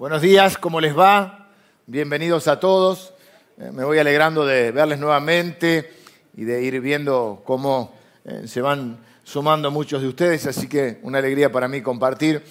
Buenos 0.00 0.22
días, 0.22 0.56
¿cómo 0.56 0.80
les 0.80 0.98
va? 0.98 1.50
Bienvenidos 1.84 2.48
a 2.48 2.58
todos. 2.58 3.12
Eh, 3.58 3.70
me 3.70 3.84
voy 3.84 3.98
alegrando 3.98 4.46
de 4.46 4.72
verles 4.72 4.98
nuevamente 4.98 5.92
y 6.34 6.44
de 6.44 6.62
ir 6.62 6.80
viendo 6.80 7.42
cómo 7.44 7.92
eh, 8.24 8.44
se 8.46 8.62
van 8.62 8.98
sumando 9.24 9.70
muchos 9.70 10.00
de 10.00 10.08
ustedes, 10.08 10.46
así 10.46 10.70
que 10.70 11.00
una 11.02 11.18
alegría 11.18 11.52
para 11.52 11.68
mí 11.68 11.82
compartir 11.82 12.42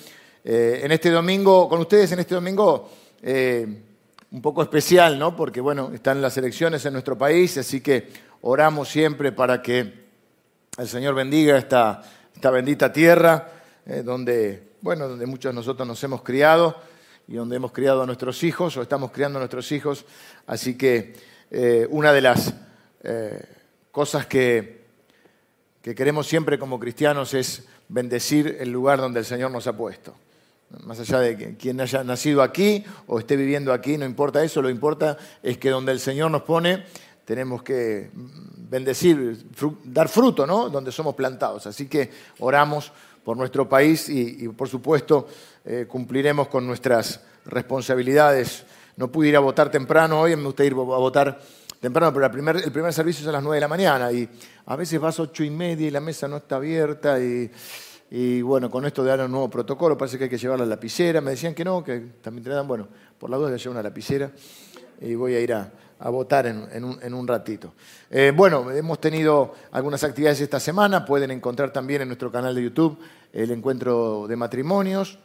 eh, 0.43 0.81
en 0.83 0.91
este 0.91 1.09
domingo, 1.09 1.67
con 1.67 1.79
ustedes 1.79 2.11
en 2.11 2.19
este 2.19 2.35
domingo 2.35 2.87
un 3.23 4.41
poco 4.43 4.61
especial, 4.61 5.17
¿no? 5.17 5.35
Porque 5.35 5.59
bueno, 5.59 5.89
están 5.91 6.21
las 6.21 6.37
elecciones 6.37 6.85
en 6.85 6.93
nuestro 6.93 7.17
país, 7.17 7.57
así 7.57 7.81
que 7.81 8.09
oramos 8.41 8.89
siempre 8.89 9.31
para 9.31 9.59
que 9.59 10.05
el 10.77 10.87
Señor 10.87 11.15
bendiga 11.15 11.57
esta, 11.57 12.03
esta 12.31 12.51
bendita 12.51 12.93
tierra, 12.93 13.49
donde, 14.03 14.73
bueno, 14.81 15.07
donde 15.07 15.25
muchos 15.25 15.51
de 15.51 15.55
nosotros 15.55 15.87
nos 15.87 16.03
hemos 16.03 16.21
criado 16.21 16.88
y 17.29 17.35
donde 17.35 17.57
hemos 17.57 17.71
criado 17.71 18.01
a 18.01 18.07
nuestros 18.07 18.43
hijos 18.43 18.75
o 18.75 18.81
estamos 18.81 19.11
criando 19.11 19.37
a 19.37 19.41
nuestros 19.41 19.71
hijos. 19.71 20.03
Así 20.47 20.75
que 20.75 21.13
eh, 21.51 21.87
una 21.91 22.11
de 22.11 22.21
las 22.21 22.55
eh, 23.03 23.45
cosas 23.91 24.25
que, 24.25 24.85
que 25.83 25.93
queremos 25.93 26.25
siempre 26.25 26.57
como 26.57 26.79
cristianos 26.79 27.35
es 27.35 27.67
bendecir 27.87 28.57
el 28.59 28.71
lugar 28.71 28.99
donde 28.99 29.19
el 29.19 29.25
Señor 29.25 29.51
nos 29.51 29.67
ha 29.67 29.77
puesto. 29.77 30.15
Más 30.85 30.99
allá 30.99 31.19
de 31.19 31.55
quien 31.55 31.79
haya 31.81 32.03
nacido 32.03 32.41
aquí 32.41 32.83
o 33.05 33.19
esté 33.19 33.35
viviendo 33.35 33.73
aquí, 33.73 33.95
no 33.95 34.05
importa 34.05 34.43
eso, 34.43 34.59
lo 34.63 34.69
importa 34.69 35.15
es 35.43 35.59
que 35.59 35.69
donde 35.69 35.91
el 35.91 35.99
Señor 35.99 36.31
nos 36.31 36.41
pone 36.41 36.83
tenemos 37.25 37.61
que 37.61 38.09
bendecir, 38.57 39.45
dar 39.83 40.09
fruto, 40.09 40.47
¿no? 40.47 40.67
Donde 40.67 40.91
somos 40.91 41.13
plantados. 41.13 41.67
Así 41.67 41.87
que 41.87 42.09
oramos 42.39 42.91
por 43.23 43.37
nuestro 43.37 43.69
país 43.69 44.09
y, 44.09 44.47
por 44.49 44.67
supuesto 44.67 45.27
eh, 45.65 45.85
cumpliremos 45.87 46.47
con 46.47 46.65
nuestras 46.65 47.21
responsabilidades. 47.45 48.65
No 48.97 49.11
pude 49.11 49.29
ir 49.29 49.35
a 49.35 49.39
votar 49.39 49.71
temprano 49.71 50.21
hoy, 50.21 50.35
me 50.35 50.43
gusta 50.43 50.63
ir 50.63 50.73
a 50.73 50.75
votar 50.75 51.39
temprano, 51.79 52.13
pero 52.13 52.25
el 52.25 52.71
primer, 52.71 52.93
servicio 52.93 53.23
es 53.23 53.27
a 53.29 53.31
las 53.31 53.43
9 53.43 53.55
de 53.55 53.61
la 53.61 53.67
mañana 53.67 54.11
y 54.11 54.27
a 54.65 54.75
veces 54.75 54.99
vas 54.99 55.19
a 55.19 55.23
8 55.23 55.43
y 55.43 55.49
media 55.49 55.87
y 55.87 55.91
la 55.91 56.01
mesa 56.01 56.27
no 56.27 56.37
está 56.37 56.57
abierta 56.57 57.17
y, 57.19 58.41
bueno, 58.41 58.69
con 58.69 58.85
esto 58.85 59.03
de 59.03 59.09
dar 59.09 59.21
un 59.21 59.31
nuevo 59.31 59.49
protocolo 59.49 59.97
parece 59.97 60.17
que 60.17 60.25
hay 60.25 60.29
que 60.29 60.37
llevar 60.37 60.59
la 60.59 60.65
lapicera. 60.65 61.21
Me 61.21 61.31
decían 61.31 61.53
que 61.53 61.63
no, 61.63 61.83
que 61.83 61.99
también 62.21 62.43
te 62.43 62.49
dan, 62.49 62.67
bueno, 62.67 62.87
por 63.17 63.29
la 63.29 63.37
duda 63.37 63.55
llevar 63.55 63.69
una 63.71 63.83
lapicera 63.83 64.31
y 65.01 65.15
voy 65.15 65.35
a 65.35 65.39
ir 65.39 65.53
a, 65.53 65.71
a 65.99 66.09
votar 66.09 66.47
en, 66.47 67.13
un, 67.13 67.27
ratito. 67.27 67.73
Eh, 68.09 68.31
bueno, 68.35 68.71
hemos 68.71 68.99
tenido 68.99 69.53
algunas 69.71 70.03
actividades 70.03 70.39
esta 70.41 70.59
semana, 70.59 71.05
pueden 71.05 71.31
encontrar 71.31 71.71
también 71.71 72.01
en 72.01 72.07
nuestro 72.07 72.31
canal 72.31 72.55
de 72.55 72.63
YouTube 72.63 72.97
el 73.33 73.51
encuentro 73.51 74.25
de 74.27 74.35
matrimonios 74.35 75.19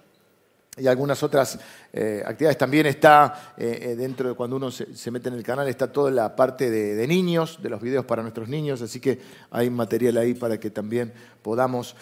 y 0.77 0.87
algunas 0.87 1.23
otras 1.23 1.59
eh, 1.93 2.23
actividades. 2.27 2.59
También 2.59 2.87
está 2.87 3.55
eh, 3.57 3.95
dentro 3.97 4.29
de 4.29 4.35
cuando 4.35 4.57
uno 4.57 4.71
se, 4.71 5.11
mete 5.11 5.29
en 5.29 5.37
el 5.37 5.43
canal, 5.43 5.69
está 5.69 5.93
toda 5.93 6.11
la 6.11 6.35
parte 6.35 6.71
de, 6.71 7.07
niños, 7.07 7.61
de 7.63 7.71
los 7.71 7.81
videos 7.81 8.05
para 8.05 8.23
nuestros 8.23 8.49
niños, 8.49 8.83
así 8.83 9.01
que 9.01 9.21
hay 9.51 9.71
material 9.71 10.17
ahí 10.17 10.35
para 10.35 10.59
que 10.59 10.71
también 10.71 11.13
podamos 11.43 11.95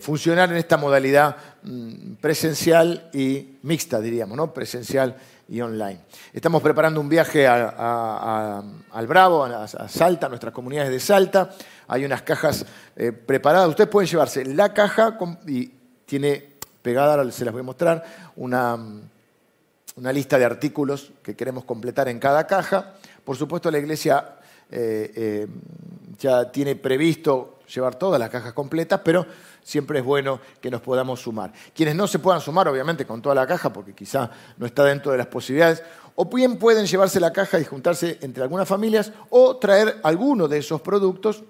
funcionar 0.00 0.50
en 0.50 0.56
esta 0.56 0.76
modalidad 0.76 1.36
mm, 1.62 2.14
presencial 2.20 3.10
y 3.12 3.58
mixta, 3.62 4.00
diríamos, 4.00 4.36
¿no? 4.36 4.54
Presencial 4.54 5.16
y 5.48 5.60
online. 5.60 6.00
Estamos 6.32 6.62
preparando 6.62 7.00
un 7.00 7.08
viaje 7.08 7.46
al 7.46 9.06
Bravo, 9.06 9.44
a, 9.44 9.88
Salta, 9.88 10.26
a 10.26 10.28
nuestras 10.28 10.52
comunidades 10.52 10.90
de 10.90 11.00
Salta. 11.00 11.50
Hay 11.88 12.04
unas 12.04 12.22
cajas 12.22 12.66
eh, 12.96 13.12
preparadas. 13.12 13.68
Ustedes 13.68 13.90
pueden 13.90 14.10
llevarse 14.10 14.44
la 14.44 14.72
caja 14.72 15.16
y 15.46 15.66
tiene 16.04 16.55
pegada, 16.86 17.28
se 17.32 17.44
las 17.44 17.52
voy 17.52 17.62
a 17.62 17.64
mostrar, 17.64 18.04
una, 18.36 18.78
una 19.96 20.12
lista 20.12 20.38
de 20.38 20.44
artículos 20.44 21.10
que 21.20 21.34
queremos 21.34 21.64
completar 21.64 22.08
en 22.08 22.20
cada 22.20 22.46
caja. 22.46 22.94
Por 23.24 23.36
supuesto, 23.36 23.72
la 23.72 23.78
iglesia 23.78 24.36
eh, 24.70 25.10
eh, 25.16 25.46
ya 26.16 26.48
tiene 26.52 26.76
previsto 26.76 27.58
llevar 27.74 27.96
todas 27.96 28.20
las 28.20 28.30
cajas 28.30 28.52
completas, 28.52 29.00
pero 29.04 29.26
siempre 29.64 29.98
es 29.98 30.04
bueno 30.04 30.38
que 30.60 30.70
nos 30.70 30.80
podamos 30.80 31.20
sumar. 31.20 31.52
Quienes 31.74 31.96
no 31.96 32.06
se 32.06 32.20
puedan 32.20 32.40
sumar, 32.40 32.68
obviamente, 32.68 33.04
con 33.04 33.20
toda 33.20 33.34
la 33.34 33.48
caja, 33.48 33.72
porque 33.72 33.92
quizá 33.92 34.30
no 34.56 34.64
está 34.64 34.84
dentro 34.84 35.10
de 35.10 35.18
las 35.18 35.26
posibilidades, 35.26 35.82
o 36.14 36.26
bien 36.26 36.56
pueden 36.56 36.86
llevarse 36.86 37.18
la 37.18 37.32
caja 37.32 37.58
y 37.58 37.64
juntarse 37.64 38.18
entre 38.20 38.44
algunas 38.44 38.68
familias, 38.68 39.10
o 39.30 39.56
traer 39.56 39.98
alguno 40.04 40.46
de 40.46 40.58
esos 40.58 40.80
productos 40.82 41.42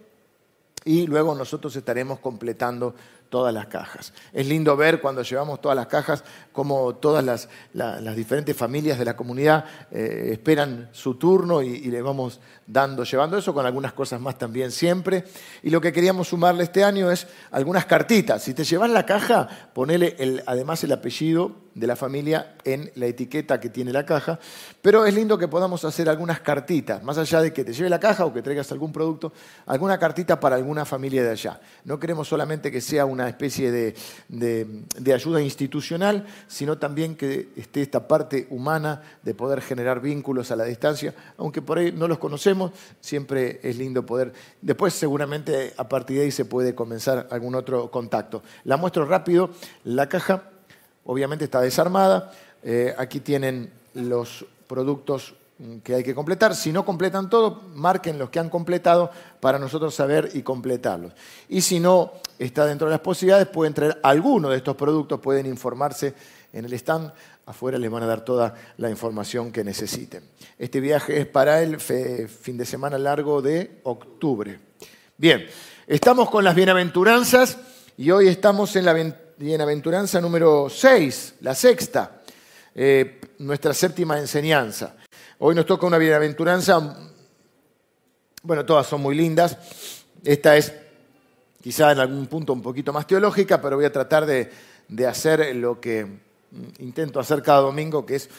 y 0.86 1.04
luego 1.04 1.34
nosotros 1.34 1.74
estaremos 1.74 2.20
completando 2.20 2.94
todas 3.28 3.52
las 3.52 3.66
cajas. 3.66 4.12
Es 4.32 4.46
lindo 4.46 4.76
ver 4.76 5.00
cuando 5.00 5.22
llevamos 5.22 5.60
todas 5.60 5.76
las 5.76 5.86
cajas 5.86 6.24
cómo 6.52 6.94
todas 6.96 7.22
las, 7.24 8.16
diferentes 8.16 8.56
familias 8.56 8.98
de 8.98 9.04
la 9.04 9.14
comunidad 9.14 9.64
eh, 9.90 10.30
esperan 10.32 10.88
su 10.92 11.16
turno 11.16 11.62
y, 11.62 11.80
le 11.90 12.00
vamos 12.00 12.40
dando, 12.66 13.04
llevando 13.04 13.36
eso 13.36 13.52
con 13.52 13.66
algunas 13.66 13.92
cosas 13.92 14.20
más 14.20 14.38
también 14.38 14.70
siempre. 14.70 15.24
Y 15.62 15.70
lo 15.70 15.80
que 15.80 15.92
queríamos 15.92 16.28
sumarle 16.28 16.64
este 16.64 16.82
año 16.82 17.10
es 17.10 17.26
algunas 17.50 17.84
cartitas. 17.84 18.42
Si 18.42 18.54
te 18.54 18.64
llevas 18.64 18.90
la 18.90 19.04
caja, 19.04 19.48
ponele 19.74 20.16
el, 20.18 20.42
además 20.46 20.82
el 20.84 20.92
apellido 20.92 21.66
de 21.76 21.86
la 21.86 21.94
familia 21.94 22.54
en 22.64 22.90
la 22.94 23.04
etiqueta 23.04 23.60
que 23.60 23.68
tiene 23.68 23.92
la 23.92 24.06
caja. 24.06 24.38
Pero 24.80 25.04
es 25.04 25.14
lindo 25.14 25.36
que 25.36 25.46
podamos 25.46 25.84
hacer 25.84 26.08
algunas 26.08 26.40
cartitas, 26.40 27.02
más 27.02 27.18
allá 27.18 27.42
de 27.42 27.52
que 27.52 27.64
te 27.64 27.74
lleve 27.74 27.90
la 27.90 28.00
caja 28.00 28.24
o 28.24 28.32
que 28.32 28.40
traigas 28.40 28.72
algún 28.72 28.92
producto, 28.92 29.30
alguna 29.66 29.98
cartita 29.98 30.40
para 30.40 30.56
alguna 30.56 30.86
familia 30.86 31.22
de 31.22 31.30
allá. 31.30 31.60
No 31.84 32.00
queremos 32.00 32.28
solamente 32.28 32.72
que 32.72 32.80
sea 32.80 33.04
una 33.16 33.28
especie 33.28 33.70
de, 33.72 35.12
ayuda 35.12 35.40
institucional, 35.40 36.26
sino 36.46 36.76
también 36.76 37.16
que 37.16 37.48
esté 37.56 37.80
esta 37.80 38.06
parte 38.06 38.46
humana 38.50 39.02
de 39.22 39.34
poder 39.34 39.62
generar 39.62 40.00
vínculos 40.00 40.50
a 40.50 40.56
la 40.56 40.64
distancia, 40.64 41.14
aunque 41.38 41.62
por 41.62 41.78
ahí 41.78 41.92
no 41.92 42.08
los 42.08 42.18
conocemos, 42.18 42.72
siempre 43.00 43.58
es 43.62 43.78
lindo 43.78 44.04
poder. 44.04 44.32
Después 44.60 44.92
seguramente 44.92 45.72
a 45.76 45.88
partir 45.88 46.18
de 46.18 46.24
ahí 46.24 46.30
se 46.30 46.44
puede 46.44 46.74
comenzar 46.74 47.26
algún 47.30 47.54
otro 47.54 47.90
contacto. 47.90 48.42
La 48.64 48.76
muestro 48.76 49.06
rápido, 49.06 49.50
la 49.84 50.08
caja 50.08 50.50
obviamente 51.04 51.44
está 51.46 51.60
desarmada, 51.60 52.32
eh, 52.62 52.94
aquí 52.98 53.20
tienen 53.20 53.70
los 53.94 54.44
productos 54.66 55.34
que 55.82 55.94
hay 55.94 56.02
que 56.02 56.14
completar. 56.14 56.54
Si 56.54 56.72
no 56.72 56.84
completan 56.84 57.30
todo, 57.30 57.62
marquen 57.74 58.18
los 58.18 58.30
que 58.30 58.38
han 58.38 58.50
completado 58.50 59.10
para 59.40 59.58
nosotros 59.58 59.94
saber 59.94 60.30
y 60.34 60.42
completarlos. 60.42 61.12
Y 61.48 61.62
si 61.62 61.80
no 61.80 62.12
está 62.38 62.66
dentro 62.66 62.86
de 62.88 62.92
las 62.92 63.00
posibilidades, 63.00 63.48
pueden 63.48 63.72
traer 63.72 63.98
alguno 64.02 64.50
de 64.50 64.58
estos 64.58 64.76
productos, 64.76 65.20
pueden 65.20 65.46
informarse 65.46 66.14
en 66.52 66.64
el 66.64 66.72
stand. 66.74 67.12
Afuera 67.46 67.78
les 67.78 67.90
van 67.90 68.02
a 68.02 68.06
dar 68.06 68.24
toda 68.24 68.54
la 68.76 68.90
información 68.90 69.52
que 69.52 69.64
necesiten. 69.64 70.24
Este 70.58 70.80
viaje 70.80 71.20
es 71.20 71.26
para 71.26 71.62
el 71.62 71.78
fin 71.80 72.56
de 72.56 72.66
semana 72.66 72.98
largo 72.98 73.40
de 73.40 73.80
octubre. 73.84 74.58
Bien, 75.16 75.46
estamos 75.86 76.28
con 76.28 76.44
las 76.44 76.54
bienaventuranzas 76.54 77.56
y 77.96 78.10
hoy 78.10 78.28
estamos 78.28 78.74
en 78.76 78.84
la 78.84 79.14
bienaventuranza 79.38 80.20
número 80.20 80.68
6, 80.68 81.36
la 81.40 81.54
sexta, 81.54 82.20
eh, 82.74 83.20
nuestra 83.38 83.72
séptima 83.72 84.18
enseñanza. 84.18 84.96
Hoy 85.38 85.54
nos 85.54 85.66
toca 85.66 85.86
una 85.86 85.98
bienaventuranza, 85.98 86.96
bueno, 88.42 88.64
todas 88.64 88.86
son 88.86 89.02
muy 89.02 89.14
lindas. 89.14 89.58
Esta 90.24 90.56
es 90.56 90.72
quizá 91.60 91.92
en 91.92 91.98
algún 91.98 92.26
punto 92.26 92.54
un 92.54 92.62
poquito 92.62 92.90
más 92.90 93.06
teológica, 93.06 93.60
pero 93.60 93.76
voy 93.76 93.84
a 93.84 93.92
tratar 93.92 94.24
de, 94.24 94.50
hacer 95.06 95.54
lo 95.56 95.78
que 95.78 96.06
intento 96.78 97.20
hacer 97.20 97.42
cada 97.42 97.60
domingo, 97.60 98.06
que 98.06 98.14
es 98.14 98.30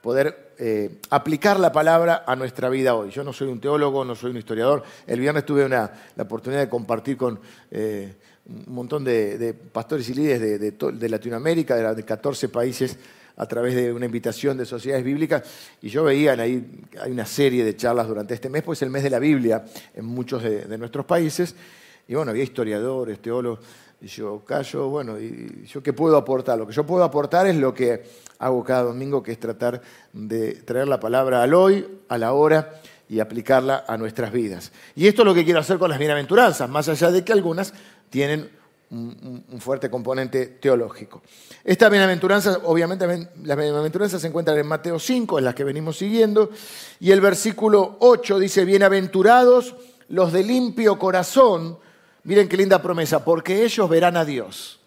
poder 0.00 0.54
eh, 0.58 1.00
aplicar 1.10 1.58
la 1.58 1.72
palabra 1.72 2.22
a 2.24 2.36
nuestra 2.36 2.68
vida 2.68 2.94
hoy. 2.94 3.10
Yo 3.10 3.24
no 3.24 3.32
soy 3.32 3.48
un 3.48 3.60
teólogo, 3.60 4.04
no 4.04 4.14
soy 4.14 4.30
un 4.30 4.36
historiador. 4.36 4.84
El 5.08 5.18
viernes 5.18 5.44
tuve 5.44 5.68
la 5.68 5.90
oportunidad 6.16 6.60
de 6.60 6.68
compartir 6.68 7.16
con 7.16 7.40
eh, 7.72 8.14
un 8.46 8.72
montón 8.72 9.02
de, 9.02 9.56
pastores 9.72 10.08
y 10.08 10.14
líderes 10.14 10.60
de, 10.60 10.70
de 10.70 11.08
Latinoamérica, 11.08 11.94
de 11.94 12.04
14 12.04 12.48
países 12.48 12.96
a 13.36 13.46
través 13.46 13.74
de 13.74 13.92
una 13.92 14.06
invitación 14.06 14.56
de 14.56 14.64
sociedades 14.64 15.04
bíblicas, 15.04 15.42
y 15.82 15.88
yo 15.88 16.04
veía 16.04 16.32
ahí, 16.32 16.86
hay 17.00 17.10
una 17.10 17.26
serie 17.26 17.64
de 17.64 17.76
charlas 17.76 18.06
durante 18.06 18.34
este 18.34 18.48
mes, 18.48 18.62
pues 18.62 18.78
es 18.78 18.82
el 18.82 18.90
mes 18.90 19.02
de 19.02 19.10
la 19.10 19.18
Biblia 19.18 19.64
en 19.94 20.04
muchos 20.04 20.42
de, 20.42 20.78
nuestros 20.78 21.04
países, 21.04 21.54
y 22.06 22.14
bueno, 22.14 22.30
había 22.30 22.44
historiadores, 22.44 23.20
teólogos, 23.20 23.60
y 24.00 24.06
yo 24.06 24.44
callo, 24.44 24.88
bueno, 24.88 25.18
y 25.18 25.64
yo 25.66 25.82
qué 25.82 25.92
puedo 25.92 26.16
aportar? 26.16 26.58
Lo 26.58 26.66
que 26.66 26.74
yo 26.74 26.84
puedo 26.84 27.04
aportar 27.04 27.46
es 27.46 27.56
lo 27.56 27.72
que 27.72 28.04
hago 28.38 28.62
cada 28.62 28.82
domingo, 28.82 29.22
que 29.22 29.32
es 29.32 29.40
tratar 29.40 29.80
de 30.12 30.52
traer 30.56 30.88
la 30.88 31.00
palabra 31.00 31.42
al 31.42 31.54
hoy, 31.54 31.86
a 32.08 32.18
la 32.18 32.34
hora, 32.34 32.80
y 33.08 33.20
aplicarla 33.20 33.84
a 33.86 33.96
nuestras 33.96 34.32
vidas. 34.32 34.72
Y 34.94 35.06
esto 35.06 35.22
es 35.22 35.26
lo 35.26 35.34
que 35.34 35.44
quiero 35.44 35.60
hacer 35.60 35.78
con 35.78 35.90
las 35.90 35.98
bienaventuranzas, 35.98 36.68
más 36.68 36.88
allá 36.88 37.10
de 37.10 37.24
que 37.24 37.32
algunas 37.32 37.74
tienen 38.10 38.50
un, 38.90 39.44
fuerte 39.58 39.90
componente 39.90 40.46
teológico. 40.46 41.22
Esta 41.64 41.88
bienaventuranza, 41.88 42.60
obviamente 42.64 43.06
las 43.42 43.56
bienaventuranzas 43.56 44.20
se 44.20 44.28
encuentran 44.28 44.58
en 44.58 44.66
Mateo 44.66 44.98
5, 44.98 45.38
en 45.38 45.44
las 45.44 45.54
que 45.54 45.64
venimos 45.64 45.98
siguiendo, 45.98 46.50
y 47.00 47.10
el 47.10 47.20
versículo 47.20 47.96
8 48.00 48.38
dice, 48.38 48.64
bienaventurados 48.64 49.74
los 50.08 50.32
de 50.32 50.44
limpio 50.44 50.98
corazón, 50.98 51.78
miren 52.24 52.48
qué 52.48 52.56
linda 52.56 52.82
promesa, 52.82 53.24
porque 53.24 53.64
ellos 53.64 53.88
verán 53.88 54.16
a 54.16 54.24
Dios. 54.24 54.80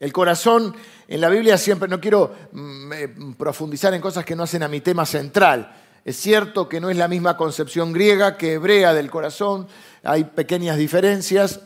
El 0.00 0.12
corazón 0.12 0.74
en 1.08 1.20
la 1.20 1.28
Biblia 1.28 1.58
siempre, 1.58 1.88
no 1.88 2.00
quiero 2.00 2.34
mm, 2.52 2.92
eh, 2.92 3.14
profundizar 3.36 3.94
en 3.94 4.00
cosas 4.00 4.24
que 4.24 4.36
no 4.36 4.44
hacen 4.44 4.62
a 4.62 4.68
mi 4.68 4.80
tema 4.80 5.06
central. 5.06 5.74
Es 6.04 6.16
cierto 6.16 6.68
que 6.68 6.80
no 6.80 6.90
es 6.90 6.96
la 6.96 7.08
misma 7.08 7.36
concepción 7.36 7.92
griega 7.92 8.36
que 8.36 8.54
hebrea 8.54 8.94
del 8.94 9.10
corazón, 9.10 9.66
hay 10.02 10.24
pequeñas 10.24 10.76
diferencias, 10.76 11.60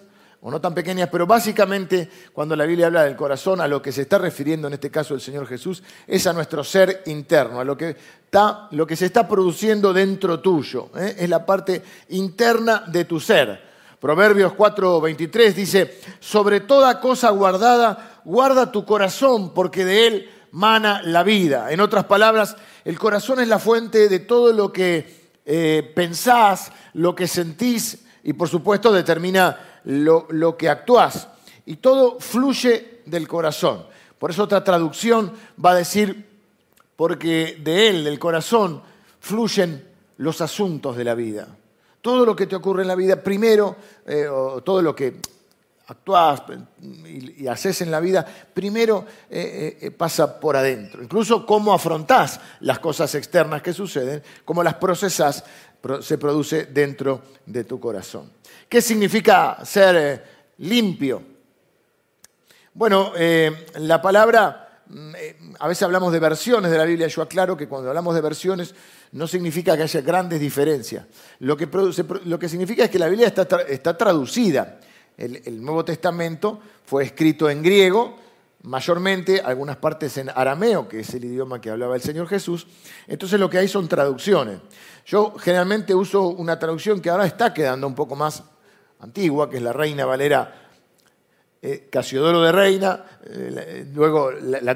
o 0.44 0.50
no 0.50 0.60
tan 0.60 0.74
pequeñas, 0.74 1.08
pero 1.10 1.24
básicamente 1.24 2.08
cuando 2.32 2.56
la 2.56 2.66
Biblia 2.66 2.86
habla 2.88 3.04
del 3.04 3.14
corazón, 3.14 3.60
a 3.60 3.68
lo 3.68 3.80
que 3.80 3.92
se 3.92 4.02
está 4.02 4.18
refiriendo 4.18 4.66
en 4.66 4.74
este 4.74 4.90
caso 4.90 5.14
el 5.14 5.20
Señor 5.20 5.46
Jesús, 5.46 5.84
es 6.04 6.26
a 6.26 6.32
nuestro 6.32 6.64
ser 6.64 7.04
interno, 7.06 7.60
a 7.60 7.64
lo 7.64 7.76
que, 7.76 7.90
está, 8.24 8.66
lo 8.72 8.84
que 8.84 8.96
se 8.96 9.06
está 9.06 9.28
produciendo 9.28 9.92
dentro 9.92 10.40
tuyo, 10.40 10.90
¿eh? 10.96 11.14
es 11.16 11.28
la 11.28 11.46
parte 11.46 11.82
interna 12.08 12.84
de 12.88 13.04
tu 13.04 13.20
ser. 13.20 13.70
Proverbios 14.00 14.54
4:23 14.54 15.54
dice, 15.54 16.00
sobre 16.18 16.58
toda 16.58 16.98
cosa 16.98 17.30
guardada, 17.30 18.20
guarda 18.24 18.72
tu 18.72 18.84
corazón, 18.84 19.54
porque 19.54 19.84
de 19.84 20.06
él 20.08 20.30
mana 20.50 21.02
la 21.04 21.22
vida. 21.22 21.70
En 21.70 21.78
otras 21.78 22.06
palabras, 22.06 22.56
el 22.84 22.98
corazón 22.98 23.38
es 23.38 23.46
la 23.46 23.60
fuente 23.60 24.08
de 24.08 24.18
todo 24.18 24.52
lo 24.52 24.72
que 24.72 25.30
eh, 25.46 25.92
pensás, 25.94 26.72
lo 26.94 27.14
que 27.14 27.28
sentís 27.28 28.04
y 28.24 28.32
por 28.32 28.48
supuesto 28.48 28.92
determina 28.92 29.71
lo, 29.84 30.56
que 30.56 30.68
actúas. 30.68 31.28
Y 31.66 31.76
todo 31.76 32.18
fluye 32.20 33.02
del 33.06 33.28
corazón. 33.28 33.84
Por 34.18 34.30
eso 34.30 34.44
otra 34.44 34.62
traducción 34.62 35.32
va 35.64 35.72
a 35.72 35.76
decir, 35.76 36.28
porque 36.96 37.58
de 37.62 37.88
él, 37.88 38.04
del 38.04 38.18
corazón, 38.18 38.82
fluyen 39.20 39.86
los 40.18 40.40
asuntos 40.40 40.96
de 40.96 41.04
la 41.04 41.14
vida. 41.14 41.48
Todo 42.00 42.26
lo 42.26 42.34
que 42.34 42.46
te 42.46 42.56
ocurre 42.56 42.82
en 42.82 42.88
la 42.88 42.94
vida, 42.94 43.22
primero, 43.22 43.76
eh, 44.06 44.26
todo 44.64 44.82
lo 44.82 44.94
que 44.94 45.20
actúas 45.86 46.42
y, 46.80 47.46
haces 47.46 47.82
en 47.82 47.90
la 47.90 48.00
vida, 48.00 48.26
primero 48.54 49.04
eh, 49.30 49.78
eh, 49.80 49.90
pasa 49.90 50.40
por 50.40 50.56
adentro. 50.56 51.02
Incluso 51.02 51.46
cómo 51.46 51.72
afrontás 51.72 52.40
las 52.60 52.78
cosas 52.78 53.14
externas 53.14 53.62
que 53.62 53.72
suceden, 53.72 54.22
cómo 54.44 54.62
las 54.62 54.74
procesas, 54.74 55.44
se 56.00 56.18
produce 56.18 56.66
dentro 56.66 57.22
de 57.46 57.64
tu 57.64 57.80
corazón. 57.80 58.30
¿Qué 58.68 58.80
significa 58.80 59.64
ser 59.64 59.96
eh, 59.96 60.22
limpio? 60.58 61.22
Bueno, 62.74 63.12
eh, 63.16 63.66
la 63.80 64.00
palabra, 64.00 64.82
mm, 64.86 65.14
eh, 65.16 65.36
a 65.58 65.68
veces 65.68 65.82
hablamos 65.82 66.12
de 66.12 66.20
versiones 66.20 66.70
de 66.70 66.78
la 66.78 66.84
Biblia, 66.84 67.06
yo 67.08 67.22
aclaro 67.22 67.56
que 67.56 67.68
cuando 67.68 67.88
hablamos 67.88 68.14
de 68.14 68.20
versiones 68.20 68.74
no 69.12 69.26
significa 69.26 69.76
que 69.76 69.82
haya 69.82 70.00
grandes 70.00 70.40
diferencias. 70.40 71.04
Lo 71.40 71.56
que, 71.56 71.68
lo 72.24 72.38
que 72.38 72.48
significa 72.48 72.84
es 72.84 72.90
que 72.90 72.98
la 72.98 73.08
Biblia 73.08 73.26
está, 73.26 73.42
está 73.68 73.96
traducida. 73.96 74.80
El, 75.18 75.42
el 75.44 75.62
Nuevo 75.62 75.84
Testamento 75.84 76.60
fue 76.86 77.04
escrito 77.04 77.50
en 77.50 77.62
griego, 77.62 78.16
mayormente 78.62 79.40
algunas 79.40 79.76
partes 79.76 80.16
en 80.18 80.30
arameo, 80.30 80.88
que 80.88 81.00
es 81.00 81.14
el 81.14 81.24
idioma 81.24 81.60
que 81.60 81.70
hablaba 81.70 81.96
el 81.96 82.02
Señor 82.02 82.28
Jesús. 82.28 82.66
Entonces 83.06 83.38
lo 83.38 83.50
que 83.50 83.58
hay 83.58 83.68
son 83.68 83.88
traducciones. 83.88 84.58
Yo 85.04 85.34
generalmente 85.38 85.94
uso 85.94 86.28
una 86.28 86.58
traducción 86.58 87.00
que 87.00 87.10
ahora 87.10 87.26
está 87.26 87.52
quedando 87.52 87.86
un 87.86 87.94
poco 87.94 88.14
más 88.14 88.42
antigua, 89.00 89.50
que 89.50 89.56
es 89.56 89.62
la 89.62 89.72
Reina 89.72 90.04
Valera 90.04 90.62
eh, 91.64 91.88
Casiodoro 91.90 92.42
de 92.42 92.50
Reina, 92.50 93.04
eh, 93.24 93.86
luego 93.94 94.32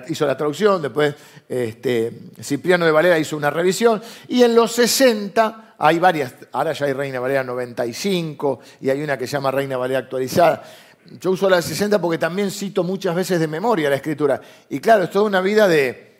hizo 0.08 0.24
la 0.24 0.36
traducción, 0.36 0.80
después 0.80 1.16
este, 1.48 2.12
Cipriano 2.40 2.84
de 2.86 2.92
Valera 2.92 3.18
hizo 3.18 3.36
una 3.36 3.50
revisión, 3.50 4.00
y 4.28 4.44
en 4.44 4.54
los 4.54 4.70
60 4.72 5.74
hay 5.78 5.98
varias, 5.98 6.34
ahora 6.52 6.72
ya 6.72 6.86
hay 6.86 6.92
Reina 6.92 7.18
Valera 7.18 7.42
95 7.42 8.60
y 8.80 8.90
hay 8.90 9.02
una 9.02 9.18
que 9.18 9.26
se 9.26 9.32
llama 9.32 9.50
Reina 9.50 9.76
Valera 9.76 9.98
actualizada. 9.98 10.62
Yo 11.20 11.30
uso 11.30 11.48
la 11.48 11.56
de 11.56 11.62
60 11.62 12.00
porque 12.00 12.18
también 12.18 12.50
cito 12.50 12.82
muchas 12.82 13.14
veces 13.14 13.40
de 13.40 13.48
memoria 13.48 13.90
la 13.90 13.96
escritura. 13.96 14.40
Y 14.68 14.80
claro, 14.80 15.04
es 15.04 15.10
toda 15.10 15.24
una 15.24 15.40
vida 15.40 15.68
de... 15.68 16.16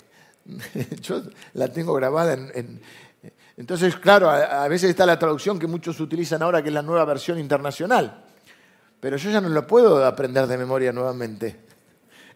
Yo 1.02 1.22
la 1.54 1.68
tengo 1.68 1.94
grabada 1.94 2.34
en 2.34 2.80
entonces, 3.56 3.96
claro, 3.96 4.28
a, 4.28 4.68
veces 4.68 4.90
está 4.90 5.06
la 5.06 5.18
traducción 5.18 5.58
que 5.58 5.66
muchos 5.66 5.98
utilizan 6.00 6.42
ahora, 6.42 6.62
que 6.62 6.68
es 6.68 6.74
la 6.74 6.82
nueva 6.82 7.04
versión 7.06 7.38
internacional. 7.38 8.22
Pero 9.00 9.16
yo 9.16 9.30
ya 9.30 9.40
no 9.40 9.48
lo 9.48 9.66
puedo 9.66 10.04
aprender 10.04 10.46
de 10.46 10.58
memoria 10.58 10.92
nuevamente. 10.92 11.64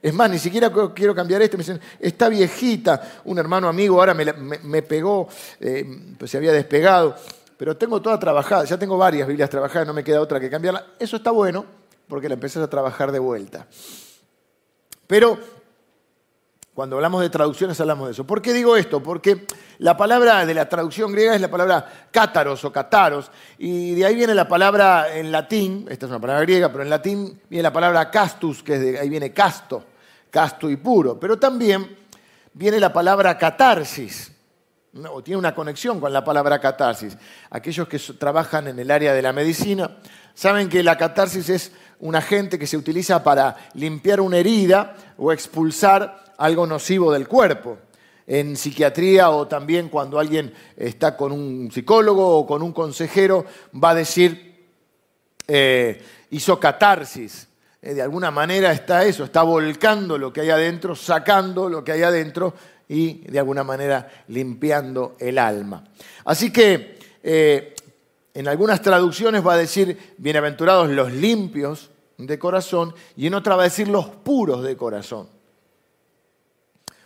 Es 0.03 0.15
más, 0.15 0.31
ni 0.31 0.39
siquiera 0.39 0.73
quiero 0.95 1.15
cambiar 1.15 1.43
esto. 1.43 1.59
Me 1.59 1.63
dicen, 1.63 1.81
está 1.99 2.31
viejita. 2.31 3.21
Un 3.25 3.39
hermano 3.39 3.69
amigo 3.69 4.01
ahora 4.01 4.15
me, 4.15 4.83
pegó, 4.83 5.29
eh, 5.61 6.15
pues 6.19 6.31
se 6.31 6.39
había 6.39 6.53
despegado. 6.53 7.15
Pero 7.59 7.77
tengo 7.77 8.01
toda 8.01 8.19
trabajada, 8.19 8.65
ya 8.65 8.79
tengo 8.79 8.97
varias 8.97 9.29
Biblias 9.29 9.51
trabajadas, 9.51 9.87
no 9.87 9.93
me 9.93 10.03
queda 10.03 10.23
otra 10.23 10.41
que 10.41 10.49
cambiarla. 10.49 10.87
Eso 10.99 11.17
está 11.17 11.31
bueno, 11.31 11.67
porque 12.11 12.29
la 12.29 12.35
empezás 12.35 12.63
a 12.63 12.69
trabajar 12.69 13.11
de 13.13 13.19
vuelta. 13.19 13.67
Pero 15.07 15.39
cuando 16.75 16.97
hablamos 16.97 17.21
de 17.21 17.31
traducciones 17.31 17.81
hablamos 17.81 18.09
de 18.09 18.13
eso. 18.13 18.27
¿Por 18.27 18.41
qué 18.41 18.53
digo 18.53 18.77
esto? 18.77 19.03
Porque 19.03 19.47
la 19.79 19.97
palabra 19.97 20.47
de 20.47 20.55
la 20.55 20.69
traducción 20.69 21.13
griega 21.13 21.35
es 21.35 21.41
la 21.41 21.51
palabra 21.51 22.09
cátaros 22.11 22.65
o 22.65 22.73
cataros, 22.73 23.31
y 23.59 23.95
de 23.95 24.07
ahí 24.07 24.15
viene 24.15 24.35
la 24.35 24.49
palabra 24.49 25.15
en 25.15 25.33
latín, 25.33 25.87
esta 25.91 26.07
es 26.07 26.11
una 26.11 26.21
palabra 26.21 26.43
griega, 26.43 26.71
pero 26.71 26.83
en 26.83 26.91
latín 26.91 27.41
viene 27.49 27.63
la 27.65 27.73
palabra 27.73 28.11
castus, 28.11 28.63
que 28.63 28.79
de 28.79 28.99
ahí 28.99 29.09
viene 29.09 29.33
casto, 29.33 29.85
casto 30.31 30.71
y 30.71 30.77
puro. 30.77 31.19
Pero 31.19 31.39
también 31.39 31.99
viene 32.55 32.81
la 32.81 32.93
palabra 32.93 33.37
catarsis, 33.37 34.33
o 35.11 35.23
tiene 35.23 35.39
una 35.39 35.55
conexión 35.55 36.01
con 36.01 36.13
la 36.13 36.25
palabra 36.25 36.61
catarsis. 36.61 37.17
Aquellos 37.51 37.89
que 37.89 37.99
trabajan 37.99 38.69
en 38.69 38.79
el 38.79 38.91
área 38.91 39.13
de 39.13 39.23
la 39.23 39.33
medicina 39.33 39.99
saben 40.35 40.69
que 40.69 40.83
la 40.83 40.97
catarsis 40.97 41.49
es 41.49 41.73
un 42.01 42.17
agente 42.17 42.59
que 42.59 42.67
se 42.67 42.77
utiliza 42.77 43.23
para 43.23 43.57
limpiar 43.75 44.21
una 44.21 44.39
herida 44.39 44.97
o 45.19 45.33
expulsar 45.33 46.35
algo 46.39 46.67
nocivo 46.67 47.13
del 47.13 47.29
cuerpo. 47.29 47.79
En 48.27 48.57
psiquiatría 48.57 49.31
o 49.31 49.47
también 49.47 49.89
cuando 49.89 50.19
alguien 50.19 50.53
está 50.77 51.17
con 51.17 51.33
un 51.33 51.71
psicólogo 51.73 52.39
o 52.39 52.47
con 52.47 52.63
un 52.63 52.73
consejero, 52.73 53.45
va 53.73 53.91
a 53.91 53.95
decir, 53.97 54.69
eh, 55.49 56.01
hizo 56.31 56.59
catarsis. 56.61 57.49
Eh, 57.83 57.95
de 57.95 58.03
alguna 58.03 58.31
manera 58.31 58.73
está 58.73 59.05
eso, 59.05 59.25
está 59.25 59.43
volcando 59.43 60.17
lo 60.17 60.33
que 60.33 60.43
hay 60.43 60.51
adentro, 60.51 60.95
sacando 60.95 61.69
lo 61.69 61.83
que 61.83 61.93
hay 61.93 62.03
adentro 62.03 62.55
y 62.89 63.23
de 63.31 63.39
alguna 63.39 63.65
manera 63.65 64.09
limpiando 64.29 65.17
el 65.19 65.39
alma. 65.39 65.85
Así 66.25 66.53
que 66.53 66.99
eh, 67.23 67.75
en 68.35 68.49
algunas 68.49 68.83
traducciones 68.83 69.47
va 69.47 69.55
a 69.55 69.59
decir, 69.59 70.15
bienaventurados 70.19 70.89
los 70.91 71.13
limpios 71.13 71.91
de 72.17 72.39
corazón, 72.39 72.95
y 73.17 73.27
en 73.27 73.35
otra 73.35 73.57
va 73.57 73.63
a 73.63 73.65
decir 73.65 73.89
los 73.89 74.07
puros 74.07 74.63
de 74.63 74.77
corazón. 74.77 75.29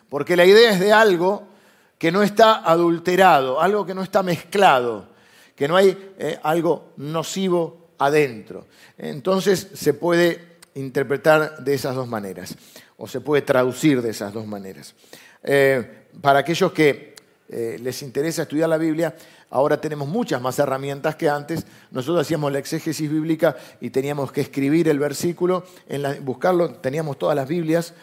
Porque 0.08 0.36
la 0.36 0.44
idea 0.44 0.72
es 0.72 0.80
de 0.80 0.92
algo 0.92 1.48
que 1.98 2.12
no 2.12 2.22
está 2.22 2.56
adulterado, 2.56 3.60
algo 3.60 3.86
que 3.86 3.94
no 3.94 4.02
está 4.02 4.22
mezclado, 4.22 5.08
que 5.56 5.68
no 5.68 5.76
hay 5.76 6.14
eh, 6.18 6.38
algo 6.42 6.92
nocivo 6.96 7.90
adentro. 7.98 8.66
Entonces 8.98 9.68
se 9.74 9.94
puede 9.94 10.58
interpretar 10.74 11.64
de 11.64 11.74
esas 11.74 11.94
dos 11.94 12.08
maneras, 12.08 12.56
o 12.96 13.08
se 13.08 13.20
puede 13.20 13.42
traducir 13.42 14.02
de 14.02 14.10
esas 14.10 14.32
dos 14.32 14.46
maneras. 14.46 14.94
Eh, 15.42 16.06
para 16.20 16.40
aquellos 16.40 16.72
que 16.72 17.13
eh, 17.56 17.78
les 17.80 18.02
interesa 18.02 18.42
estudiar 18.42 18.68
la 18.68 18.78
Biblia, 18.78 19.14
ahora 19.50 19.80
tenemos 19.80 20.08
muchas 20.08 20.42
más 20.42 20.58
herramientas 20.58 21.14
que 21.14 21.28
antes. 21.28 21.66
Nosotros 21.92 22.22
hacíamos 22.22 22.50
la 22.50 22.58
exégesis 22.58 23.08
bíblica 23.08 23.56
y 23.80 23.90
teníamos 23.90 24.32
que 24.32 24.40
escribir 24.40 24.88
el 24.88 24.98
versículo, 24.98 25.64
en 25.88 26.24
buscarlo, 26.24 26.74
teníamos 26.74 27.18
todas 27.18 27.36
las 27.36 27.46
Biblias 27.46 27.94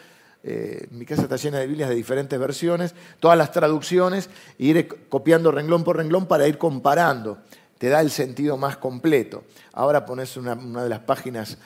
eh, 0.44 0.88
mi 0.90 1.06
casa 1.06 1.22
está 1.22 1.36
llena 1.36 1.58
de 1.58 1.66
Biblias 1.68 1.88
de 1.88 1.94
diferentes 1.94 2.38
versiones, 2.38 2.94
todas 3.20 3.38
las 3.38 3.52
traducciones, 3.52 4.28
e 4.58 4.64
ir 4.64 5.08
copiando 5.08 5.52
renglón 5.52 5.84
por 5.84 5.96
renglón 5.96 6.26
para 6.26 6.48
ir 6.48 6.58
comparando. 6.58 7.38
Te 7.78 7.88
da 7.88 8.00
el 8.00 8.10
sentido 8.10 8.56
más 8.56 8.76
completo. 8.76 9.44
Ahora 9.72 10.04
pones 10.04 10.36
una, 10.36 10.54
de 10.54 10.88
las 10.88 11.00
páginas 11.00 11.58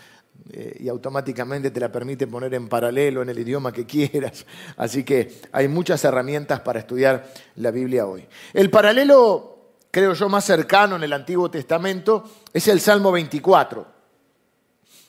eh, 0.53 0.76
y 0.81 0.88
automáticamente 0.88 1.71
te 1.71 1.81
la 1.81 1.91
permite 1.91 2.26
poner 2.26 2.55
en 2.55 2.69
paralelo 2.69 3.23
en 3.23 3.29
el 3.29 3.38
idioma 3.38 3.73
que 3.73 3.85
quieras. 3.85 4.47
Así 4.76 5.03
que 5.03 5.41
hay 5.50 5.67
muchas 5.67 6.05
herramientas 6.05 6.61
para 6.61 6.79
estudiar 6.79 7.26
la 7.57 7.71
Biblia 7.71 8.07
hoy. 8.07 8.25
El 8.53 8.71
paralelo, 8.71 9.73
creo 9.91 10.12
yo, 10.15 10.29
más 10.29 10.45
cercano 10.45 10.97
en 10.97 11.03
el 11.03 11.12
Antiguo 11.12 11.50
Testamento 11.50 12.25
es 12.53 12.69
el 12.69 12.81
Salmo 12.81 13.11
24. 13.11 13.87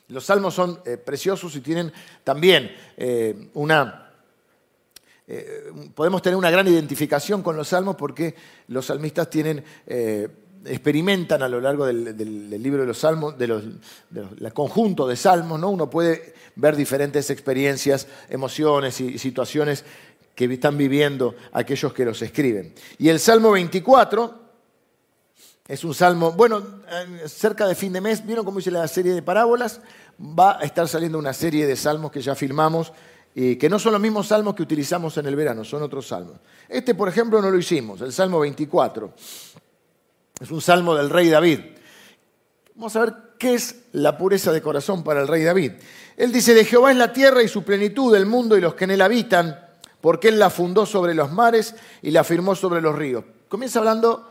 Los 0.08 0.26
salmos 0.26 0.54
son 0.54 0.80
eh, 0.86 0.98
preciosos 0.98 1.56
y 1.56 1.62
tienen 1.62 1.92
también 2.24 2.76
eh, 2.96 3.50
una... 3.54 4.04
Podemos 5.94 6.22
tener 6.22 6.38
una 6.38 6.50
gran 6.50 6.66
identificación 6.70 7.44
con 7.44 7.58
los 7.58 7.68
salmos 7.68 7.98
porque 7.98 8.34
los 8.70 8.86
salmistas 8.86 9.30
tienen, 9.30 9.62
experimentan 10.68 11.42
a 11.42 11.50
lo 11.50 11.60
largo 11.60 11.86
del, 11.86 12.50
libro 12.62 12.82
de 12.82 12.88
los 12.88 12.98
salmos, 12.98 13.38
del 13.38 13.72
conjunto 14.54 15.08
de 15.08 15.16
salmos, 15.16 15.60
¿no? 15.60 15.70
uno 15.70 15.90
puede 15.90 16.34
ver 16.56 16.76
diferentes 16.76 17.30
experiencias, 17.30 18.08
emociones 18.30 19.00
y 19.02 19.18
situaciones 19.18 19.84
que 20.36 20.46
están 20.46 20.78
viviendo 20.78 21.36
aquellos 21.52 21.94
que 21.94 22.06
los 22.06 22.22
escriben. 22.22 22.74
Y 23.00 23.10
el 23.10 23.20
Salmo 23.20 23.52
24 23.52 24.48
Es 25.68 25.84
un 25.84 25.94
salmo, 25.94 26.32
bueno, 26.32 26.64
cerca 27.26 27.68
de 27.68 27.76
fin 27.76 27.92
de 27.92 28.00
mes, 28.00 28.26
¿vieron 28.26 28.46
cómo 28.46 28.60
hice 28.60 28.72
la 28.72 28.88
serie 28.88 29.14
de 29.14 29.22
parábolas? 29.22 29.82
Va 30.18 30.60
a 30.60 30.64
estar 30.64 30.88
saliendo 30.88 31.20
una 31.20 31.34
serie 31.34 31.68
de 31.68 31.76
salmos 31.76 32.12
que 32.12 32.22
ya 32.22 32.36
filmamos, 32.36 32.94
y 33.40 33.56
que 33.56 33.70
no 33.70 33.78
son 33.78 33.92
los 33.92 34.02
mismos 34.02 34.28
salmos 34.28 34.56
que 34.56 34.64
utilizamos 34.64 35.16
en 35.18 35.28
el 35.28 35.36
verano, 35.36 35.64
son 35.64 35.84
otros 35.84 36.08
salmos. 36.08 36.38
Este, 36.68 36.96
por 36.96 37.08
ejemplo, 37.08 37.40
no 37.40 37.52
lo 37.52 37.58
hicimos, 37.60 38.02
el 38.02 38.12
Salmo 38.12 38.40
24. 38.40 39.14
Es 40.40 40.52
un 40.52 40.62
salmo 40.62 40.96
del 40.96 41.10
rey 41.10 41.30
David. 41.30 41.60
Vamos 42.76 42.96
a 42.96 43.02
ver 43.02 43.14
qué 43.40 43.56
es 43.56 43.86
la 43.94 44.18
pureza 44.18 44.52
de 44.52 44.62
corazón 44.62 45.04
para 45.04 45.22
el 45.22 45.28
rey 45.28 45.44
David. 45.44 45.74
Él 46.16 46.32
dice, 46.32 46.54
de 46.54 46.66
Jehová 46.66 46.92
es 46.92 46.98
la 46.98 47.12
tierra 47.12 47.42
y 47.42 47.48
su 47.48 47.64
plenitud, 47.64 48.16
el 48.16 48.26
mundo 48.26 48.58
y 48.58 48.62
los 48.62 48.76
que 48.76 48.84
en 48.84 48.92
él 48.92 49.02
habitan, 49.02 49.60
porque 50.00 50.28
él 50.30 50.38
la 50.38 50.50
fundó 50.50 50.86
sobre 50.86 51.14
los 51.14 51.32
mares 51.32 51.76
y 52.02 52.12
la 52.12 52.24
firmó 52.24 52.56
sobre 52.56 52.82
los 52.82 52.96
ríos. 52.96 53.24
Comienza 53.48 53.80
hablando 53.80 54.30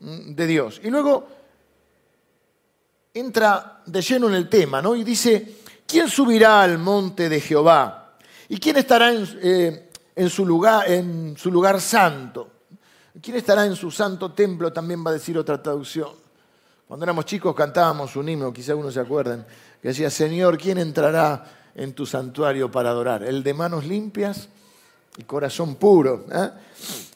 mm, 0.00 0.34
de 0.34 0.46
Dios. 0.46 0.80
Y 0.84 0.90
luego 0.90 1.26
entra 3.14 3.82
de 3.86 4.02
lleno 4.02 4.28
en 4.28 4.34
el 4.34 4.48
tema, 4.48 4.82
¿no? 4.82 4.94
Y 4.94 5.04
dice, 5.04 5.56
¿quién 5.86 6.08
subirá 6.08 6.62
al 6.62 6.78
monte 6.78 7.30
de 7.30 7.40
Jehová? 7.40 8.16
¿Y 8.48 8.58
quién 8.58 8.76
estará 8.76 9.10
en, 9.10 9.26
eh, 9.42 10.28
su, 10.28 10.44
lugar, 10.44 10.90
en 10.90 11.34
su 11.36 11.50
lugar 11.50 11.80
santo? 11.80 12.55
¿Quién 13.22 13.36
estará 13.36 13.64
en 13.64 13.76
su 13.76 13.90
santo 13.90 14.32
templo? 14.32 14.72
También 14.72 15.04
va 15.04 15.10
a 15.10 15.14
decir 15.14 15.38
otra 15.38 15.62
traducción. 15.62 16.10
Cuando 16.86 17.04
éramos 17.04 17.24
chicos 17.24 17.54
cantábamos 17.54 18.14
un 18.16 18.28
himno, 18.28 18.52
quizá 18.52 18.74
uno 18.74 18.90
se 18.90 19.00
acuerden, 19.00 19.44
que 19.80 19.88
decía, 19.88 20.10
Señor, 20.10 20.58
¿quién 20.58 20.78
entrará 20.78 21.44
en 21.74 21.94
tu 21.94 22.06
santuario 22.06 22.70
para 22.70 22.90
adorar? 22.90 23.24
El 23.24 23.42
de 23.42 23.54
manos 23.54 23.86
limpias 23.86 24.48
y 25.16 25.24
corazón 25.24 25.76
puro. 25.76 26.26
¿eh? 26.30 26.50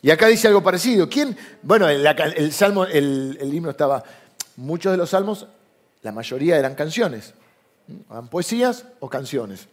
Y 0.03 0.11
acá 0.11 0.27
dice 0.27 0.49
algo 0.49 0.63
parecido. 0.63 1.09
¿Quién? 1.09 1.37
Bueno, 1.63 1.89
el, 1.89 2.53
salmo, 2.53 2.85
el, 2.87 3.39
himno 3.53 3.71
estaba. 3.71 4.03
Muchos 4.57 4.93
de 4.93 4.99
los 4.99 5.11
salmos, 5.11 5.47
la 6.03 6.13
mayoría 6.13 6.59
eran 6.59 6.75
canciones. 6.75 7.35
Eran 8.11 8.29
poesías 8.29 8.87
o 9.01 9.09
canciones. 9.09 9.69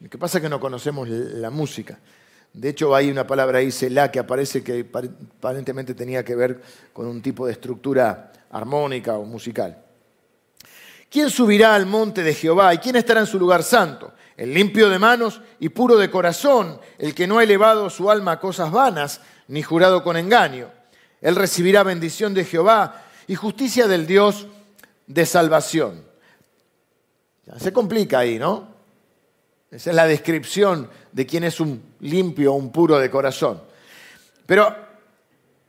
Lo 0.00 0.10
que 0.10 0.18
pasa 0.18 0.38
es 0.38 0.42
que 0.42 0.48
no 0.48 0.60
conocemos 0.60 1.08
la 1.08 1.50
música. 1.50 1.98
De 2.54 2.68
hecho, 2.68 2.94
hay 2.94 3.10
una 3.10 3.26
palabra 3.26 3.58
ahí, 3.58 3.72
Selah, 3.72 4.12
que 4.12 4.20
aparece 4.20 4.62
que 4.62 4.86
aparentemente 4.88 5.92
tenía 5.92 6.24
que 6.24 6.36
ver 6.36 6.62
con 6.92 7.06
un 7.08 7.20
tipo 7.20 7.46
de 7.46 7.52
estructura 7.52 8.32
armónica 8.50 9.18
o 9.18 9.24
musical. 9.24 9.82
¿Quién 11.10 11.30
subirá 11.30 11.74
al 11.74 11.86
monte 11.86 12.22
de 12.22 12.32
Jehová 12.32 12.72
y 12.72 12.78
quién 12.78 12.94
estará 12.94 13.20
en 13.20 13.26
su 13.26 13.40
lugar 13.40 13.64
santo? 13.64 14.12
El 14.36 14.54
limpio 14.54 14.88
de 14.88 15.00
manos 15.00 15.40
y 15.58 15.68
puro 15.68 15.96
de 15.96 16.10
corazón, 16.10 16.80
el 16.96 17.12
que 17.12 17.26
no 17.26 17.38
ha 17.38 17.42
elevado 17.42 17.90
su 17.90 18.08
alma 18.08 18.32
a 18.32 18.40
cosas 18.40 18.70
vanas, 18.70 19.20
ni 19.48 19.62
jurado 19.62 20.04
con 20.04 20.16
engaño. 20.16 20.70
Él 21.20 21.34
recibirá 21.34 21.82
bendición 21.82 22.34
de 22.34 22.44
Jehová 22.44 23.02
y 23.26 23.34
justicia 23.34 23.88
del 23.88 24.06
Dios 24.06 24.46
de 25.08 25.26
salvación. 25.26 26.04
se 27.58 27.72
complica 27.72 28.20
ahí, 28.20 28.38
¿no? 28.38 28.73
Esa 29.74 29.90
es 29.90 29.96
la 29.96 30.06
descripción 30.06 30.88
de 31.10 31.26
quién 31.26 31.42
es 31.42 31.58
un 31.58 31.82
limpio 31.98 32.52
o 32.52 32.56
un 32.56 32.70
puro 32.70 32.96
de 32.96 33.10
corazón. 33.10 33.60
Pero 34.46 34.72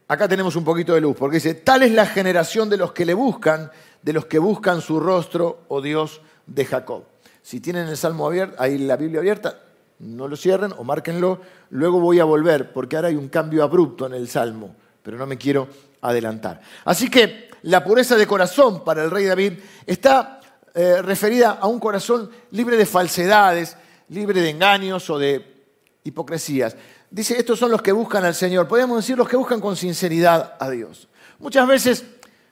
acá 0.07 0.27
tenemos 0.27 0.55
un 0.55 0.63
poquito 0.63 0.93
de 0.93 1.01
luz, 1.01 1.15
porque 1.17 1.37
dice, 1.37 1.55
tal 1.55 1.81
es 1.81 1.91
la 1.91 2.05
generación 2.05 2.69
de 2.69 2.77
los 2.77 2.91
que 2.91 3.03
le 3.03 3.15
buscan, 3.15 3.71
de 4.03 4.13
los 4.13 4.27
que 4.27 4.37
buscan 4.37 4.79
su 4.81 4.99
rostro, 4.99 5.63
oh 5.69 5.81
Dios 5.81 6.21
de 6.45 6.65
Jacob. 6.65 7.05
Si 7.41 7.59
tienen 7.59 7.87
el 7.87 7.97
Salmo 7.97 8.27
abierto, 8.27 8.55
ahí 8.59 8.77
la 8.77 8.95
Biblia 8.95 9.21
abierta, 9.21 9.59
no 9.97 10.27
lo 10.27 10.35
cierren 10.35 10.71
o 10.77 10.83
márquenlo. 10.83 11.41
Luego 11.71 11.99
voy 11.99 12.19
a 12.19 12.25
volver, 12.25 12.73
porque 12.73 12.97
ahora 12.97 13.07
hay 13.07 13.15
un 13.15 13.29
cambio 13.29 13.63
abrupto 13.63 14.05
en 14.05 14.13
el 14.13 14.27
Salmo, 14.29 14.75
pero 15.01 15.17
no 15.17 15.25
me 15.25 15.39
quiero 15.39 15.67
adelantar. 16.01 16.61
Así 16.83 17.09
que 17.09 17.49
la 17.63 17.83
pureza 17.83 18.15
de 18.15 18.27
corazón 18.27 18.83
para 18.83 19.03
el 19.03 19.09
rey 19.09 19.25
David 19.25 19.53
está 19.87 20.41
eh, 20.75 21.01
referida 21.01 21.57
a 21.59 21.65
un 21.65 21.79
corazón 21.79 22.29
libre 22.51 22.77
de 22.77 22.85
falsedades, 22.85 23.75
libre 24.09 24.41
de 24.41 24.49
engaños 24.49 25.09
o 25.09 25.17
de 25.17 25.65
hipocresías. 26.03 26.75
Dice, 27.09 27.37
estos 27.37 27.59
son 27.59 27.71
los 27.71 27.81
que 27.81 27.91
buscan 27.91 28.25
al 28.25 28.35
Señor. 28.35 28.67
Podemos 28.67 28.97
decir 28.97 29.17
los 29.17 29.27
que 29.27 29.37
buscan 29.37 29.59
con 29.59 29.75
sinceridad 29.75 30.55
a 30.59 30.69
Dios. 30.69 31.07
Muchas 31.39 31.67
veces 31.67 32.05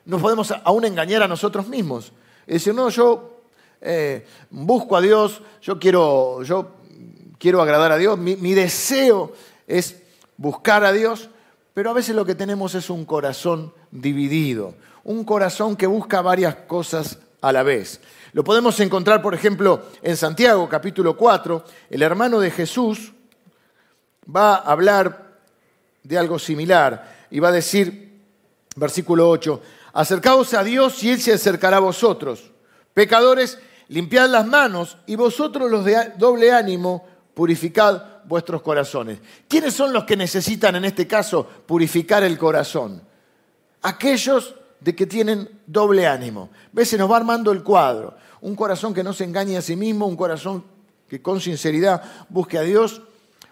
nos 0.06 0.22
podemos 0.22 0.52
aún 0.64 0.86
engañar 0.86 1.24
a 1.24 1.28
nosotros 1.28 1.68
mismos. 1.68 2.12
Y 2.48 2.54
decir, 2.54 2.74
no, 2.74 2.90
yo 2.90 3.42
eh, 3.82 4.26
busco 4.50 4.98
a 4.98 5.02
Dios, 5.02 5.42
yo 5.62 5.80
quiero, 5.80 6.44
yo 6.44 6.72
quiero 7.38 7.62
agradar 7.62 7.92
a 7.92 7.98
Dios, 7.98 8.18
mi 8.18 8.54
deseo 8.54 9.34
es 9.68 9.98
buscar 10.38 10.84
a 10.84 10.92
Dios, 10.92 11.30
pero 11.74 11.90
a 11.90 11.94
veces 11.94 12.16
lo 12.16 12.26
que 12.26 12.36
tenemos 12.36 12.76
es 12.76 12.90
un 12.90 13.06
corazón 13.06 13.74
dividido, 13.92 14.76
un 15.04 15.24
corazón 15.24 15.76
que 15.76 15.88
busca 15.88 16.22
varias 16.22 16.56
cosas 16.56 17.18
a 17.42 17.52
la 17.52 17.64
vez. 17.64 18.00
Lo 18.34 18.44
podemos 18.44 18.80
encontrar, 18.80 19.22
por 19.22 19.36
ejemplo, 19.36 19.84
en 20.02 20.18
Santiago 20.18 20.68
capítulo 20.68 21.16
4. 21.16 21.64
El 21.92 22.02
hermano 22.02 22.40
de 22.40 22.50
Jesús 22.50 23.14
va 24.36 24.56
a 24.56 24.72
hablar 24.72 25.38
de 26.02 26.18
algo 26.18 26.40
similar 26.40 27.28
y 27.30 27.40
va 27.40 27.50
a 27.50 27.52
decir, 27.52 28.22
versículo 28.76 29.30
8, 29.30 29.62
acercaos 29.94 30.56
a 30.56 30.64
Dios 30.64 31.04
y 31.04 31.12
Él 31.12 31.22
se 31.22 31.34
acercará 31.34 31.78
a 31.78 31.82
vosotros. 31.82 32.52
Pecadores, 32.96 33.60
limpiad 33.90 34.28
las 34.30 34.48
manos 34.48 34.98
y 35.06 35.16
vosotros 35.16 35.70
los 35.70 35.86
de 35.86 36.14
doble 36.18 36.52
ánimo, 36.52 37.08
purificad 37.36 38.02
vuestros 38.26 38.64
corazones. 38.64 39.20
¿Quiénes 39.48 39.76
son 39.76 39.94
los 39.94 40.06
que 40.06 40.18
necesitan 40.18 40.76
en 40.76 40.86
este 40.86 41.06
caso 41.06 41.48
purificar 41.68 42.24
el 42.24 42.40
corazón? 42.40 43.00
Aquellos 43.84 44.56
de 44.84 44.96
que 44.96 45.06
tienen 45.06 45.50
doble 45.66 46.08
ánimo. 46.08 46.50
¿Ves? 46.72 46.90
Se 46.90 46.98
nos 46.98 47.10
va 47.10 47.18
armando 47.18 47.52
el 47.52 47.64
cuadro. 47.64 48.16
Un 48.42 48.56
corazón 48.56 48.94
que 48.94 49.04
no 49.04 49.14
se 49.14 49.24
engañe 49.24 49.58
a 49.58 49.62
sí 49.62 49.76
mismo, 49.76 50.06
un 50.06 50.18
corazón 50.18 50.64
que 51.08 51.22
con 51.22 51.40
sinceridad 51.40 52.04
busque 52.30 52.58
a 52.58 52.62
Dios. 52.62 53.02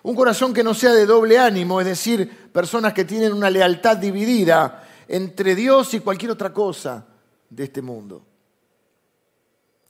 Un 0.03 0.15
corazón 0.15 0.53
que 0.53 0.63
no 0.63 0.73
sea 0.73 0.91
de 0.93 1.05
doble 1.05 1.37
ánimo, 1.37 1.79
es 1.79 1.85
decir, 1.85 2.49
personas 2.51 2.93
que 2.93 3.05
tienen 3.05 3.33
una 3.33 3.49
lealtad 3.49 3.97
dividida 3.97 4.83
entre 5.07 5.55
Dios 5.55 5.93
y 5.93 5.99
cualquier 5.99 6.31
otra 6.31 6.51
cosa 6.51 7.05
de 7.49 7.65
este 7.65 7.81
mundo. 7.81 8.23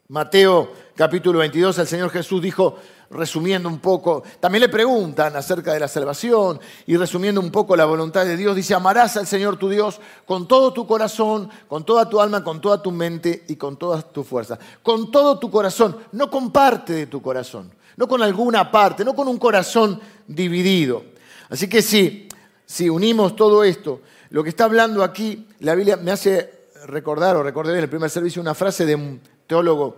Mateo 0.10 0.74
capítulo 0.96 1.40
22, 1.40 1.80
el 1.80 1.88
Señor 1.88 2.10
Jesús 2.10 2.42
dijo, 2.42 2.78
resumiendo 3.12 3.68
un 3.68 3.80
poco, 3.80 4.24
también 4.40 4.62
le 4.62 4.70
preguntan 4.70 5.36
acerca 5.36 5.74
de 5.74 5.80
la 5.80 5.88
salvación 5.88 6.60
y 6.88 6.98
resumiendo 6.98 7.42
un 7.42 7.52
poco 7.52 7.76
la 7.76 7.86
voluntad 7.86 8.26
de 8.26 8.38
Dios, 8.38 8.56
dice, 8.56 8.74
amarás 8.74 9.18
al 9.18 9.28
Señor 9.28 9.58
tu 9.58 9.70
Dios 9.70 10.00
con 10.26 10.48
todo 10.48 10.72
tu 10.74 10.88
corazón, 10.88 11.50
con 11.68 11.86
toda 11.86 12.10
tu 12.10 12.22
alma, 12.22 12.44
con 12.44 12.62
toda 12.62 12.82
tu 12.82 12.92
mente 12.92 13.44
y 13.48 13.58
con 13.58 13.78
todas 13.78 14.12
tus 14.12 14.26
fuerzas. 14.26 14.60
Con 14.82 15.12
todo 15.12 15.38
tu 15.40 15.52
corazón, 15.52 15.98
no 16.14 16.30
con 16.30 16.52
parte 16.52 16.94
de 16.94 17.08
tu 17.08 17.22
corazón, 17.22 17.72
no 17.98 18.08
con 18.08 18.22
alguna 18.22 18.72
parte, 18.72 19.04
no 19.04 19.14
con 19.14 19.28
un 19.28 19.38
corazón 19.38 20.00
dividido. 20.28 21.04
Así 21.50 21.68
que 21.68 21.82
sí, 21.82 22.30
si 22.66 22.90
unimos 22.90 23.36
todo 23.36 23.64
esto, 23.64 24.02
lo 24.30 24.44
que 24.44 24.50
está 24.50 24.64
hablando 24.64 25.04
aquí, 25.04 25.48
la 25.60 25.76
Biblia 25.76 25.98
me 25.98 26.12
hace 26.12 26.62
recordar, 26.86 27.36
o 27.36 27.44
recordé 27.44 27.74
en 27.74 27.84
el 27.84 27.90
primer 27.90 28.10
servicio, 28.10 28.42
una 28.42 28.56
frase 28.56 28.86
de 28.86 28.96
un 28.96 29.20
teólogo 29.46 29.98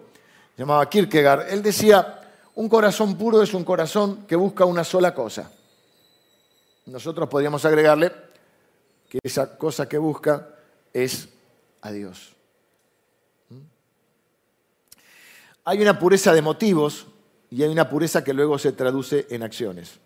llamado 0.58 0.90
Kierkegaard. 0.90 1.52
Él 1.52 1.62
decía, 1.62 2.23
un 2.56 2.70
corazón 2.70 3.18
puro 3.18 3.42
es 3.42 3.54
un 3.54 3.64
corazón 3.64 4.26
que 4.28 4.36
busca 4.36 4.66
una 4.66 4.84
sola 4.84 5.14
cosa. 5.14 5.52
Nosotros 6.86 7.30
podríamos 7.30 7.66
agregarle 7.66 8.12
que 9.10 9.20
esa 9.24 9.58
cosa 9.58 9.88
que 9.88 9.98
busca 9.98 10.50
es 10.92 11.30
a 11.82 11.92
Dios. 11.92 12.34
¿Mm? 13.50 13.58
Hay 15.66 15.82
una 15.82 15.98
pureza 15.98 16.34
de 16.34 16.42
motivos 16.42 17.08
y 17.50 17.64
hay 17.64 17.70
una 17.70 17.90
pureza 17.90 18.24
que 18.24 18.34
luego 18.34 18.58
se 18.58 18.72
traduce 18.74 19.28
en 19.30 19.44
acciones. 19.44 20.00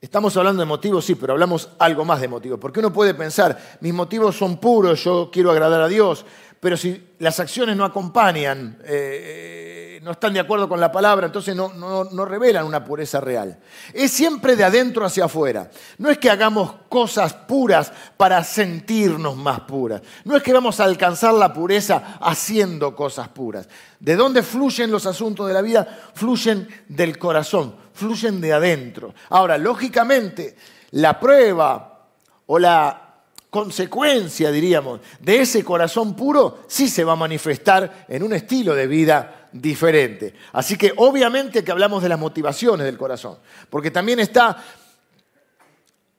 Estamos 0.00 0.34
hablando 0.36 0.60
de 0.60 0.66
motivos, 0.66 1.04
sí, 1.04 1.14
pero 1.14 1.34
hablamos 1.34 1.68
algo 1.78 2.04
más 2.04 2.20
de 2.20 2.28
motivos. 2.28 2.58
Porque 2.58 2.80
uno 2.80 2.92
puede 2.92 3.12
pensar, 3.12 3.78
mis 3.80 3.92
motivos 3.92 4.36
son 4.36 4.58
puros, 4.58 5.04
yo 5.04 5.30
quiero 5.30 5.50
agradar 5.50 5.82
a 5.82 5.88
Dios, 5.88 6.24
pero 6.60 6.76
si 6.76 7.14
las 7.18 7.40
acciones 7.40 7.74
no 7.74 7.86
acompañan, 7.86 8.78
eh, 8.84 9.98
no 10.02 10.12
están 10.12 10.34
de 10.34 10.40
acuerdo 10.40 10.68
con 10.68 10.78
la 10.78 10.92
palabra, 10.92 11.26
entonces 11.26 11.56
no, 11.56 11.72
no, 11.72 12.24
revelan 12.26 12.66
una 12.66 12.84
pureza 12.84 13.18
real. 13.18 13.58
Es 13.94 14.10
siempre 14.10 14.56
de 14.56 14.64
adentro 14.64 15.06
hacia 15.06 15.24
afuera. 15.24 15.70
No 15.96 16.10
es 16.10 16.18
que 16.18 16.30
hagamos 16.30 16.74
cosas 16.90 17.32
puras 17.32 17.92
para 18.16 18.44
sentirnos 18.44 19.36
más 19.36 19.60
puras. 19.60 20.02
No 20.24 20.36
es 20.36 20.42
que 20.42 20.52
vamos 20.52 20.80
a 20.80 20.84
alcanzar 20.84 21.32
la 21.32 21.52
pureza 21.52 22.18
haciendo 22.20 22.94
cosas 22.94 23.28
puras. 23.28 23.66
¿De 23.98 24.16
dónde 24.16 24.42
fluyen 24.42 24.90
los 24.90 25.06
asuntos 25.06 25.48
de 25.48 25.54
la 25.54 25.62
vida? 25.62 25.86
Fluyen 26.14 26.68
del 26.88 27.18
corazón, 27.18 27.74
fluyen 27.94 28.40
de 28.40 28.52
adentro. 28.52 29.14
Ahora, 29.30 29.56
lógicamente, 29.56 30.56
la 30.92 31.18
prueba 31.18 32.06
o 32.46 32.58
la 32.58 33.09
consecuencia, 33.50 34.50
diríamos, 34.50 35.00
de 35.20 35.40
ese 35.40 35.64
corazón 35.64 36.14
puro 36.14 36.60
sí 36.68 36.88
se 36.88 37.04
va 37.04 37.12
a 37.12 37.16
manifestar 37.16 38.06
en 38.08 38.22
un 38.22 38.32
estilo 38.32 38.74
de 38.74 38.86
vida 38.86 39.48
diferente. 39.52 40.34
Así 40.52 40.76
que 40.78 40.92
obviamente 40.96 41.64
que 41.64 41.72
hablamos 41.72 42.02
de 42.02 42.08
las 42.08 42.18
motivaciones 42.18 42.86
del 42.86 42.96
corazón, 42.96 43.38
porque 43.68 43.90
también 43.90 44.20
está 44.20 44.64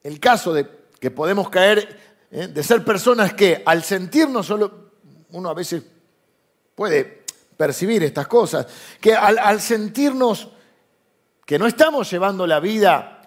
el 0.03 0.19
caso 0.19 0.53
de 0.53 0.67
que 0.99 1.09
podemos 1.11 1.49
caer 1.49 2.11
¿eh? 2.31 2.47
de 2.47 2.63
ser 2.63 2.83
personas 2.83 3.33
que 3.33 3.61
al 3.65 3.83
sentirnos 3.83 4.47
solo, 4.47 4.91
uno 5.31 5.49
a 5.49 5.53
veces 5.53 5.83
puede 6.75 7.23
percibir 7.57 8.03
estas 8.03 8.27
cosas, 8.27 8.65
que 8.99 9.13
al, 9.13 9.61
sentirnos 9.61 10.49
que 11.45 11.59
no 11.59 11.67
estamos 11.67 12.09
llevando 12.09 12.47
la 12.47 12.59
vida 12.59 13.21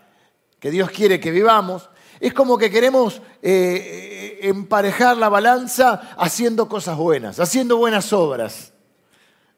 que 0.58 0.70
Dios 0.70 0.90
quiere 0.90 1.20
que 1.20 1.30
vivamos, 1.30 1.90
es 2.20 2.32
como 2.32 2.56
que 2.58 2.70
queremos 2.70 3.20
eh, 3.42 4.38
emparejar 4.42 5.16
la 5.16 5.28
balanza 5.28 6.14
haciendo 6.16 6.68
cosas 6.68 6.96
buenas, 6.96 7.40
haciendo 7.40 7.76
buenas 7.76 8.12
obras. 8.12 8.72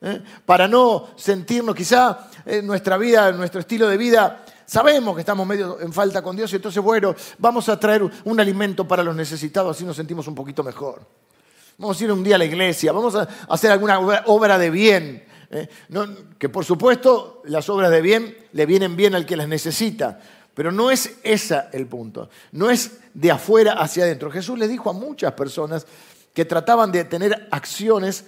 ¿eh? 0.01 0.23
Para 0.45 0.69
no 0.69 1.09
sentirnos, 1.17 1.75
quizá 1.75 2.29
en 2.45 2.67
nuestra 2.67 2.97
vida, 2.97 3.29
en 3.29 3.37
nuestro 3.37 3.61
estilo 3.61 3.89
de 3.89 3.97
vida, 3.97 4.45
sabemos 4.65 5.15
que 5.15 5.21
estamos 5.21 5.47
medio 5.47 5.81
en 5.81 5.93
falta 5.93 6.23
con 6.23 6.37
Dios 6.37 6.53
y 6.53 6.57
entonces, 6.57 6.83
bueno, 6.83 7.15
vamos 7.39 7.69
a 7.69 7.79
traer 7.79 8.03
un 8.25 8.41
alimento 8.41 8.87
para 8.87 9.03
los 9.03 9.15
necesitados, 9.15 9.77
así 9.77 9.85
nos 9.85 9.97
sentimos 9.97 10.27
un 10.29 10.35
poquito 10.35 10.63
mejor. 10.63 11.03
Vamos 11.79 12.01
a 12.01 12.05
ir 12.05 12.13
un 12.13 12.25
día 12.25 12.37
a 12.37 12.39
la 12.39 12.47
iglesia, 12.47 12.93
vamos 12.93 13.15
a 13.15 13.29
hacer 13.49 13.71
alguna 13.71 13.99
obra 14.27 14.59
de 14.59 14.71
bien. 14.71 15.27
¿eh? 15.51 15.69
que 16.39 16.49
por 16.49 16.65
supuesto 16.65 17.43
las 17.45 17.69
obras 17.69 17.91
de 17.91 18.01
bien 18.01 18.37
le 18.53 18.67
vienen 18.67 18.97
bien 18.97 19.15
al 19.15 19.27
que 19.27 19.37
las 19.37 19.49
necesita, 19.49 20.21
pero 20.57 20.73
no 20.73 20.91
es 20.91 21.19
ese 21.23 21.65
el 21.73 21.87
punto, 21.87 22.31
no 22.53 22.71
es 22.71 22.93
de 23.13 23.31
afuera 23.31 23.75
hacia 23.75 24.05
adentro. 24.05 24.31
Jesús 24.31 24.59
le 24.59 24.67
dijo 24.67 24.89
a 24.89 24.95
muchas 24.95 25.35
personas 25.35 25.87
que 26.33 26.47
trataban 26.47 26.91
de 26.91 27.05
tener 27.05 27.47
acciones, 27.51 28.25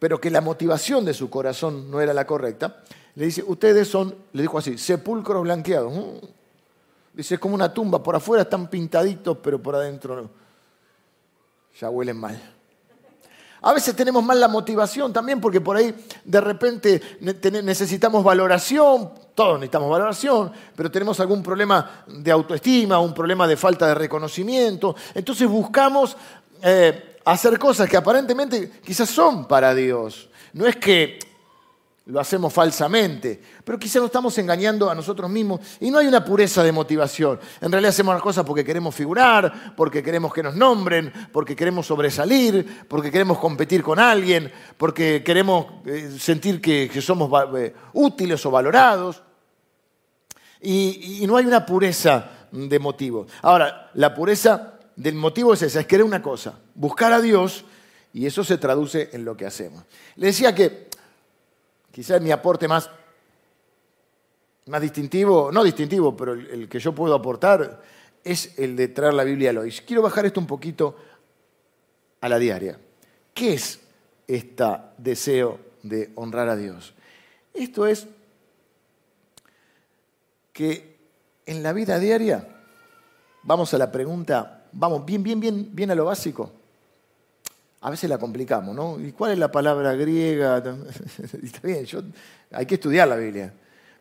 pero 0.00 0.20
que 0.20 0.28
la 0.28 0.40
motivación 0.40 1.04
de 1.04 1.14
su 1.14 1.30
corazón 1.30 1.88
no 1.88 2.00
era 2.00 2.12
la 2.12 2.26
correcta, 2.26 2.82
le 3.14 3.26
dice, 3.26 3.44
ustedes 3.46 3.86
son, 3.86 4.12
le 4.32 4.42
dijo 4.42 4.58
así, 4.58 4.76
sepulcros 4.76 5.44
blanqueados. 5.44 5.94
Mm. 5.94 6.26
Dice, 7.14 7.34
es 7.36 7.40
como 7.40 7.54
una 7.54 7.72
tumba, 7.72 8.02
por 8.02 8.16
afuera 8.16 8.42
están 8.42 8.68
pintaditos, 8.68 9.38
pero 9.40 9.62
por 9.62 9.76
adentro. 9.76 10.30
Ya 11.80 11.90
huelen 11.90 12.16
mal. 12.16 12.57
A 13.62 13.72
veces 13.72 13.96
tenemos 13.96 14.22
mal 14.22 14.40
la 14.40 14.48
motivación 14.48 15.12
también 15.12 15.40
porque 15.40 15.60
por 15.60 15.76
ahí 15.76 15.94
de 16.24 16.40
repente 16.40 17.18
necesitamos 17.20 18.22
valoración, 18.22 19.10
todos 19.34 19.54
necesitamos 19.58 19.90
valoración, 19.90 20.52
pero 20.76 20.90
tenemos 20.90 21.18
algún 21.20 21.42
problema 21.42 22.04
de 22.06 22.30
autoestima, 22.30 23.00
un 23.00 23.14
problema 23.14 23.46
de 23.46 23.56
falta 23.56 23.86
de 23.88 23.94
reconocimiento. 23.94 24.94
Entonces 25.14 25.48
buscamos 25.48 26.16
eh, 26.62 27.16
hacer 27.24 27.58
cosas 27.58 27.88
que 27.88 27.96
aparentemente 27.96 28.70
quizás 28.84 29.10
son 29.10 29.46
para 29.46 29.74
Dios. 29.74 30.28
No 30.52 30.66
es 30.66 30.76
que 30.76 31.18
lo 32.08 32.20
hacemos 32.20 32.52
falsamente, 32.54 33.38
pero 33.62 33.78
quizá 33.78 33.98
nos 33.98 34.06
estamos 34.06 34.36
engañando 34.38 34.90
a 34.90 34.94
nosotros 34.94 35.30
mismos 35.30 35.60
y 35.78 35.90
no 35.90 35.98
hay 35.98 36.06
una 36.06 36.24
pureza 36.24 36.62
de 36.62 36.72
motivación. 36.72 37.38
En 37.60 37.70
realidad 37.70 37.90
hacemos 37.90 38.14
las 38.14 38.22
cosas 38.22 38.46
porque 38.46 38.64
queremos 38.64 38.94
figurar, 38.94 39.74
porque 39.76 40.02
queremos 40.02 40.32
que 40.32 40.42
nos 40.42 40.54
nombren, 40.54 41.12
porque 41.32 41.54
queremos 41.54 41.86
sobresalir, 41.86 42.86
porque 42.88 43.10
queremos 43.10 43.38
competir 43.38 43.82
con 43.82 43.98
alguien, 43.98 44.50
porque 44.78 45.22
queremos 45.22 45.66
eh, 45.84 46.16
sentir 46.18 46.62
que, 46.62 46.88
somos 47.02 47.30
eh, 47.58 47.74
útiles 47.92 48.44
o 48.46 48.50
valorados. 48.50 49.22
Y, 50.62 51.22
y 51.22 51.26
no 51.26 51.36
hay 51.36 51.44
una 51.44 51.66
pureza 51.66 52.48
de 52.50 52.78
motivo. 52.78 53.26
Ahora, 53.42 53.90
la 53.94 54.14
pureza 54.14 54.78
del 54.96 55.14
motivo 55.14 55.52
es 55.52 55.60
esa, 55.60 55.80
es 55.80 55.86
querer 55.86 56.06
una 56.06 56.22
cosa, 56.22 56.58
buscar 56.74 57.12
a 57.12 57.20
Dios 57.20 57.66
y 58.14 58.24
eso 58.24 58.42
se 58.44 58.56
traduce 58.56 59.10
en 59.12 59.26
lo 59.26 59.36
que 59.36 59.44
hacemos. 59.44 59.84
Le 60.16 60.28
decía 60.28 60.54
que 60.54 60.87
quizás 61.98 62.22
mi 62.22 62.30
aporte 62.30 62.68
más, 62.68 62.88
más 64.66 64.80
distintivo, 64.80 65.50
no 65.50 65.64
distintivo, 65.64 66.16
pero 66.16 66.32
el, 66.32 66.68
que 66.68 66.78
yo 66.78 66.94
puedo 66.94 67.12
aportar 67.12 67.82
es 68.22 68.56
el 68.56 68.76
de 68.76 68.86
traer 68.86 69.14
la 69.14 69.24
Biblia 69.24 69.50
a 69.50 69.58
hoy. 69.58 69.72
Quiero 69.84 70.02
bajar 70.02 70.24
esto 70.24 70.38
un 70.38 70.46
poquito 70.46 70.94
a 72.20 72.28
la 72.28 72.38
diaria. 72.38 72.78
¿Qué 73.34 73.54
es 73.54 73.80
este 74.28 74.64
deseo 74.96 75.58
de 75.82 76.12
honrar 76.14 76.48
a 76.48 76.54
Dios? 76.54 76.94
Esto 77.52 77.84
es 77.84 78.06
que 80.52 80.98
en 81.46 81.64
la 81.64 81.72
vida 81.72 81.98
diaria, 81.98 82.62
vamos 83.42 83.74
a 83.74 83.78
la 83.78 83.90
pregunta, 83.90 84.68
vamos 84.70 85.04
bien, 85.04 85.24
bien, 85.24 85.40
bien, 85.40 85.68
bien 85.72 85.90
a 85.90 85.96
lo 85.96 86.04
básico 86.04 86.57
a 87.80 87.90
veces 87.90 88.10
la 88.10 88.18
complicamos, 88.18 88.74
¿no? 88.74 88.98
¿Y 88.98 89.12
cuál 89.12 89.32
es 89.32 89.38
la 89.38 89.50
palabra 89.52 89.94
griega? 89.94 90.58
Está 91.42 91.60
bien, 91.62 91.86
hay 92.50 92.66
que 92.66 92.74
estudiar 92.74 93.06
la 93.06 93.16
Biblia. 93.16 93.52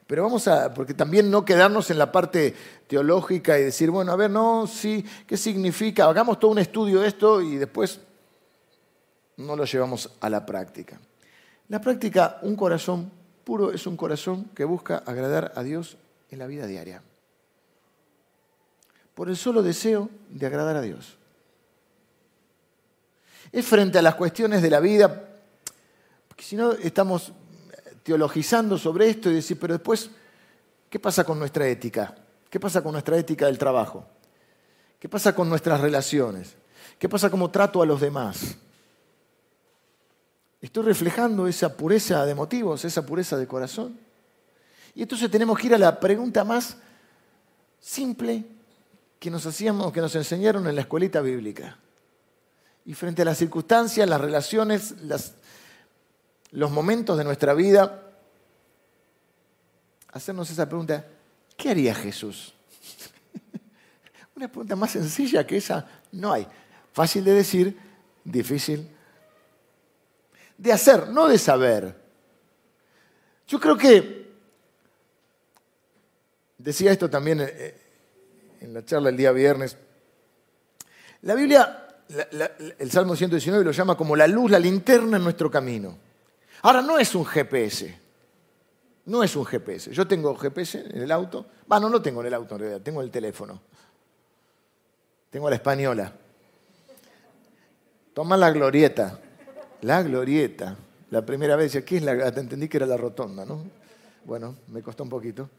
Pero 0.08 0.24
vamos 0.24 0.48
a, 0.48 0.74
porque 0.74 0.94
también 0.94 1.30
no 1.30 1.44
quedarnos 1.44 1.92
en 1.92 1.98
la 1.98 2.12
parte 2.12 2.56
teológica 2.88 3.60
y 3.60 3.64
decir, 3.64 3.92
bueno, 3.92 4.14
a 4.14 4.16
ver, 4.16 4.32
no, 4.32 4.66
sí, 4.66 5.06
¿qué 5.28 5.36
significa? 5.36 6.06
Hagamos 6.06 6.40
todo 6.40 6.52
un 6.52 6.60
estudio 6.60 7.02
de 7.02 7.10
esto 7.10 7.42
y 7.42 7.58
después 7.58 8.00
no 9.36 9.56
lo 9.56 9.66
llevamos 9.66 10.10
a 10.22 10.30
la 10.30 10.46
práctica. 10.46 11.00
La 11.68 11.82
práctica, 11.82 12.40
un 12.42 12.56
corazón 12.56 13.12
puro 13.44 13.72
es 13.72 13.86
un 13.86 13.98
corazón 13.98 14.46
que 14.56 14.64
busca 14.64 14.98
agradar 15.06 15.52
a 15.56 15.64
Dios 15.64 15.98
en 16.32 16.40
la 16.40 16.48
vida 16.48 16.66
diaria. 16.66 17.04
Por 19.14 19.30
el 19.30 19.38
solo 19.38 19.62
deseo 19.62 20.10
de 20.30 20.46
agradar 20.46 20.78
a 20.78 20.82
Dios 20.82 21.17
es 23.52 23.66
frente 23.66 23.98
a 23.98 24.02
las 24.02 24.16
cuestiones 24.16 24.62
de 24.62 24.70
la 24.70 24.80
vida, 24.80 25.30
porque 26.28 26.44
si 26.44 26.56
no 26.56 26.74
estamos 26.74 27.32
teologizando 28.04 28.78
sobre 28.78 29.10
esto 29.10 29.30
y 29.30 29.36
decir, 29.36 29.58
pero 29.60 29.74
después, 29.74 30.10
¿qué 30.90 31.00
pasa 31.00 31.24
con 31.24 31.40
nuestra 31.40 31.68
ética? 31.68 32.16
¿Qué 32.50 32.60
pasa 32.60 32.82
con 32.82 32.94
nuestra 32.94 33.18
ética 33.18 33.48
del 33.48 33.58
trabajo? 33.58 34.06
¿Qué 35.00 35.10
pasa 35.10 35.36
con 35.36 35.50
nuestras 35.50 35.82
relaciones? 35.82 36.56
¿Qué 36.98 37.10
pasa 37.10 37.30
cómo 37.30 37.52
trato 37.52 37.82
a 37.82 37.86
los 37.86 38.02
demás? 38.02 38.56
¿Estoy 40.62 40.86
reflejando 40.86 41.48
esa 41.48 41.76
pureza 41.76 42.26
de 42.26 42.34
motivos, 42.34 42.84
esa 42.86 43.06
pureza 43.06 43.38
de 43.38 43.48
corazón? 43.48 44.00
Y 44.96 45.04
entonces 45.04 45.30
tenemos 45.30 45.60
que 45.60 45.68
ir 45.68 45.76
a 45.76 45.78
la 45.78 46.00
pregunta 46.00 46.44
más 46.44 46.78
simple 47.80 48.44
que 49.20 49.30
nos 49.30 49.46
hacíamos, 49.46 49.92
que 49.92 50.02
nos 50.02 50.16
enseñaron 50.16 50.68
en 50.68 50.76
la 50.76 50.82
escuelita 50.82 51.22
bíblica 51.22 51.78
y 52.88 52.94
frente 52.94 53.22
a 53.22 53.26
las 53.26 53.38
circunstancias, 53.38 54.10
las 54.10 54.20
relaciones, 54.20 54.96
los 56.52 56.72
momentos 56.72 57.18
de 57.18 57.24
nuestra 57.26 57.54
vida, 57.54 58.02
hacernos 60.14 60.50
esa 60.50 60.68
pregunta, 60.68 61.06
¿qué 61.58 61.70
haría 61.70 61.94
Jesús? 61.94 62.54
Una 64.36 64.48
pregunta 64.48 64.76
más 64.78 64.92
sencilla 64.92 65.46
que 65.46 65.58
esa 65.58 65.86
no 66.14 66.32
hay. 66.32 66.48
Fácil 66.94 67.26
de 67.26 67.34
decir, 67.34 67.78
difícil 68.24 68.90
de 70.58 70.74
hacer, 70.74 71.10
no 71.10 71.28
de 71.28 71.38
saber. 71.38 71.94
Yo 73.48 73.60
creo 73.60 73.78
que, 73.78 74.32
decía 76.58 76.92
esto 76.92 77.10
también 77.10 77.42
eh, 77.42 77.76
en 78.62 78.74
la 78.74 78.84
charla 78.84 79.10
el 79.10 79.18
día 79.18 79.32
viernes, 79.34 79.78
la 81.22 81.36
Biblia 81.36 81.87
el 82.10 82.92
Salmo 82.92 83.16
119 83.16 83.64
lo 83.64 83.72
llama 83.72 83.96
como 83.96 84.16
la 84.16 84.28
luz, 84.28 84.52
la 84.52 84.60
linterna 84.60 85.18
en 85.18 85.24
nuestro 85.24 85.52
camino. 85.52 85.98
Ahora, 86.62 86.82
no 86.82 86.98
es 86.98 87.14
un 87.16 87.26
GPS. 87.26 87.98
No 89.06 89.24
es 89.24 89.36
un 89.36 89.46
GPS. 89.46 89.92
Yo 89.92 90.08
tengo 90.08 90.36
GPS 90.36 90.80
en 90.80 91.02
el 91.02 91.12
auto. 91.12 91.46
Bueno, 91.66 91.90
no 91.90 92.02
tengo 92.02 92.22
en 92.22 92.28
el 92.28 92.34
auto 92.34 92.56
en 92.56 92.62
realidad, 92.62 92.82
tengo 92.82 93.02
el 93.02 93.12
teléfono. 93.12 93.62
Tengo 95.30 95.50
la 95.50 95.56
española. 95.56 96.14
Toma 98.14 98.38
la 98.38 98.52
glorieta. 98.52 99.20
La 99.82 100.02
glorieta. 100.04 100.76
La 101.12 101.26
primera 101.26 101.56
vez 101.56 101.76
aquí 101.76 101.98
es 101.98 102.04
la, 102.04 102.32
te 102.32 102.40
entendí 102.40 102.68
que 102.68 102.78
era 102.78 102.86
la 102.86 102.98
rotonda, 102.98 103.46
¿no? 103.46 103.64
Bueno, 104.26 104.56
me 104.68 104.82
costó 104.82 105.04
un 105.04 105.10
poquito. 105.10 105.50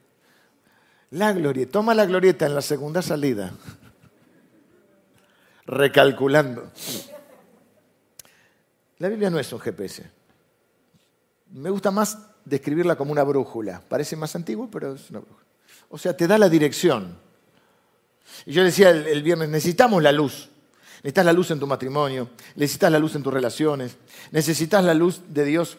La 1.11 1.33
glorieta. 1.33 1.71
Toma 1.71 1.95
la 1.95 2.05
glorieta 2.05 2.45
en 2.45 2.53
la 2.53 2.61
segunda 2.61 3.01
salida 3.01 3.51
recalculando. 5.69 6.71
La 8.97 9.07
Biblia 9.07 9.29
no 9.29 9.39
es 9.39 9.53
un 9.53 9.59
GPS. 9.59 10.03
Me 11.51 11.69
gusta 11.69 11.91
más 11.91 12.17
describirla 12.43 12.95
como 12.95 13.11
una 13.11 13.23
brújula. 13.23 13.81
Parece 13.87 14.15
más 14.15 14.35
antiguo, 14.35 14.67
pero 14.69 14.95
es 14.95 15.09
una 15.09 15.19
brújula. 15.19 15.45
O 15.89 15.97
sea, 15.97 16.17
te 16.17 16.27
da 16.27 16.37
la 16.37 16.49
dirección. 16.49 17.17
Y 18.45 18.53
yo 18.53 18.63
decía 18.63 18.89
el, 18.89 19.23
viernes, 19.23 19.49
necesitamos 19.49 20.03
la 20.03 20.11
luz. 20.11 20.49
Necesitas 20.97 21.25
la 21.25 21.33
luz 21.33 21.51
en 21.51 21.59
tu 21.59 21.67
matrimonio, 21.67 22.29
necesitas 22.55 22.91
la 22.91 22.99
luz 22.99 23.15
en 23.15 23.23
tus 23.23 23.33
relaciones, 23.33 23.95
necesitas 24.31 24.83
la 24.83 24.93
luz 24.93 25.21
de 25.29 25.45
Dios 25.45 25.77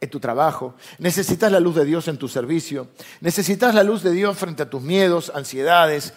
en 0.00 0.10
tu 0.10 0.20
trabajo, 0.20 0.74
necesitas 0.98 1.50
la 1.50 1.60
luz 1.60 1.76
de 1.76 1.84
Dios 1.84 2.06
en 2.08 2.18
tu 2.18 2.28
servicio, 2.28 2.88
necesitas 3.20 3.74
la 3.74 3.82
luz 3.82 4.02
de 4.02 4.12
Dios 4.12 4.36
frente 4.36 4.62
a 4.62 4.70
tus 4.70 4.82
miedos, 4.82 5.32
ansiedades, 5.34 6.12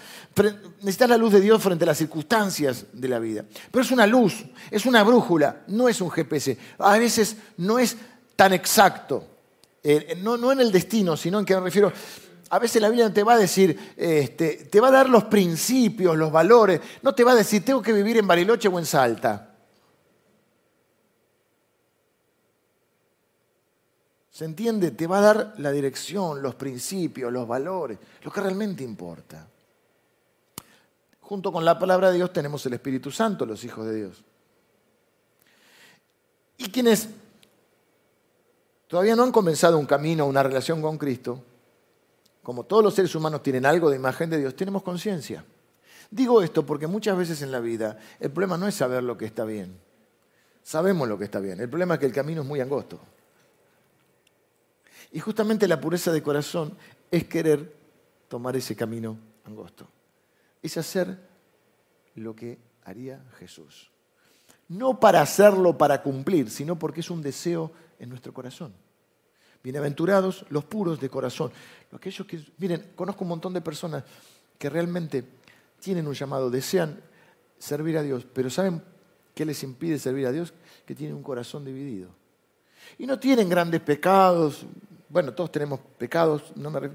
necesitas 0.81 1.09
la 1.09 1.17
luz 1.17 1.33
de 1.33 1.41
Dios 1.41 1.61
frente 1.61 1.85
a 1.85 1.87
las 1.87 1.97
circunstancias 1.97 2.87
de 2.91 3.07
la 3.07 3.19
vida. 3.19 3.45
Pero 3.71 3.83
es 3.83 3.91
una 3.91 4.05
luz, 4.05 4.45
es 4.69 4.85
una 4.85 5.03
brújula, 5.03 5.63
no 5.67 5.87
es 5.87 6.01
un 6.01 6.11
GPS. 6.11 6.57
A 6.79 6.97
veces 6.97 7.37
no 7.57 7.79
es 7.79 7.95
tan 8.35 8.53
exacto, 8.53 9.25
no, 10.17 10.37
no 10.37 10.51
en 10.51 10.59
el 10.59 10.71
destino, 10.71 11.15
sino 11.15 11.39
en 11.39 11.45
que 11.45 11.55
me 11.55 11.61
refiero, 11.61 11.91
a 12.49 12.59
veces 12.59 12.81
la 12.81 12.89
Biblia 12.89 13.13
te 13.13 13.23
va 13.23 13.33
a 13.33 13.37
decir, 13.37 13.93
este, 13.95 14.67
te 14.69 14.79
va 14.81 14.87
a 14.87 14.91
dar 14.91 15.09
los 15.09 15.25
principios, 15.25 16.17
los 16.17 16.31
valores, 16.31 16.81
no 17.01 17.13
te 17.13 17.23
va 17.23 17.31
a 17.31 17.35
decir, 17.35 17.63
tengo 17.63 17.81
que 17.81 17.93
vivir 17.93 18.17
en 18.17 18.27
Bariloche 18.27 18.67
o 18.67 18.79
en 18.79 18.85
Salta. 18.85 19.48
¿Se 24.39 24.45
entiende? 24.45 24.91
Te 24.91 25.05
va 25.05 25.17
a 25.17 25.21
dar 25.21 25.53
la 25.57 25.69
dirección, 25.69 26.41
los 26.41 26.55
principios, 26.55 27.29
los 27.29 27.45
valores, 27.45 27.97
lo 28.23 28.31
que 28.31 28.39
realmente 28.39 28.85
importa. 28.85 29.45
Junto 31.19 31.51
con 31.51 31.65
la 31.65 31.77
palabra 31.77 32.09
de 32.09 32.15
Dios 32.15 32.31
tenemos 32.31 32.65
el 32.65 32.71
Espíritu 32.71 33.11
Santo, 33.11 33.45
los 33.45 33.61
hijos 33.65 33.85
de 33.85 33.95
Dios. 33.95 34.23
Y 36.55 36.71
quienes 36.71 37.09
todavía 38.87 39.13
no 39.13 39.23
han 39.23 39.33
comenzado 39.33 39.77
un 39.77 39.85
camino, 39.85 40.25
una 40.25 40.41
relación 40.41 40.81
con 40.81 40.97
Cristo, 40.97 41.43
como 42.41 42.63
todos 42.63 42.81
los 42.81 42.93
seres 42.93 43.13
humanos 43.15 43.43
tienen 43.43 43.65
algo 43.65 43.89
de 43.89 43.97
imagen 43.97 44.29
de 44.29 44.37
Dios, 44.37 44.55
tenemos 44.55 44.83
conciencia. 44.83 45.43
Digo 46.09 46.41
esto 46.41 46.65
porque 46.65 46.87
muchas 46.87 47.17
veces 47.17 47.41
en 47.41 47.51
la 47.51 47.59
vida 47.59 47.99
el 48.21 48.31
problema 48.31 48.57
no 48.57 48.69
es 48.69 48.75
saber 48.75 49.03
lo 49.03 49.17
que 49.17 49.25
está 49.25 49.43
bien. 49.43 49.77
Sabemos 50.63 51.09
lo 51.09 51.17
que 51.17 51.25
está 51.25 51.41
bien. 51.41 51.59
El 51.59 51.67
problema 51.67 51.95
es 51.95 51.99
que 51.99 52.05
el 52.05 52.13
camino 52.13 52.43
es 52.43 52.47
muy 52.47 52.61
angosto. 52.61 53.01
Y 55.11 55.19
justamente 55.19 55.67
la 55.67 55.81
pureza 55.81 56.11
de 56.11 56.21
corazón 56.21 56.77
es 57.09 57.25
querer 57.25 57.75
tomar 58.27 58.55
ese 58.55 58.75
camino 58.75 59.17
angosto. 59.45 59.87
Es 60.61 60.77
hacer 60.77 61.17
lo 62.15 62.35
que 62.35 62.59
haría 62.83 63.23
Jesús. 63.39 63.89
No 64.67 64.99
para 64.99 65.21
hacerlo 65.21 65.77
para 65.77 66.03
cumplir, 66.03 66.49
sino 66.49 66.77
porque 66.77 66.99
es 66.99 67.09
un 67.09 67.21
deseo 67.21 67.71
en 67.97 68.09
nuestro 68.09 68.33
corazón. 68.33 68.73
Bienaventurados 69.63 70.45
los 70.49 70.63
puros 70.65 70.99
de 70.99 71.09
corazón. 71.09 71.51
Aquellos 71.91 72.27
que, 72.27 72.39
miren, 72.59 72.91
conozco 72.95 73.23
un 73.23 73.29
montón 73.29 73.53
de 73.53 73.61
personas 73.61 74.03
que 74.57 74.69
realmente 74.69 75.25
tienen 75.79 76.07
un 76.07 76.13
llamado, 76.13 76.49
desean 76.49 77.01
servir 77.57 77.97
a 77.97 78.03
Dios, 78.03 78.25
pero 78.31 78.49
¿saben 78.49 78.83
qué 79.33 79.45
les 79.45 79.63
impide 79.63 79.97
servir 79.97 80.27
a 80.27 80.31
Dios? 80.31 80.53
Que 80.85 80.95
tienen 80.95 81.15
un 81.15 81.23
corazón 81.23 81.65
dividido. 81.65 82.09
Y 82.97 83.05
no 83.05 83.19
tienen 83.19 83.49
grandes 83.49 83.81
pecados, 83.81 84.65
bueno, 85.09 85.33
todos 85.33 85.51
tenemos 85.51 85.79
pecados, 85.97 86.53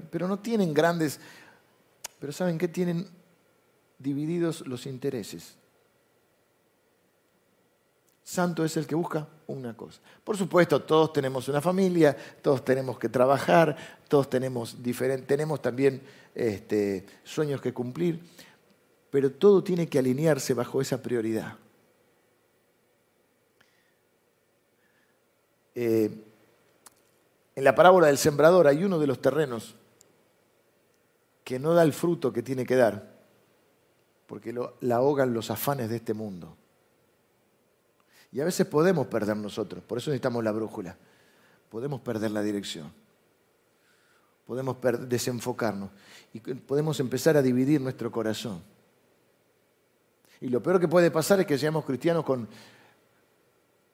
pero 0.09 0.27
no 0.27 0.39
tienen 0.39 0.73
grandes, 0.73 1.19
pero 2.19 2.31
¿saben 2.31 2.57
qué? 2.57 2.67
Tienen 2.67 3.07
divididos 3.99 4.65
los 4.65 4.85
intereses. 4.85 5.57
Santo 8.23 8.65
es 8.65 8.75
el 8.75 8.87
que 8.87 8.95
busca 8.95 9.27
una 9.45 9.77
cosa. 9.77 10.01
Por 10.23 10.35
supuesto, 10.35 10.81
todos 10.81 11.13
tenemos 11.13 11.47
una 11.47 11.61
familia, 11.61 12.17
todos 12.41 12.65
tenemos 12.65 12.97
que 12.97 13.09
trabajar, 13.09 13.75
todos 14.07 14.29
tenemos, 14.29 14.75
tenemos 15.27 15.61
también 15.61 16.01
este, 16.33 17.05
sueños 17.23 17.61
que 17.61 17.73
cumplir, 17.73 18.19
pero 19.11 19.31
todo 19.31 19.63
tiene 19.63 19.87
que 19.87 19.99
alinearse 19.99 20.55
bajo 20.55 20.81
esa 20.81 21.01
prioridad. 21.03 21.57
Eh, 25.75 26.24
en 27.55 27.63
la 27.63 27.73
parábola 27.73 28.07
del 28.07 28.17
sembrador 28.17 28.67
hay 28.67 28.83
uno 28.83 28.99
de 28.99 29.07
los 29.07 29.21
terrenos 29.21 29.75
que 31.43 31.57
no 31.57 31.73
da 31.73 31.83
el 31.83 31.93
fruto 31.93 32.33
que 32.33 32.43
tiene 32.43 32.65
que 32.65 32.75
dar, 32.75 33.15
porque 34.25 34.51
lo, 34.51 34.75
la 34.81 34.97
ahogan 34.97 35.33
los 35.33 35.49
afanes 35.51 35.89
de 35.89 35.97
este 35.97 36.13
mundo. 36.13 36.57
Y 38.31 38.41
a 38.41 38.45
veces 38.45 38.67
podemos 38.67 39.07
perder 39.07 39.37
nosotros, 39.37 39.83
por 39.83 39.99
eso 39.99 40.09
necesitamos 40.09 40.43
la 40.43 40.51
brújula. 40.51 40.97
Podemos 41.69 42.01
perder 42.01 42.31
la 42.31 42.41
dirección, 42.41 42.91
podemos 44.45 44.77
desenfocarnos 45.07 45.91
y 46.33 46.39
podemos 46.39 46.99
empezar 46.99 47.37
a 47.37 47.41
dividir 47.41 47.81
nuestro 47.81 48.11
corazón. 48.11 48.61
Y 50.41 50.49
lo 50.49 50.61
peor 50.61 50.79
que 50.79 50.87
puede 50.87 51.11
pasar 51.11 51.39
es 51.39 51.45
que 51.45 51.57
seamos 51.57 51.85
cristianos 51.85 52.25
con, 52.25 52.47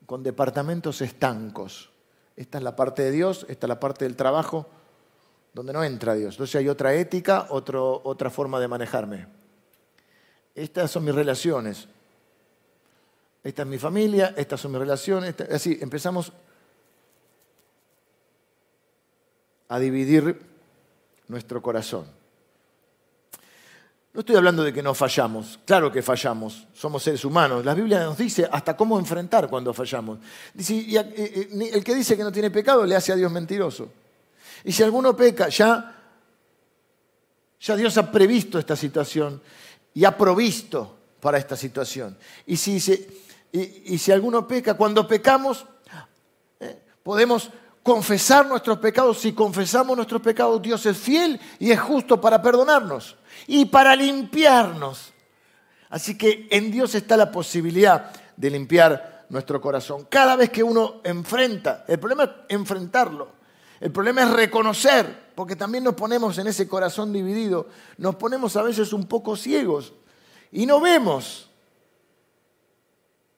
con 0.06 0.22
departamentos 0.22 1.00
estancos 1.00 1.91
esta 2.36 2.58
es 2.58 2.64
la 2.64 2.76
parte 2.76 3.02
de 3.02 3.10
Dios, 3.10 3.46
esta 3.48 3.66
es 3.66 3.68
la 3.68 3.80
parte 3.80 4.04
del 4.04 4.16
trabajo, 4.16 4.66
donde 5.52 5.72
no 5.72 5.84
entra 5.84 6.14
Dios. 6.14 6.34
Entonces 6.34 6.56
hay 6.56 6.68
otra 6.68 6.94
ética, 6.94 7.46
otra 7.50 8.30
forma 8.30 8.58
de 8.60 8.68
manejarme. 8.68 9.26
Estas 10.54 10.90
son 10.90 11.04
mis 11.04 11.14
relaciones. 11.14 11.88
Esta 13.44 13.62
es 13.62 13.68
mi 13.68 13.78
familia, 13.78 14.34
estas 14.36 14.60
son 14.60 14.72
mis 14.72 14.80
relaciones. 14.80 15.34
así, 15.50 15.78
empezamos 15.80 16.32
a 19.68 19.78
dividir 19.78 20.40
nuestro 21.28 21.60
corazón. 21.62 22.21
No 24.14 24.20
estoy 24.20 24.36
hablando 24.36 24.62
de 24.62 24.74
que 24.74 24.82
no 24.82 24.92
fallamos, 24.92 25.58
claro 25.64 25.90
que 25.90 26.02
fallamos, 26.02 26.66
somos 26.74 27.02
seres 27.02 27.24
humanos. 27.24 27.64
La 27.64 27.72
Biblia 27.72 28.04
nos 28.04 28.18
dice 28.18 28.46
hasta 28.50 28.76
cómo 28.76 28.98
enfrentar 28.98 29.48
cuando 29.48 29.72
fallamos. 29.72 30.18
Dice, 30.52 30.74
eh, 30.80 31.12
eh, 31.16 31.70
el 31.72 31.82
que 31.82 31.94
dice 31.94 32.14
que 32.14 32.22
no 32.22 32.30
tiene 32.30 32.50
pecado 32.50 32.84
le 32.84 32.94
hace 32.94 33.12
a 33.12 33.16
Dios 33.16 33.32
mentiroso. 33.32 33.88
Y 34.64 34.72
si 34.72 34.82
alguno 34.82 35.16
peca, 35.16 35.48
ya, 35.48 35.98
ya 37.58 37.74
Dios 37.74 37.96
ha 37.96 38.12
previsto 38.12 38.58
esta 38.58 38.76
situación 38.76 39.40
y 39.94 40.04
ha 40.04 40.16
provisto 40.16 40.98
para 41.18 41.38
esta 41.38 41.56
situación. 41.56 42.18
Y 42.46 42.58
si, 42.58 42.76
y, 43.50 43.96
si 43.96 44.12
alguno 44.12 44.46
peca, 44.46 44.74
cuando 44.74 45.08
pecamos, 45.08 45.64
eh, 46.60 46.82
podemos 47.02 47.48
confesar 47.82 48.44
nuestros 48.44 48.76
pecados. 48.76 49.20
Si 49.20 49.32
confesamos 49.32 49.96
nuestros 49.96 50.20
pecados, 50.20 50.60
Dios 50.60 50.84
es 50.84 50.98
fiel 50.98 51.40
y 51.58 51.70
es 51.70 51.80
justo 51.80 52.20
para 52.20 52.42
perdonarnos 52.42 53.16
y 53.46 53.66
para 53.66 53.96
limpiarnos. 53.96 55.12
Así 55.90 56.16
que 56.16 56.48
en 56.50 56.70
Dios 56.70 56.94
está 56.94 57.16
la 57.16 57.30
posibilidad 57.30 58.12
de 58.36 58.50
limpiar 58.50 59.26
nuestro 59.28 59.60
corazón. 59.60 60.06
Cada 60.08 60.36
vez 60.36 60.50
que 60.50 60.62
uno 60.62 61.00
enfrenta, 61.04 61.84
el 61.88 61.98
problema 61.98 62.24
es 62.24 62.30
enfrentarlo, 62.48 63.28
el 63.80 63.90
problema 63.90 64.22
es 64.22 64.30
reconocer, 64.30 65.32
porque 65.34 65.56
también 65.56 65.84
nos 65.84 65.94
ponemos 65.94 66.38
en 66.38 66.46
ese 66.46 66.68
corazón 66.68 67.12
dividido, 67.12 67.68
nos 67.98 68.14
ponemos 68.16 68.56
a 68.56 68.62
veces 68.62 68.92
un 68.92 69.06
poco 69.06 69.36
ciegos 69.36 69.92
y 70.50 70.66
no 70.66 70.80
vemos 70.80 71.50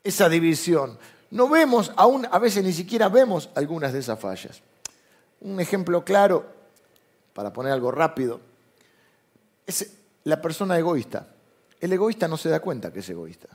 esa 0.05 0.29
división. 0.29 0.99
No 1.31 1.49
vemos, 1.49 1.93
aún 1.97 2.29
a 2.31 2.39
veces 2.39 2.63
ni 2.63 2.73
siquiera 2.73 3.09
vemos 3.09 3.51
algunas 3.57 3.93
de 3.93 3.99
esas 3.99 4.21
fallas. 4.21 4.63
Un 5.41 5.59
ejemplo 5.59 6.05
claro, 6.05 6.47
para 7.33 7.53
poner 7.53 7.73
algo 7.73 7.91
rápido, 7.91 8.41
es 9.67 9.95
la 10.25 10.41
persona 10.41 10.79
egoísta. 10.79 11.29
El 11.81 11.93
egoísta 11.93 12.29
no 12.29 12.37
se 12.37 12.49
da 12.49 12.61
cuenta 12.61 12.93
que 12.93 13.01
es 13.01 13.09
egoísta. 13.09 13.49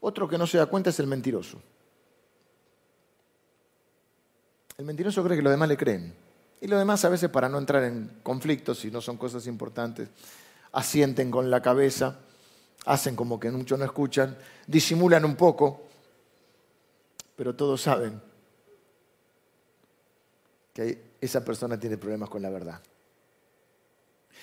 Otro 0.00 0.28
que 0.28 0.38
no 0.38 0.46
se 0.46 0.58
da 0.58 0.66
cuenta 0.66 0.90
es 0.90 0.98
el 0.98 1.06
mentiroso. 1.06 1.60
El 4.78 4.84
mentiroso 4.84 5.22
cree 5.22 5.36
que 5.36 5.42
los 5.42 5.52
demás 5.52 5.68
le 5.68 5.76
creen. 5.76 6.14
Y 6.60 6.66
los 6.66 6.78
demás 6.78 7.04
a 7.04 7.08
veces 7.08 7.30
para 7.30 7.48
no 7.48 7.58
entrar 7.58 7.84
en 7.84 8.20
conflictos, 8.22 8.78
si 8.78 8.90
no 8.90 9.00
son 9.00 9.16
cosas 9.16 9.46
importantes, 9.46 10.08
asienten 10.72 11.30
con 11.30 11.50
la 11.50 11.60
cabeza, 11.60 12.18
hacen 12.86 13.14
como 13.14 13.38
que 13.38 13.50
muchos 13.50 13.78
no 13.78 13.84
escuchan, 13.84 14.36
disimulan 14.66 15.24
un 15.24 15.36
poco, 15.36 15.82
pero 17.36 17.54
todos 17.54 17.82
saben 17.82 18.20
que 20.72 21.12
esa 21.20 21.44
persona 21.44 21.78
tiene 21.78 21.98
problemas 21.98 22.28
con 22.28 22.42
la 22.42 22.50
verdad. 22.50 22.80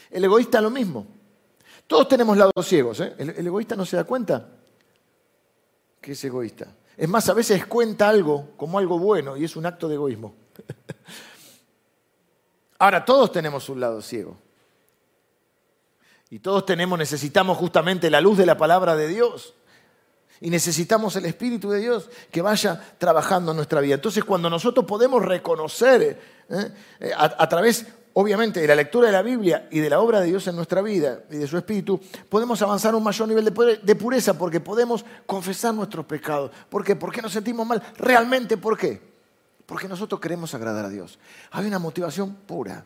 El 0.10 0.24
egoísta 0.24 0.62
lo 0.62 0.70
mismo. 0.70 1.06
Todos 1.88 2.08
tenemos 2.08 2.38
lados 2.38 2.68
ciegos. 2.68 3.00
¿eh? 3.00 3.16
El, 3.18 3.48
egoísta 3.48 3.76
no 3.76 3.86
se 3.86 3.98
da 3.98 4.04
cuenta 4.04 4.50
que 6.02 6.12
es 6.12 6.24
egoísta. 6.24 6.68
Es 6.96 7.08
más, 7.08 7.30
a 7.30 7.34
veces 7.34 7.66
cuenta 7.66 8.10
algo 8.10 8.52
como 8.58 8.78
algo 8.80 9.00
bueno 9.00 9.38
y 9.38 9.46
es 9.46 9.56
un 9.56 9.66
acto 9.66 9.88
de 9.88 9.96
egoísmo. 9.96 10.34
Ahora, 12.80 13.04
todos 13.04 13.32
tenemos 13.32 13.68
un 13.70 13.80
lado 13.80 14.02
ciego. 14.02 14.38
Y 16.30 16.40
todos 16.40 16.66
tenemos, 16.66 16.98
necesitamos 17.00 17.58
justamente 17.58 18.10
la 18.10 18.22
luz 18.22 18.38
de 18.38 18.46
la 18.46 18.58
palabra 18.58 18.96
de 18.96 19.08
Dios. 19.08 19.56
Y 20.42 20.50
necesitamos 20.50 21.16
el 21.16 21.26
Espíritu 21.26 21.70
de 21.70 21.80
Dios 21.80 22.10
que 22.32 22.42
vaya 22.42 22.82
trabajando 22.98 23.52
en 23.52 23.58
nuestra 23.58 23.82
vida. 23.82 23.96
Entonces, 23.96 24.24
cuando 24.24 24.50
nosotros 24.50 24.86
podemos 24.86 25.26
reconocer 25.26 26.18
¿eh? 26.50 26.72
Eh, 27.00 27.12
a, 27.18 27.50
través 27.50 27.86
obviamente, 28.14 28.60
de 28.60 28.68
la 28.68 28.76
lectura 28.76 29.08
de 29.08 29.14
la 29.14 29.22
Biblia 29.22 29.68
y 29.72 29.80
de 29.80 29.90
la 29.90 30.00
obra 30.00 30.22
de 30.22 30.28
Dios 30.28 30.48
en 30.48 30.56
nuestra 30.56 30.82
vida 30.82 31.24
y 31.30 31.38
de 31.38 31.48
su 31.48 31.58
Espíritu, 31.58 32.00
podemos 32.28 32.62
avanzar 32.62 32.94
a 32.94 32.98
un 32.98 33.04
mayor 33.04 33.28
nivel 33.28 33.46
de 33.84 33.96
pureza 33.96 34.38
porque 34.38 34.60
podemos 34.60 35.06
confesar 35.26 35.74
nuestros 35.74 36.06
pecados. 36.06 36.52
¿Por 36.70 36.84
qué? 36.84 36.96
¿Por 36.96 37.12
qué 37.12 37.22
nos 37.22 37.34
sentimos 37.34 37.66
mal? 37.66 37.82
¿Realmente 37.98 38.58
por 38.58 38.78
qué? 38.78 39.02
Porque 39.66 39.88
nosotros 39.88 40.20
queremos 40.20 40.54
agradar 40.56 40.86
a 40.86 40.90
Dios. 40.90 41.20
Hay 41.52 41.68
una 41.68 41.80
motivación 41.80 42.34
pura. 42.36 42.86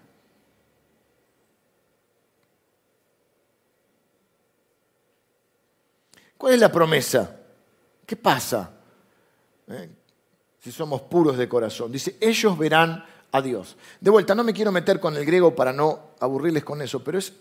¿Cuál 6.37 6.55
es 6.55 6.59
la 6.59 6.69
promesa? 6.69 7.39
¿Qué 8.05 8.17
pasa 8.17 8.69
eh, 9.65 9.89
si 10.59 10.73
somos 10.73 11.03
puros 11.03 11.37
de 11.37 11.47
corazón? 11.47 11.89
Dice, 11.89 12.17
ellos 12.19 12.57
verán 12.57 13.05
a 13.33 13.41
Dios. 13.41 13.75
De 13.99 14.11
vuelta, 14.11 14.33
no 14.35 14.43
me 14.43 14.53
quiero 14.53 14.71
meter 14.71 14.99
con 14.99 15.17
el 15.17 15.25
griego 15.25 15.53
para 15.53 15.73
no 15.73 16.11
aburrirles 16.19 16.63
con 16.63 16.81
eso, 16.81 17.03
pero 17.03 17.17
es, 17.17 17.33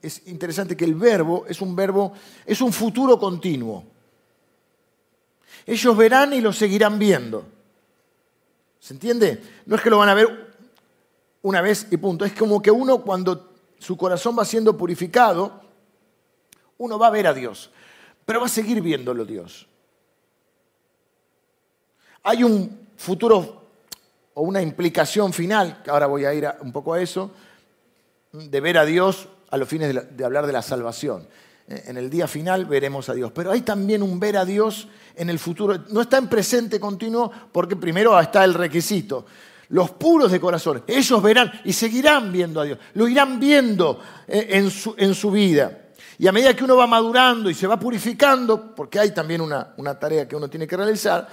es 0.00 0.26
interesante 0.28 0.76
que 0.76 0.84
el 0.84 0.94
verbo 0.94 1.44
es 1.46 1.60
un 1.60 1.76
verbo, 1.76 2.12
es 2.46 2.60
un 2.60 2.72
futuro 2.72 3.18
continuo. 3.18 3.84
Ellos 5.66 5.96
verán 5.96 6.32
y 6.32 6.40
lo 6.40 6.52
seguirán 6.52 6.98
viendo. 6.98 7.44
¿Se 8.78 8.94
entiende? 8.94 9.42
No 9.66 9.74
es 9.74 9.82
que 9.82 9.90
lo 9.90 9.98
van 9.98 10.08
a 10.08 10.14
ver 10.14 10.54
una 11.42 11.60
vez 11.60 11.88
y 11.90 11.96
punto. 11.96 12.24
Es 12.24 12.32
como 12.32 12.62
que 12.62 12.70
uno 12.70 13.02
cuando 13.02 13.54
su 13.80 13.96
corazón 13.96 14.38
va 14.38 14.44
siendo 14.44 14.76
purificado, 14.76 15.60
uno 16.78 16.96
va 16.96 17.08
a 17.08 17.10
ver 17.10 17.26
a 17.26 17.34
Dios, 17.34 17.72
pero 18.24 18.38
va 18.38 18.46
a 18.46 18.48
seguir 18.48 18.80
viéndolo 18.80 19.24
Dios. 19.24 19.66
Hay 22.22 22.44
un 22.44 22.86
futuro 22.96 23.57
o 24.38 24.42
una 24.42 24.62
implicación 24.62 25.32
final, 25.32 25.80
que 25.82 25.90
ahora 25.90 26.06
voy 26.06 26.24
a 26.24 26.32
ir 26.32 26.48
un 26.60 26.70
poco 26.70 26.94
a 26.94 27.00
eso, 27.02 27.32
de 28.30 28.60
ver 28.60 28.78
a 28.78 28.84
Dios 28.84 29.28
a 29.50 29.56
los 29.56 29.68
fines 29.68 29.92
de, 30.16 30.24
hablar 30.24 30.46
de 30.46 30.52
la 30.52 30.62
salvación. 30.62 31.26
En 31.66 31.96
el 31.96 32.08
día 32.08 32.28
final 32.28 32.64
veremos 32.64 33.08
a 33.08 33.14
Dios, 33.14 33.32
pero 33.34 33.50
hay 33.50 33.62
también 33.62 34.00
un 34.00 34.20
ver 34.20 34.36
a 34.36 34.44
Dios 34.44 34.86
en 35.16 35.28
el 35.28 35.40
futuro. 35.40 35.76
No 35.90 36.02
está 36.02 36.18
en 36.18 36.28
presente 36.28 36.78
continuo 36.78 37.32
porque 37.50 37.74
primero 37.74 38.18
está 38.18 38.44
el 38.44 38.54
requisito. 38.54 39.26
Los 39.70 39.90
puros 39.90 40.30
de 40.30 40.38
corazón, 40.38 40.84
ellos 40.86 41.20
verán 41.20 41.60
y 41.64 41.72
seguirán 41.72 42.30
viendo 42.30 42.60
a 42.60 42.64
Dios, 42.64 42.78
lo 42.94 43.08
irán 43.08 43.40
viendo 43.40 44.00
eh, 44.28 44.50
en 44.50 44.70
su, 44.70 45.30
vida. 45.32 45.88
Y 46.16 46.28
a 46.28 46.32
medida 46.32 46.54
que 46.54 46.62
uno 46.62 46.76
va 46.76 46.86
madurando 46.86 47.50
y 47.50 47.54
se 47.54 47.66
va 47.66 47.78
purificando, 47.78 48.72
porque 48.72 49.00
hay 49.00 49.10
también 49.10 49.40
una 49.40 49.98
tarea 49.98 50.28
que 50.28 50.36
uno 50.36 50.48
tiene 50.48 50.68
que 50.68 50.76
realizar, 50.76 51.28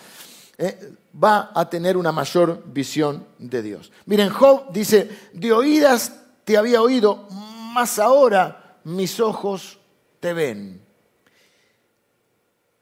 eh, 0.57 0.93
va 1.21 1.51
a 1.53 1.69
tener 1.69 1.97
una 1.97 2.11
mayor 2.11 2.63
visión 2.65 3.25
de 3.37 3.61
Dios. 3.61 3.91
Miren, 4.05 4.29
Job 4.29 4.71
dice, 4.71 5.29
de 5.33 5.51
oídas 5.51 6.13
te 6.43 6.57
había 6.57 6.81
oído, 6.81 7.27
mas 7.73 7.99
ahora 7.99 8.79
mis 8.83 9.19
ojos 9.19 9.79
te 10.19 10.33
ven. 10.33 10.81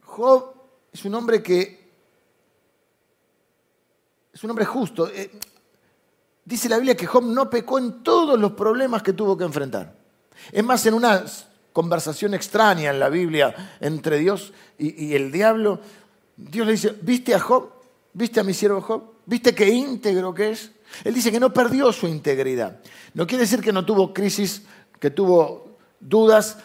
Job 0.02 0.54
es 0.92 1.04
un 1.06 1.16
hombre 1.16 1.42
que 1.42 1.84
es 4.34 4.44
un 4.44 4.50
hombre 4.50 4.66
justo. 4.66 5.08
Eh, 5.10 5.32
dice 6.44 6.68
la 6.68 6.78
Biblia 6.78 6.96
que 6.96 7.08
Job 7.08 7.24
no 7.24 7.50
pecó 7.50 7.78
en 7.78 8.04
todos 8.04 8.40
los 8.40 8.54
problemas 8.54 9.04
que 9.04 9.14
tuvo 9.14 9.38
que 9.38 9.44
enfrentar. 9.44 9.96
Es 10.52 10.64
más, 10.64 10.86
en 10.86 10.96
una 10.96 11.24
conversación 11.72 12.34
extraña 12.34 12.92
en 12.92 13.00
la 13.00 13.10
Biblia 13.10 13.78
entre 13.80 14.18
Dios 14.20 14.54
y, 14.78 15.16
el 15.16 15.32
diablo, 15.32 15.80
Dios 16.36 16.66
le 16.66 16.74
dice, 16.74 16.96
¿viste 17.02 17.36
a 17.36 17.40
Job? 17.40 17.70
¿Viste 18.14 18.40
a 18.40 18.44
mi 18.44 18.54
siervo 18.54 18.82
Job? 18.82 19.04
¿Viste 19.26 19.56
qué 19.56 19.70
íntegro 19.70 20.34
que 20.34 20.52
es? 20.52 20.72
Él 21.04 21.14
dice 21.14 21.32
que 21.32 21.40
no 21.40 21.54
perdió 21.54 21.92
su 21.92 22.08
integridad. 22.08 22.80
No 23.14 23.26
quiere 23.26 23.44
decir 23.44 23.62
que 23.62 23.72
no 23.72 23.86
tuvo 23.86 24.14
crisis, 24.14 24.64
que 25.00 25.10
tuvo 25.10 25.78
dudas. 26.00 26.58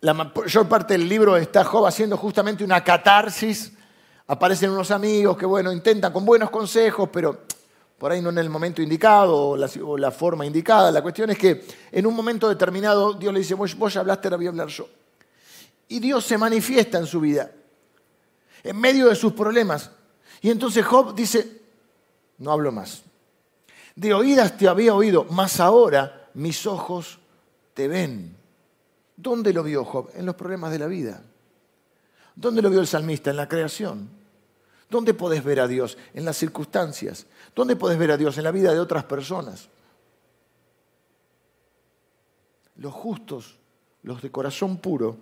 La 0.00 0.14
mayor 0.14 0.68
parte 0.68 0.94
del 0.94 1.08
libro 1.08 1.36
está 1.36 1.64
Job 1.64 1.86
haciendo 1.86 2.16
justamente 2.16 2.64
una 2.64 2.82
catarsis. 2.84 3.72
Aparecen 4.26 4.70
unos 4.70 4.90
amigos 4.90 5.36
que, 5.36 5.46
bueno, 5.46 5.72
intentan 5.72 6.12
con 6.12 6.24
buenos 6.24 6.50
consejos, 6.50 7.08
pero 7.10 7.46
por 7.98 8.12
ahí 8.12 8.22
no 8.22 8.30
en 8.30 8.38
el 8.38 8.48
momento 8.48 8.80
indicado 8.80 9.36
o 9.36 9.56
la, 9.56 10.10
forma 10.10 10.46
indicada. 10.46 10.92
La 10.92 11.02
cuestión 11.02 11.30
es 11.30 11.38
que 11.38 11.64
en 11.90 12.06
un 12.06 12.14
momento 12.14 12.48
determinado 12.48 13.14
Dios 13.14 13.32
le 13.32 13.40
dice, 13.40 13.54
vos, 13.54 13.74
vos 13.76 13.92
ya 13.92 14.00
hablaste, 14.00 14.28
ahora 14.28 14.36
voy 14.36 14.46
a 14.46 14.50
hablar 14.50 14.68
yo. 14.68 14.88
Y 15.88 15.98
Dios 15.98 16.24
se 16.24 16.38
manifiesta 16.38 16.98
en 16.98 17.06
su 17.06 17.20
vida, 17.20 17.50
en 18.62 18.78
medio 18.78 19.08
de 19.08 19.14
sus 19.14 19.32
problemas. 19.32 19.90
Y 20.40 20.50
entonces 20.50 20.84
Job 20.84 21.14
dice, 21.14 21.62
no 22.38 22.52
hablo 22.52 22.72
más. 22.72 23.02
De 23.96 24.14
oídas 24.14 24.56
te 24.56 24.68
había 24.68 24.94
oído, 24.94 25.24
mas 25.30 25.60
ahora 25.60 26.28
mis 26.34 26.66
ojos 26.66 27.18
te 27.74 27.88
ven. 27.88 28.36
¿Dónde 29.16 29.52
lo 29.52 29.64
vio 29.64 29.84
Job? 29.84 30.10
En 30.14 30.26
los 30.26 30.36
problemas 30.36 30.70
de 30.70 30.78
la 30.78 30.86
vida. 30.86 31.22
¿Dónde 32.36 32.62
lo 32.62 32.70
vio 32.70 32.80
el 32.80 32.86
salmista? 32.86 33.30
En 33.30 33.36
la 33.36 33.48
creación. 33.48 34.08
¿Dónde 34.88 35.12
podés 35.12 35.42
ver 35.42 35.60
a 35.60 35.66
Dios? 35.66 35.98
En 36.14 36.24
las 36.24 36.36
circunstancias. 36.36 37.26
¿Dónde 37.54 37.74
podés 37.74 37.98
ver 37.98 38.12
a 38.12 38.16
Dios? 38.16 38.38
En 38.38 38.44
la 38.44 38.52
vida 38.52 38.72
de 38.72 38.78
otras 38.78 39.04
personas. 39.04 39.68
Los 42.76 42.94
justos, 42.94 43.58
los 44.04 44.22
de 44.22 44.30
corazón 44.30 44.76
puro, 44.76 45.16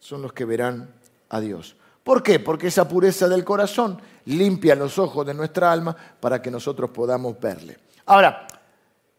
son 0.00 0.22
los 0.22 0.32
que 0.32 0.46
verán 0.46 0.94
a 1.28 1.40
Dios. 1.40 1.76
¿Por 2.06 2.22
qué? 2.22 2.38
Porque 2.38 2.68
esa 2.68 2.86
pureza 2.86 3.26
del 3.26 3.42
corazón 3.42 4.00
limpia 4.26 4.76
los 4.76 4.96
ojos 4.96 5.26
de 5.26 5.34
nuestra 5.34 5.72
alma 5.72 5.96
para 6.20 6.40
que 6.40 6.52
nosotros 6.52 6.90
podamos 6.90 7.40
verle. 7.40 7.78
Ahora, 8.04 8.46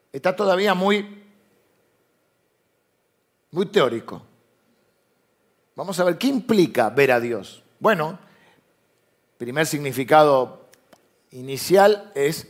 está 0.09 0.33
todavía 0.33 0.73
muy, 0.73 1.21
muy 3.51 3.65
teórico. 3.65 4.21
Vamos 5.75 5.99
a 5.99 6.05
ver 6.05 6.17
qué 6.17 6.27
implica 6.27 6.89
ver 6.89 7.11
a 7.11 7.19
Dios. 7.19 7.61
Bueno, 7.81 8.17
primer 9.37 9.65
significado 9.65 10.69
inicial 11.31 12.13
es 12.15 12.47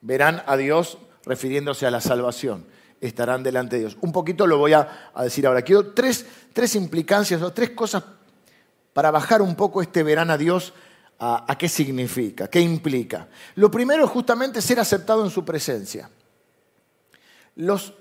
verán 0.00 0.44
a 0.46 0.56
Dios 0.56 0.96
refiriéndose 1.24 1.86
a 1.86 1.90
la 1.90 2.00
salvación. 2.00 2.66
Estarán 3.00 3.42
delante 3.42 3.74
de 3.74 3.80
Dios. 3.80 3.98
Un 4.00 4.12
poquito 4.12 4.46
lo 4.46 4.58
voy 4.58 4.74
a, 4.74 5.10
decir 5.24 5.44
ahora. 5.44 5.62
Quiero 5.62 5.92
tres, 5.92 6.24
tres 6.52 6.76
implicancias 6.76 7.42
o 7.42 7.52
tres 7.52 7.70
cosas 7.70 8.04
para 8.92 9.10
bajar 9.10 9.42
un 9.42 9.54
poco 9.54 9.82
este 9.82 10.02
verán 10.02 10.30
a 10.30 10.38
Dios 10.38 10.72
a, 11.22 11.54
qué 11.58 11.68
significa, 11.68 12.48
qué 12.48 12.60
implica. 12.60 13.28
Lo 13.56 13.70
primero 13.70 14.04
es 14.04 14.10
justamente 14.10 14.62
ser 14.62 14.80
aceptado 14.80 15.22
en 15.22 15.30
su 15.30 15.44
presencia. 15.44 16.08
Los, 17.56 17.92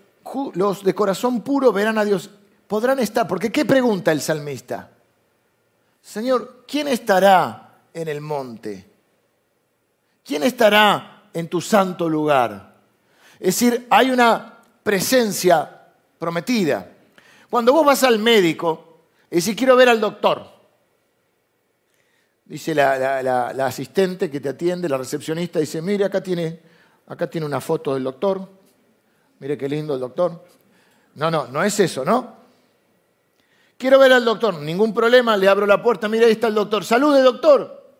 los 0.53 0.83
de 0.83 0.95
corazón 0.95 1.41
puro 1.41 1.73
verán 1.73 1.97
a 1.97 2.05
Dios, 2.05 2.29
podrán 2.65 2.99
estar, 2.99 3.27
porque 3.27 3.51
¿qué 3.51 3.65
pregunta 3.65 4.13
el 4.13 4.21
salmista? 4.21 4.91
Señor, 6.01 6.63
¿quién 6.65 6.87
estará 6.87 7.81
en 7.93 8.07
el 8.07 8.21
monte? 8.21 8.89
¿Quién 10.23 10.43
estará 10.43 11.23
en 11.33 11.49
tu 11.49 11.59
santo 11.59 12.07
lugar? 12.07 12.75
Es 13.37 13.59
decir, 13.59 13.85
hay 13.89 14.11
una 14.11 14.59
presencia 14.81 15.87
prometida. 16.17 16.89
Cuando 17.49 17.73
vos 17.73 17.85
vas 17.85 18.03
al 18.03 18.19
médico 18.19 19.01
y 19.29 19.37
decís, 19.37 19.55
quiero 19.57 19.75
ver 19.75 19.89
al 19.89 19.99
doctor, 19.99 20.58
Dice 22.49 22.73
la, 22.73 23.53
asistente 23.63 24.27
que 24.27 24.39
te 24.39 24.49
atiende, 24.49 24.89
la 24.89 24.97
recepcionista, 24.97 25.59
dice, 25.59 25.83
mire, 25.83 26.03
acá 26.05 26.23
tiene, 26.23 26.59
acá 27.05 27.29
tiene 27.29 27.45
una 27.45 27.61
foto 27.61 27.93
del 27.93 28.03
doctor. 28.03 28.49
Mire 29.37 29.55
qué 29.55 29.69
lindo 29.69 29.93
el 29.93 29.99
doctor. 29.99 30.43
No, 31.13 31.29
no, 31.29 31.45
no 31.45 31.63
es 31.63 31.79
eso, 31.79 32.03
¿no? 32.03 32.39
Quiero 33.77 33.99
ver 33.99 34.13
al 34.13 34.25
doctor, 34.25 34.55
ningún 34.55 34.95
problema, 34.95 35.37
le 35.37 35.47
abro 35.47 35.67
la 35.67 35.81
puerta, 35.83 36.09
mire, 36.09 36.25
ahí 36.25 36.31
está 36.31 36.47
el 36.47 36.55
doctor. 36.55 36.83
Salude, 36.83 37.21
doctor. 37.21 37.93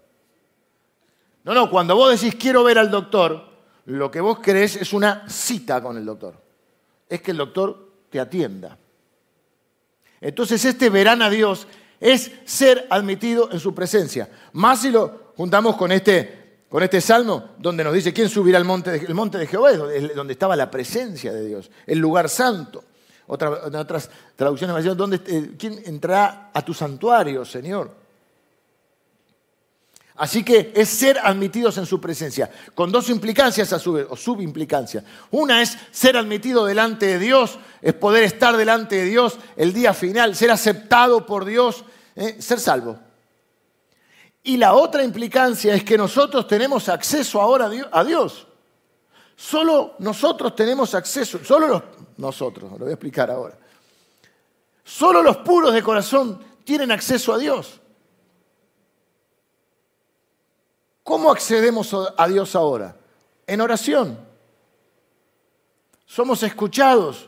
No, 1.44 1.54
no, 1.54 1.70
cuando 1.70 1.96
vos 1.96 2.20
decís 2.20 2.36
quiero 2.40 2.64
ver 2.64 2.80
al 2.80 2.90
doctor, 2.90 3.46
lo 3.86 4.10
que 4.10 4.20
vos 4.20 4.40
crees 4.42 4.78
es 4.78 4.94
una 4.94 5.30
cita 5.30 5.80
con 5.80 5.96
el 5.96 6.06
doctor. 6.06 6.34
Es 7.08 7.22
que 7.22 7.32
el 7.32 7.38
doctor 7.38 7.92
te 8.10 8.20
atienda. 8.20 8.80
Entonces 10.20 10.66
este 10.66 10.90
verán 10.90 11.22
a 11.22 11.30
Dios 11.30 11.68
es 12.00 12.32
ser 12.46 12.88
admitido 12.90 13.52
en 13.52 13.60
su 13.60 13.74
presencia. 13.74 14.30
Más 14.54 14.82
si 14.82 14.90
lo 14.90 15.34
juntamos 15.36 15.76
con 15.76 15.92
este, 15.92 16.64
con 16.70 16.84
este 16.84 17.02
salmo, 17.02 17.52
donde 17.58 17.84
nos 17.84 17.94
dice, 17.94 18.14
¿quién 18.14 18.30
subirá 18.30 18.58
al 18.58 18.66
monte 18.66 18.92
de, 18.92 18.98
el 19.00 19.14
monte 19.14 19.38
de 19.38 19.48
Jehová? 19.48 19.72
Donde 19.74 20.34
estaba 20.34 20.56
la 20.56 20.70
presencia 20.72 21.34
de 21.34 21.46
Dios, 21.46 21.70
el 21.86 22.00
lugar 22.00 22.30
santo. 22.30 22.84
Otra, 23.28 23.60
en 23.68 23.76
otras 23.76 24.10
traducciones 24.36 24.76
me 24.76 24.82
dicen, 24.82 25.22
eh, 25.28 25.56
¿quién 25.58 25.82
entrará 25.86 26.50
a 26.54 26.64
tu 26.64 26.74
santuario, 26.74 27.46
Señor? 27.46 27.92
Así 30.20 30.44
que 30.44 30.74
es 30.76 30.90
ser 30.90 31.18
admitidos 31.18 31.78
en 31.78 31.86
su 31.86 32.02
presencia, 32.02 32.52
con 32.76 32.92
dos 32.92 33.10
implicancias 33.10 33.72
a 33.72 33.80
su 33.80 33.94
vez, 33.94 34.06
o 34.10 34.18
subimplicancias. 34.18 35.02
Una 35.32 35.62
es 35.62 35.78
ser 35.92 36.18
admitido 36.18 36.66
delante 36.66 37.06
de 37.06 37.20
Dios, 37.20 37.58
es 37.82 37.94
poder 37.94 38.24
estar 38.24 38.58
delante 38.58 38.98
de 38.98 39.06
Dios 39.06 39.38
el 39.56 39.72
día 39.72 39.94
final, 39.94 40.36
ser 40.36 40.52
aceptado 40.52 41.26
por 41.26 41.46
Dios, 41.46 41.86
¿eh? 42.18 42.36
ser 42.42 42.60
salvo. 42.60 43.00
Y 44.44 44.58
la 44.58 44.74
otra 44.74 45.06
implicancia 45.06 45.74
es 45.74 45.86
que 45.86 45.98
nosotros 45.98 46.46
tenemos 46.48 46.90
acceso 46.90 47.40
ahora 47.40 47.70
a 47.90 48.04
Dios. 48.04 48.46
Solo 49.38 49.96
nosotros 50.00 50.54
tenemos 50.54 50.96
acceso, 50.96 51.40
solo 51.46 51.66
los, 51.66 51.84
nosotros, 52.18 52.74
lo 52.74 52.80
voy 52.80 52.90
a 52.90 52.96
explicar 52.96 53.32
ahora. 53.32 53.58
Solo 54.84 55.24
los 55.24 55.38
puros 55.38 55.74
de 55.74 55.82
corazón 55.82 56.44
tienen 56.66 56.92
acceso 56.92 57.34
a 57.34 57.38
Dios. 57.38 57.80
¿Cómo 61.10 61.32
accedemos 61.32 61.92
a 62.16 62.28
Dios 62.28 62.56
ahora? 62.56 62.96
En 63.48 63.62
oración. 63.62 64.20
Somos 66.06 66.44
escuchados, 66.44 67.28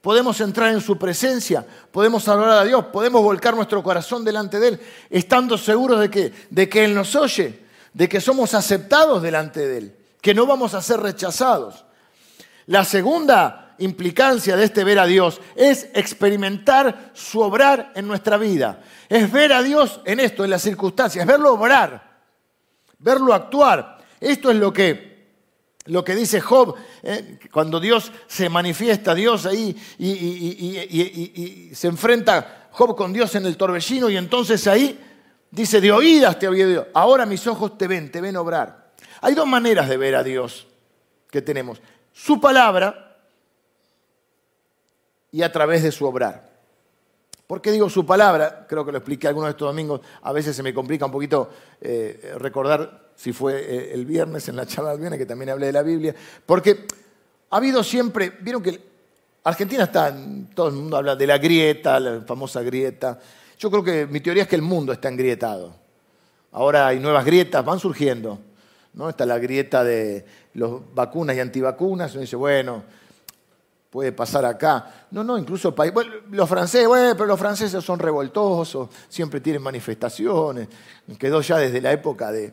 podemos 0.00 0.40
entrar 0.40 0.72
en 0.72 0.80
su 0.80 0.96
presencia, 0.96 1.66
podemos 1.92 2.26
hablar 2.28 2.48
a 2.48 2.64
Dios, 2.64 2.86
podemos 2.86 3.22
volcar 3.22 3.54
nuestro 3.54 3.82
corazón 3.82 4.24
delante 4.24 4.58
de 4.58 4.68
Él, 4.68 4.80
estando 5.10 5.58
seguros 5.58 6.00
de 6.00 6.10
que, 6.10 6.32
de 6.48 6.66
que 6.66 6.82
Él 6.82 6.94
nos 6.94 7.14
oye, 7.14 7.62
de 7.92 8.08
que 8.08 8.22
somos 8.22 8.54
aceptados 8.54 9.20
delante 9.20 9.68
de 9.68 9.76
Él. 9.76 9.96
que 10.22 10.32
no 10.32 10.46
vamos 10.46 10.72
a 10.72 10.80
ser 10.80 11.00
rechazados. 11.00 11.84
La 12.64 12.86
segunda 12.86 13.74
implicancia 13.80 14.56
de 14.56 14.64
este 14.64 14.82
ver 14.82 14.98
a 14.98 15.04
Dios 15.04 15.42
es 15.56 15.88
experimentar 15.92 17.10
su 17.12 17.40
obrar 17.40 17.92
en 17.94 18.08
nuestra 18.08 18.38
vida. 18.38 18.82
Es 19.10 19.30
ver 19.30 19.52
a 19.52 19.62
Dios 19.62 20.00
en 20.06 20.20
esto, 20.20 20.42
en 20.42 20.48
las 20.48 20.62
circunstancias, 20.62 21.26
verlo 21.26 21.52
obrar, 21.52 22.09
verlo 23.00 23.34
actuar. 23.34 23.98
Esto 24.20 24.50
es 24.50 24.56
lo 24.56 24.72
que 24.72 25.10
lo 25.86 26.04
que 26.04 26.14
dice 26.14 26.40
Job, 26.40 26.76
eh, 27.02 27.38
cuando 27.50 27.80
Dios 27.80 28.12
se 28.26 28.48
manifiesta, 28.48 29.14
Dios 29.14 29.46
ahí 29.46 29.76
y, 29.98 31.70
se 31.74 31.88
enfrenta 31.88 32.68
Job 32.70 32.94
con 32.94 33.12
Dios 33.12 33.34
en 33.34 33.46
el 33.46 33.56
torbellino 33.56 34.08
y 34.10 34.16
entonces 34.16 34.66
ahí 34.66 35.00
dice, 35.50 35.80
de 35.80 35.90
oídas 35.90 36.38
te 36.38 36.46
había 36.46 36.66
oído, 36.66 36.88
ahora 36.94 37.26
mis 37.26 37.46
ojos 37.46 37.76
te 37.78 37.88
ven, 37.88 38.12
te 38.12 38.20
ven 38.20 38.36
obrar. 38.36 38.92
Hay 39.22 39.34
dos 39.34 39.46
maneras 39.46 39.88
de 39.88 39.96
ver 39.96 40.14
a 40.14 40.22
Dios 40.22 40.68
que 41.30 41.42
tenemos, 41.42 41.80
su 42.12 42.40
palabra 42.40 43.16
y 45.32 45.42
a 45.42 45.50
través 45.50 45.82
de 45.82 45.92
su 45.92 46.06
obrar. 46.06 46.49
¿Por 47.50 47.60
qué 47.60 47.72
digo 47.72 47.90
su 47.90 48.06
palabra? 48.06 48.64
Creo 48.68 48.86
que 48.86 48.92
lo 48.92 48.98
expliqué 48.98 49.26
algunos 49.26 49.48
de 49.48 49.50
estos 49.50 49.66
domingos. 49.66 50.02
A 50.22 50.32
veces 50.32 50.54
se 50.54 50.62
me 50.62 50.72
complica 50.72 51.06
un 51.06 51.10
poquito 51.10 51.50
eh, 51.80 52.34
recordar 52.38 53.08
si 53.16 53.32
fue 53.32 53.58
eh, 53.58 53.90
el 53.92 54.06
viernes 54.06 54.48
en 54.48 54.54
la 54.54 54.66
charla 54.66 54.92
del 54.92 55.00
viernes, 55.00 55.18
que 55.18 55.26
también 55.26 55.50
hablé 55.50 55.66
de 55.66 55.72
la 55.72 55.82
Biblia. 55.82 56.14
Porque 56.46 56.86
ha 57.50 57.56
habido 57.56 57.82
siempre, 57.82 58.34
vieron 58.40 58.62
que 58.62 58.80
Argentina 59.42 59.82
está, 59.82 60.16
todo 60.54 60.68
el 60.68 60.74
mundo 60.74 60.96
habla 60.96 61.16
de 61.16 61.26
la 61.26 61.38
grieta, 61.38 61.98
la 61.98 62.20
famosa 62.20 62.62
grieta. 62.62 63.18
Yo 63.58 63.68
creo 63.68 63.82
que 63.82 64.06
mi 64.06 64.20
teoría 64.20 64.44
es 64.44 64.48
que 64.48 64.54
el 64.54 64.62
mundo 64.62 64.92
está 64.92 65.08
engrietado. 65.08 65.74
Ahora 66.52 66.86
hay 66.86 67.00
nuevas 67.00 67.24
grietas, 67.24 67.64
van 67.64 67.80
surgiendo. 67.80 68.38
¿no? 68.94 69.08
Está 69.08 69.26
la 69.26 69.40
grieta 69.40 69.82
de 69.82 70.24
los 70.54 70.94
vacunas 70.94 71.34
y 71.34 71.40
antivacunas. 71.40 72.12
Uno 72.12 72.20
dice, 72.20 72.36
bueno, 72.36 72.84
puede 73.90 74.12
pasar 74.12 74.44
acá. 74.44 75.06
No, 75.10 75.24
no, 75.24 75.36
incluso 75.36 75.74
los 76.30 76.48
franceses, 76.48 76.86
bueno, 76.86 77.12
pero 77.14 77.26
los 77.26 77.38
franceses 77.38 77.84
son 77.84 77.98
revoltosos, 77.98 78.88
siempre 79.08 79.40
tienen 79.40 79.60
manifestaciones. 79.60 80.68
Quedó 81.18 81.40
ya 81.40 81.58
desde 81.58 81.80
la 81.80 81.92
época 81.92 82.30
de, 82.30 82.52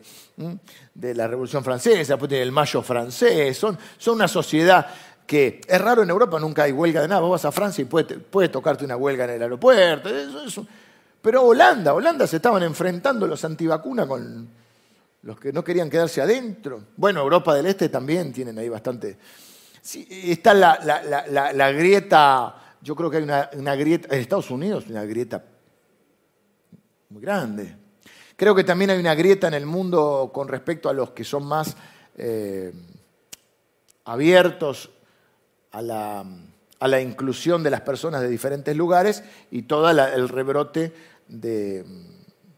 de 0.94 1.14
la 1.14 1.28
Revolución 1.28 1.62
Francesa, 1.62 2.14
después 2.14 2.28
tiene 2.28 2.42
el 2.42 2.52
Mayo 2.52 2.82
francés. 2.82 3.56
Son, 3.56 3.78
son 3.96 4.16
una 4.16 4.26
sociedad 4.26 4.86
que 5.24 5.60
es 5.66 5.80
raro 5.80 6.02
en 6.02 6.10
Europa, 6.10 6.40
nunca 6.40 6.64
hay 6.64 6.72
huelga 6.72 7.02
de 7.02 7.08
nada. 7.08 7.20
Vos 7.20 7.30
vas 7.30 7.44
a 7.44 7.52
Francia 7.52 7.82
y 7.82 7.84
puede 7.84 8.48
tocarte 8.48 8.84
una 8.84 8.96
huelga 8.96 9.24
en 9.24 9.30
el 9.30 9.42
aeropuerto. 9.42 10.10
pero 11.22 11.44
Holanda, 11.44 11.94
Holanda 11.94 12.26
se 12.26 12.36
estaban 12.36 12.64
enfrentando 12.64 13.26
los 13.28 13.44
antivacunas 13.44 14.06
con 14.06 14.48
los 15.22 15.38
que 15.38 15.52
no 15.52 15.62
querían 15.62 15.90
quedarse 15.90 16.20
adentro. 16.20 16.82
Bueno, 16.96 17.20
Europa 17.20 17.54
del 17.54 17.66
Este 17.66 17.88
también 17.88 18.32
tienen 18.32 18.58
ahí 18.58 18.68
bastante 18.68 19.18
Sí, 19.80 20.06
está 20.10 20.54
la, 20.54 21.72
grieta, 21.72 22.76
yo 22.82 22.94
creo 22.94 23.10
que 23.10 23.18
hay 23.18 23.22
una, 23.22 23.74
grieta, 23.74 24.14
en 24.14 24.20
Estados 24.20 24.50
Unidos 24.50 24.86
una 24.88 25.04
grieta 25.04 25.44
muy 27.10 27.22
grande. 27.22 27.76
Creo 28.36 28.54
que 28.54 28.64
también 28.64 28.90
hay 28.90 28.98
una 29.00 29.14
grieta 29.14 29.48
en 29.48 29.54
el 29.54 29.66
mundo 29.66 30.30
con 30.32 30.48
respecto 30.48 30.88
a 30.88 30.92
los 30.92 31.10
que 31.10 31.24
son 31.24 31.44
más 31.44 31.76
eh, 32.16 32.72
abiertos 34.04 34.90
a 35.72 35.82
la, 35.82 37.00
inclusión 37.00 37.62
de 37.62 37.70
las 37.70 37.80
personas 37.80 38.20
de 38.22 38.28
diferentes 38.28 38.76
lugares 38.76 39.22
y 39.50 39.62
todo 39.62 39.90
el 39.90 40.28
rebrote 40.28 40.92
de, 41.28 41.84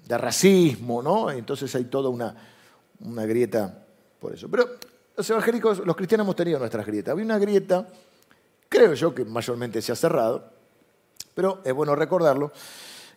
racismo, 0.09 1.03
¿no? 1.03 1.31
Entonces 1.31 1.73
hay 1.77 1.85
toda 1.85 2.09
una, 2.09 2.35
una 3.01 3.25
grieta 3.25 3.85
por 4.19 4.35
eso. 4.35 4.49
Pero 4.51 4.69
los 5.16 5.29
evangélicos, 5.31 5.79
los 5.85 5.96
cristianos 5.96 6.25
hemos 6.25 6.37
tenido 6.37 6.59
nuestras 6.59 6.87
grietas. 6.87 7.12
Había 7.12 7.25
una 7.25 7.38
grieta, 7.38 7.87
creo 8.68 8.94
yo 8.94 9.14
que 9.14 9.25
mayormente 9.25 9.83
se 9.83 9.92
ha 9.92 9.96
cerrado, 9.96 10.51
pero 11.35 11.61
es 11.64 11.73
bueno 11.73 11.94
recordarlo, 11.94 12.53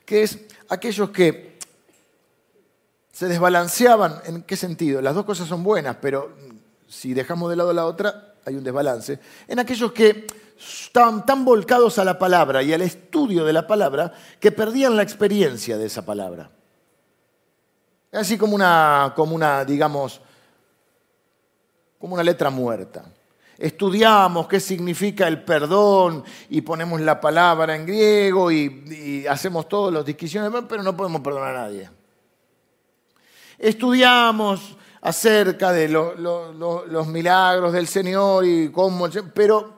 que 0.05 0.23
es 0.23 0.39
aquellos 0.69 1.09
que 1.11 1.57
se 3.11 3.27
desbalanceaban, 3.27 4.21
¿en 4.25 4.41
qué 4.43 4.55
sentido? 4.55 5.01
Las 5.01 5.15
dos 5.15 5.25
cosas 5.25 5.47
son 5.47 5.63
buenas, 5.63 5.97
pero 6.01 6.33
si 6.87 7.13
dejamos 7.13 7.49
de 7.49 7.55
lado 7.55 7.71
la 7.71 7.85
otra, 7.85 8.33
hay 8.45 8.55
un 8.55 8.63
desbalance. 8.63 9.19
En 9.47 9.59
aquellos 9.59 9.91
que 9.91 10.27
estaban 10.57 11.25
tan 11.25 11.45
volcados 11.45 11.99
a 11.99 12.03
la 12.05 12.17
palabra 12.17 12.63
y 12.63 12.73
al 12.73 12.81
estudio 12.81 13.45
de 13.45 13.53
la 13.53 13.67
palabra 13.67 14.13
que 14.39 14.51
perdían 14.51 14.95
la 14.95 15.03
experiencia 15.03 15.77
de 15.77 15.85
esa 15.85 16.05
palabra. 16.05 16.49
Así 18.11 18.37
como 18.37 18.55
una, 18.55 19.13
como 19.15 19.35
una 19.35 19.65
digamos, 19.65 20.21
como 22.03 22.15
una 22.15 22.23
letra 22.23 22.49
muerta. 22.49 23.05
Estudiamos 23.57 24.45
qué 24.49 24.59
significa 24.59 25.25
el 25.25 25.41
perdón 25.41 26.25
y 26.49 26.59
ponemos 26.59 26.99
la 26.99 27.21
palabra 27.21 27.77
en 27.77 27.85
griego 27.85 28.51
y, 28.51 29.25
hacemos 29.25 29.69
todas 29.69 29.93
las 29.93 30.03
discusiones, 30.03 30.51
pero 30.67 30.83
no 30.83 30.97
podemos 30.97 31.21
perdonar 31.21 31.55
a 31.55 31.61
nadie. 31.61 31.89
Estudiamos 33.57 34.75
acerca 34.99 35.71
de 35.71 35.87
los 35.87 37.07
milagros 37.07 37.71
del 37.71 37.87
Señor 37.87 38.45
y 38.45 38.69
cómo, 38.69 39.07
pero 39.33 39.73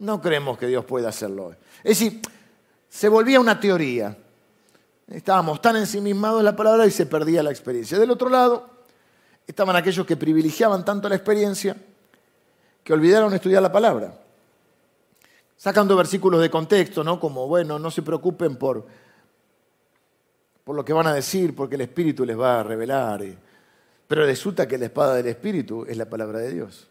no 0.00 0.20
creemos 0.20 0.58
que 0.58 0.66
Dios 0.66 0.84
pueda 0.84 1.08
hacerlo. 1.08 1.52
Es 1.82 1.98
decir, 1.98 2.20
se 2.86 3.08
volvía 3.08 3.40
una 3.40 3.58
teoría. 3.58 4.14
Estábamos 5.08 5.62
tan 5.62 5.76
ensimismados 5.76 6.40
en 6.40 6.44
la 6.44 6.54
palabra 6.54 6.84
y 6.84 6.90
se 6.90 7.06
perdía 7.06 7.42
la 7.42 7.50
experiencia. 7.50 7.98
Del 7.98 8.10
otro 8.10 8.28
lado, 8.28 8.75
estaban 9.46 9.76
aquellos 9.76 10.06
que 10.06 10.16
privilegiaban 10.16 10.84
tanto 10.84 11.08
la 11.08 11.14
experiencia 11.14 11.76
que 12.82 12.92
olvidaron 12.92 13.34
estudiar 13.34 13.62
la 13.62 13.72
palabra. 13.72 14.18
Sacando 15.56 15.96
versículos 15.96 16.40
de 16.40 16.50
contexto, 16.50 17.02
¿no? 17.02 17.18
Como, 17.18 17.48
bueno, 17.48 17.78
no 17.78 17.90
se 17.90 18.02
preocupen 18.02 18.56
por, 18.56 18.86
por 20.62 20.76
lo 20.76 20.84
que 20.84 20.92
van 20.92 21.06
a 21.06 21.14
decir, 21.14 21.54
porque 21.54 21.76
el 21.76 21.80
Espíritu 21.80 22.24
les 22.24 22.38
va 22.38 22.60
a 22.60 22.62
revelar. 22.62 23.24
Pero 24.06 24.24
resulta 24.24 24.68
que 24.68 24.78
la 24.78 24.86
espada 24.86 25.14
del 25.14 25.26
Espíritu 25.26 25.84
es 25.88 25.96
la 25.96 26.06
palabra 26.06 26.38
de 26.40 26.52
Dios. 26.52 26.88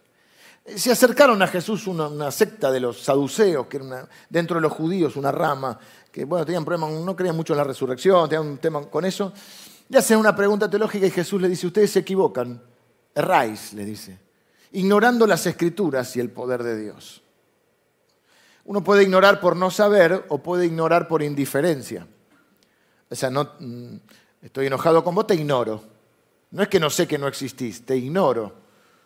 Se 0.75 0.91
acercaron 0.91 1.41
a 1.41 1.47
Jesús 1.47 1.85
una, 1.85 2.31
secta 2.31 2.71
de 2.71 2.79
los 2.79 3.01
saduceos, 3.01 3.67
que 3.67 3.77
era 3.77 4.09
dentro 4.29 4.55
de 4.55 4.61
los 4.61 4.73
judíos 4.73 5.15
una 5.15 5.31
rama, 5.31 5.79
que 6.11 6.25
bueno, 6.25 6.43
tenían 6.43 6.65
problemas, 6.65 6.91
no 6.91 7.15
creían 7.15 7.35
mucho 7.35 7.53
en 7.53 7.57
la 7.57 7.63
resurrección, 7.63 8.27
tenían 8.27 8.47
un 8.47 8.57
tema 8.57 8.81
con 8.87 9.05
eso. 9.05 9.31
Le 9.89 9.99
hacen 9.99 10.17
una 10.17 10.35
pregunta 10.35 10.69
teológica 10.69 11.05
y 11.05 11.11
Jesús 11.11 11.41
le 11.41 11.47
dice, 11.47 11.67
ustedes 11.67 11.91
se 11.91 11.99
equivocan, 11.99 12.61
erráis, 13.13 13.73
le 13.73 13.85
dice, 13.85 14.17
ignorando 14.71 15.27
las 15.27 15.45
escrituras 15.45 16.15
y 16.15 16.19
el 16.19 16.29
poder 16.29 16.63
de 16.63 16.81
Dios. 16.81 17.21
Uno 18.65 18.83
puede 18.83 19.03
ignorar 19.03 19.39
por 19.39 19.55
no 19.55 19.69
saber 19.69 20.25
o 20.29 20.39
puede 20.39 20.65
ignorar 20.65 21.07
por 21.07 21.21
indiferencia. 21.21 22.07
O 23.09 23.15
sea, 23.15 23.29
no, 23.29 23.51
mm, 23.59 23.95
estoy 24.41 24.67
enojado 24.67 25.03
con 25.03 25.13
vos, 25.13 25.27
te 25.27 25.35
ignoro. 25.35 25.83
No 26.49 26.63
es 26.63 26.67
que 26.67 26.79
no 26.79 26.89
sé 26.89 27.07
que 27.07 27.19
no 27.19 27.27
existís, 27.27 27.85
te 27.85 27.95
ignoro, 27.95 28.53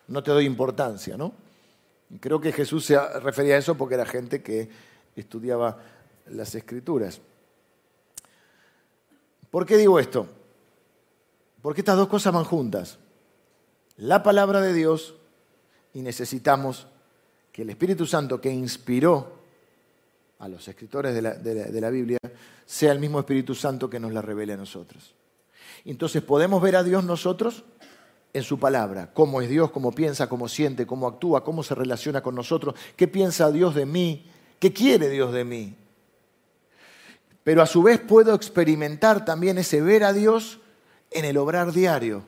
no 0.08 0.22
te 0.22 0.30
doy 0.30 0.46
importancia, 0.46 1.16
¿no? 1.16 1.32
creo 2.18 2.40
que 2.40 2.52
Jesús 2.52 2.86
se 2.86 2.98
refería 3.20 3.54
a 3.54 3.58
eso 3.58 3.76
porque 3.76 3.94
era 3.94 4.04
gente 4.04 4.42
que 4.42 4.68
estudiaba 5.14 5.78
las 6.30 6.54
escrituras. 6.54 7.20
¿Por 9.50 9.66
qué 9.66 9.76
digo 9.76 9.98
esto? 10.00 10.26
Porque 11.62 11.80
estas 11.80 11.96
dos 11.96 12.08
cosas 12.08 12.32
van 12.32 12.44
juntas. 12.44 12.98
La 13.96 14.22
palabra 14.22 14.60
de 14.60 14.72
Dios 14.72 15.14
y 15.92 16.02
necesitamos 16.02 16.86
que 17.52 17.62
el 17.62 17.70
Espíritu 17.70 18.06
Santo 18.06 18.40
que 18.40 18.50
inspiró 18.50 19.40
a 20.38 20.48
los 20.48 20.66
escritores 20.68 21.14
de 21.14 21.80
la, 21.80 21.90
Biblia 21.90 22.18
sea 22.64 22.92
el 22.92 22.98
mismo 22.98 23.18
Espíritu 23.18 23.54
Santo 23.54 23.90
que 23.90 24.00
nos 24.00 24.12
la 24.12 24.22
revele 24.22 24.54
a 24.54 24.56
nosotros. 24.56 25.14
Entonces 25.84 26.22
podemos 26.22 26.62
ver 26.62 26.76
a 26.76 26.82
Dios 26.82 27.04
nosotros 27.04 27.64
en 28.32 28.42
su 28.42 28.58
palabra, 28.58 29.10
cómo 29.12 29.42
es 29.42 29.50
Dios, 29.50 29.70
cómo 29.70 29.92
piensa, 29.92 30.28
cómo 30.28 30.48
siente, 30.48 30.86
cómo 30.86 31.08
actúa, 31.08 31.44
cómo 31.44 31.62
se 31.62 31.74
relaciona 31.74 32.22
con 32.22 32.34
nosotros, 32.34 32.74
qué 32.96 33.08
piensa 33.08 33.50
Dios 33.50 33.74
de 33.74 33.86
mí, 33.86 34.30
qué 34.58 34.72
quiere 34.72 35.08
Dios 35.10 35.32
de 35.32 35.44
mí. 35.44 35.74
Pero 37.42 37.60
a 37.60 37.66
su 37.66 37.82
vez 37.82 37.98
puedo 37.98 38.34
experimentar 38.34 39.24
también 39.24 39.58
ese 39.58 39.82
ver 39.82 40.04
a 40.04 40.12
Dios 40.12 40.60
en 41.10 41.24
el 41.24 41.36
obrar 41.36 41.72
diario. 41.72 42.22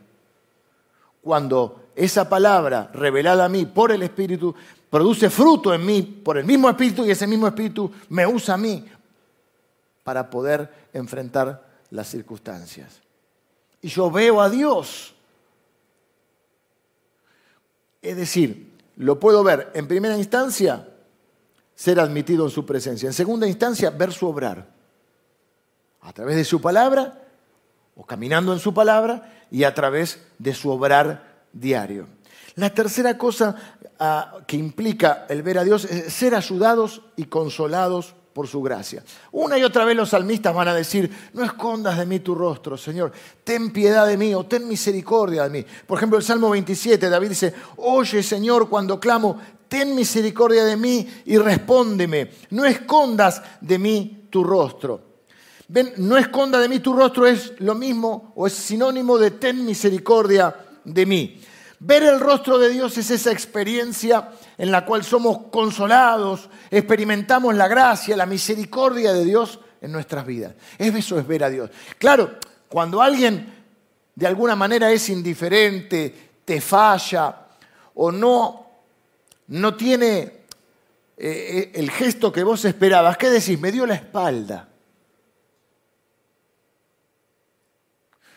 Cuando 1.23 1.91
esa 1.95 2.29
palabra 2.29 2.91
revelada 2.93 3.45
a 3.45 3.49
mí 3.49 3.67
por 3.67 3.93
el 3.93 4.03
Espíritu 4.03 4.55
produce 4.91 5.31
fruto 5.31 5.73
en 5.73 5.87
mí 5.87 6.03
por 6.03 6.37
el 6.37 6.45
mismo 6.45 6.69
Espíritu 6.69 7.05
y 7.05 7.11
ese 7.11 7.27
mismo 7.27 7.47
Espíritu 7.47 7.91
me 8.09 8.27
usa 8.27 8.55
a 8.55 8.59
mí 8.59 8.85
para 10.03 10.29
poder 10.29 10.89
enfrentar 10.93 11.65
las 11.91 12.09
circunstancias. 12.09 13.01
Y 13.81 13.89
yo 13.89 14.11
veo 14.11 14.41
a 14.41 14.51
Dios. 14.51 15.15
Es 18.01 18.17
decir, 18.17 18.73
lo 18.97 19.19
puedo 19.21 19.45
ver 19.45 19.71
en 19.75 19.87
primera 19.87 20.17
instancia, 20.17 20.89
ser 21.75 22.01
admitido 22.01 22.45
en 22.45 22.51
su 22.51 22.67
presencia. 22.67 23.07
En 23.07 23.13
segunda 23.13 23.47
instancia, 23.47 23.91
ver 23.91 24.13
su 24.13 24.27
obrar. 24.29 24.67
A 26.01 26.13
través 26.13 26.37
de 26.37 26.45
su 26.45 26.61
palabra 26.61 27.22
o 27.97 28.05
caminando 28.05 28.53
en 28.53 28.59
su 28.59 28.73
palabra 28.73 29.47
y 29.51 29.65
a 29.65 29.75
través 29.75 30.23
de 30.39 30.55
su 30.55 30.71
obrar 30.71 31.45
diario. 31.53 32.09
La 32.55 32.71
tercera 32.71 33.17
cosa 33.17 33.57
ah, 33.99 34.39
que 34.47 34.57
implica 34.57 35.27
el 35.29 35.43
ver 35.43 35.59
a 35.59 35.65
Dios 35.65 35.85
es 35.85 36.13
ser 36.13 36.35
ayudados 36.35 37.03
y 37.17 37.25
consolados 37.25 38.15
por 38.33 38.49
su 38.49 38.63
gracia. 38.63 39.05
Una 39.33 39.59
y 39.59 39.63
otra 39.63 39.85
vez 39.85 39.97
los 39.97 40.11
salmistas 40.11 40.55
van 40.55 40.69
a 40.69 40.75
decir, 40.75 41.11
no 41.35 41.45
escondas 41.45 41.99
de 41.99 42.07
mí 42.07 42.21
tu 42.21 42.35
rostro, 42.35 42.77
Señor, 42.77 43.13
ten 43.45 43.73
piedad 43.73 44.07
de 44.07 44.17
mí 44.17 44.35
o 44.35 44.45
ten 44.45 44.67
misericordia 44.67 45.45
de 45.45 45.51
mí. 45.51 45.67
Por 45.87 45.99
ejemplo, 45.99 46.19
el 46.19 46.25
Salmo 46.25 46.51
27, 46.51 47.09
David 47.09 47.29
dice, 47.29 47.55
oye 47.77 48.23
Señor 48.23 48.69
cuando 48.69 48.99
clamo, 48.99 49.39
ten 49.69 49.95
misericordia 49.95 50.65
de 50.65 50.77
mí 50.77 51.07
y 51.27 51.39
respóndeme, 51.39 52.31
no 52.51 52.65
escondas 52.65 53.43
de 53.61 53.79
mí 53.79 54.29
tu 54.31 54.43
rostro. 54.45 55.12
Ven, 55.69 55.93
no 55.97 56.17
esconda 56.19 56.59
de 56.59 56.69
mí 56.69 56.81
tu 56.81 56.93
rostro 56.93 57.27
es 57.27 57.55
lo 57.59 57.75
mismo 57.75 58.33
o 58.37 58.47
es 58.47 58.53
sinónimo 58.53 59.19
de 59.19 59.31
ten 59.33 59.65
misericordia 59.65 60.55
de 60.85 61.07
mí. 61.07 61.41
Ver 61.79 62.05
el 62.05 62.21
rostro 62.21 62.59
de 62.59 62.69
Dios 62.69 62.97
es 62.99 63.11
esa 63.11 63.33
experiencia 63.33 64.31
en 64.57 64.71
la 64.71 64.85
cual 64.85 65.03
somos 65.03 65.47
consolados, 65.51 66.49
experimentamos 66.71 67.55
la 67.57 67.67
gracia, 67.67 68.17
la 68.17 68.27
misericordia 68.27 69.13
de 69.13 69.25
Dios 69.25 69.59
en 69.81 69.91
nuestras 69.91 70.25
vidas. 70.25 70.55
Eso 70.79 71.19
es 71.19 71.27
ver 71.27 71.43
a 71.43 71.51
Dios. 71.51 71.71
Claro, 71.99 72.37
cuando 72.69 73.03
alguien 73.03 73.53
de 74.15 74.27
alguna 74.27 74.55
manera 74.55 74.93
es 74.93 75.09
indiferente, 75.09 76.33
te 76.45 76.61
falla 76.61 77.49
o 77.95 78.13
no, 78.13 78.67
no 79.49 79.75
tiene 79.75 80.19
eh, 80.19 80.43
eh, 81.17 81.71
el 81.75 81.91
gesto 81.91 82.33
que 82.33 82.45
vos 82.45 82.65
esperabas, 82.65 83.17
¿qué 83.17 83.31
decís? 83.31 83.59
Me 83.59 83.73
dio 83.73 83.87
la 83.87 83.95
espalda. 83.95 84.69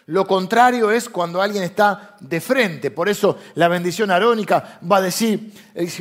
Lo 0.07 0.27
contrario 0.27 0.91
es 0.91 1.09
cuando 1.09 1.41
alguien 1.41 1.63
está 1.63 2.15
de 2.19 2.39
frente. 2.39 2.91
Por 2.91 3.09
eso 3.09 3.39
la 3.55 3.67
bendición 3.67 4.11
arónica 4.11 4.79
va 4.89 4.97
a 4.97 5.01
decir, 5.01 5.51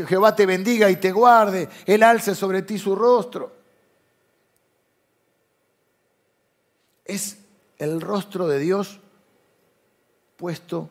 Jehová 0.06 0.36
te 0.36 0.44
bendiga 0.44 0.90
y 0.90 0.96
te 0.96 1.10
guarde, 1.10 1.68
Él 1.86 2.02
alce 2.02 2.34
sobre 2.34 2.62
ti 2.62 2.78
su 2.78 2.94
rostro. 2.94 3.52
Es 7.04 7.38
el 7.78 8.00
rostro 8.00 8.46
de 8.46 8.58
Dios 8.58 9.00
puesto 10.36 10.90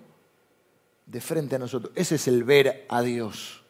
de 1.06 1.22
frente 1.22 1.56
a 1.56 1.60
nosotros. 1.60 1.94
Ese 1.96 2.16
es 2.16 2.28
el 2.28 2.44
ver 2.44 2.86
a 2.90 3.02
Dios. 3.02 3.64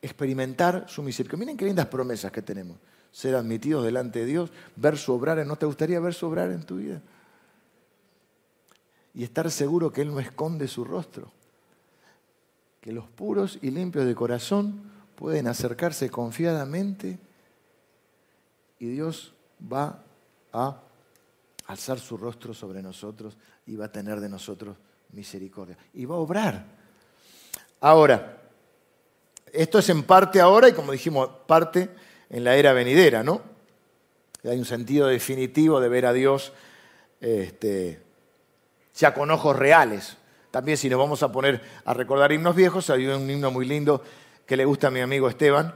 Experimentar 0.00 0.86
su 0.88 1.02
misericordia. 1.02 1.40
Miren 1.40 1.56
qué 1.56 1.64
lindas 1.66 1.86
promesas 1.86 2.32
que 2.32 2.42
tenemos. 2.42 2.78
Ser 3.10 3.34
admitidos 3.34 3.84
delante 3.84 4.20
de 4.20 4.26
Dios, 4.26 4.50
ver 4.76 4.98
su 4.98 5.12
obrar. 5.12 5.44
¿No 5.46 5.56
te 5.56 5.66
gustaría 5.66 6.00
ver 6.00 6.14
su 6.14 6.26
obrar 6.26 6.50
en 6.50 6.64
tu 6.64 6.76
vida? 6.76 7.00
Y 9.14 9.22
estar 9.22 9.50
seguro 9.50 9.92
que 9.92 10.02
Él 10.02 10.08
no 10.08 10.20
esconde 10.20 10.68
su 10.68 10.84
rostro. 10.84 11.30
Que 12.80 12.92
los 12.92 13.08
puros 13.08 13.58
y 13.62 13.70
limpios 13.70 14.06
de 14.06 14.14
corazón 14.14 14.90
pueden 15.14 15.46
acercarse 15.46 16.10
confiadamente 16.10 17.18
y 18.78 18.88
Dios 18.88 19.32
va 19.72 20.02
a 20.52 20.80
alzar 21.66 21.98
su 21.98 22.16
rostro 22.16 22.52
sobre 22.52 22.82
nosotros 22.82 23.36
y 23.66 23.76
va 23.76 23.86
a 23.86 23.92
tener 23.92 24.20
de 24.20 24.28
nosotros 24.28 24.76
misericordia. 25.12 25.78
Y 25.94 26.04
va 26.04 26.16
a 26.16 26.18
obrar. 26.18 26.66
Ahora, 27.80 28.42
esto 29.52 29.78
es 29.78 29.88
en 29.88 30.02
parte 30.02 30.40
ahora 30.40 30.68
y 30.68 30.72
como 30.72 30.92
dijimos, 30.92 31.30
parte 31.46 31.88
en 32.28 32.44
la 32.44 32.56
era 32.56 32.72
venidera, 32.72 33.22
¿no? 33.22 33.40
Hay 34.42 34.58
un 34.58 34.64
sentido 34.64 35.06
definitivo 35.06 35.80
de 35.80 35.88
ver 35.88 36.04
a 36.04 36.12
Dios 36.12 36.52
este, 37.20 38.03
ya 38.94 39.14
con 39.14 39.30
ojos 39.30 39.56
reales. 39.56 40.16
También 40.50 40.78
si 40.78 40.88
nos 40.88 40.98
vamos 40.98 41.22
a 41.22 41.32
poner 41.32 41.60
a 41.84 41.94
recordar 41.94 42.32
himnos 42.32 42.54
viejos, 42.54 42.88
hay 42.90 43.06
un 43.06 43.28
himno 43.28 43.50
muy 43.50 43.66
lindo 43.66 44.02
que 44.46 44.56
le 44.56 44.64
gusta 44.64 44.88
a 44.88 44.90
mi 44.90 45.00
amigo 45.00 45.28
Esteban, 45.28 45.74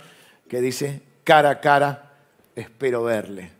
que 0.48 0.60
dice, 0.60 1.02
cara 1.24 1.50
a 1.50 1.60
cara 1.60 2.12
espero 2.54 3.02
verle. 3.04 3.50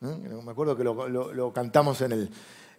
Me 0.00 0.50
acuerdo 0.50 0.76
que 0.76 0.84
lo, 0.84 1.52
cantamos 1.52 2.00
en, 2.02 2.30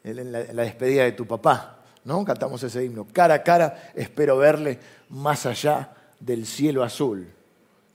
la, 0.04 0.64
despedida 0.64 1.04
de 1.04 1.12
tu 1.14 1.26
papá, 1.26 1.80
¿no? 2.06 2.24
Cantamos 2.26 2.64
ese 2.64 2.84
himno, 2.84 3.08
cara 3.12 3.36
a 3.36 3.44
cara 3.44 3.92
espero 3.96 4.38
verle 4.38 4.80
más 5.10 5.46
allá 5.46 5.94
del 6.20 6.46
cielo 6.46 6.84
azul. 6.84 7.28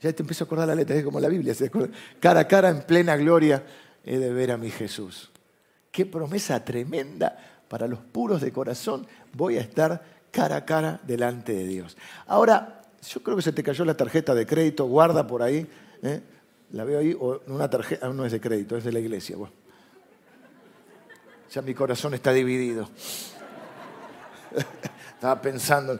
Ya 0.01 0.13
te 0.13 0.23
empiezo 0.23 0.43
a 0.43 0.45
acordar 0.45 0.67
la 0.67 0.75
letra, 0.75 0.95
es 0.95 1.03
como 1.03 1.19
la 1.19 1.29
Biblia, 1.29 1.53
cara 2.19 2.41
a 2.41 2.47
cara 2.47 2.69
en 2.69 2.81
plena 2.83 3.15
gloria 3.17 3.63
he 4.03 4.17
de 4.17 4.31
ver 4.31 4.51
a 4.51 4.57
mi 4.57 4.69
Jesús. 4.69 5.31
Qué 5.91 6.05
promesa 6.05 6.63
tremenda 6.63 7.54
para 7.67 7.87
los 7.87 7.99
puros 7.99 8.41
de 8.41 8.51
corazón, 8.51 9.07
voy 9.33 9.57
a 9.57 9.61
estar 9.61 10.03
cara 10.31 10.57
a 10.57 10.65
cara 10.65 10.99
delante 11.03 11.53
de 11.53 11.65
Dios. 11.65 11.97
Ahora, 12.27 12.81
yo 13.07 13.21
creo 13.21 13.35
que 13.35 13.43
se 13.43 13.53
te 13.53 13.63
cayó 13.63 13.85
la 13.85 13.95
tarjeta 13.95 14.33
de 14.33 14.45
crédito, 14.45 14.85
guarda 14.85 15.25
por 15.25 15.41
ahí. 15.41 15.67
¿eh? 16.01 16.21
La 16.71 16.83
veo 16.83 16.99
ahí, 16.99 17.15
o 17.19 17.41
una 17.47 17.69
tarjeta, 17.69 18.07
ah, 18.07 18.09
no 18.09 18.25
es 18.25 18.31
de 18.31 18.41
crédito, 18.41 18.75
es 18.75 18.83
de 18.83 18.91
la 18.91 18.99
iglesia. 18.99 19.37
Ya 21.51 21.61
mi 21.61 21.73
corazón 21.73 22.13
está 22.13 22.33
dividido. 22.33 22.89
Estaba 25.13 25.41
pensando. 25.41 25.99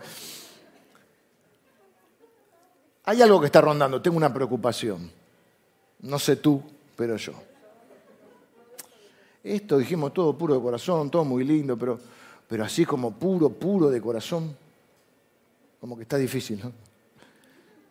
Hay 3.05 3.21
algo 3.21 3.39
que 3.39 3.45
está 3.45 3.61
rondando, 3.61 4.01
tengo 4.01 4.17
una 4.17 4.33
preocupación. 4.33 5.11
No 5.99 6.19
sé 6.19 6.35
tú, 6.37 6.61
pero 6.95 7.15
yo. 7.17 7.33
Esto 9.45 9.77
dijimos 9.77 10.11
todo 10.11 10.35
puro 10.35 10.55
de 10.55 10.59
corazón, 10.59 11.11
todo 11.11 11.23
muy 11.23 11.43
lindo, 11.43 11.77
pero, 11.77 11.99
pero 12.47 12.63
así 12.63 12.83
como 12.83 13.11
puro, 13.11 13.49
puro 13.49 13.91
de 13.91 14.01
corazón, 14.01 14.57
como 15.79 15.95
que 15.95 16.01
está 16.01 16.17
difícil, 16.17 16.61
¿no? 16.63 16.71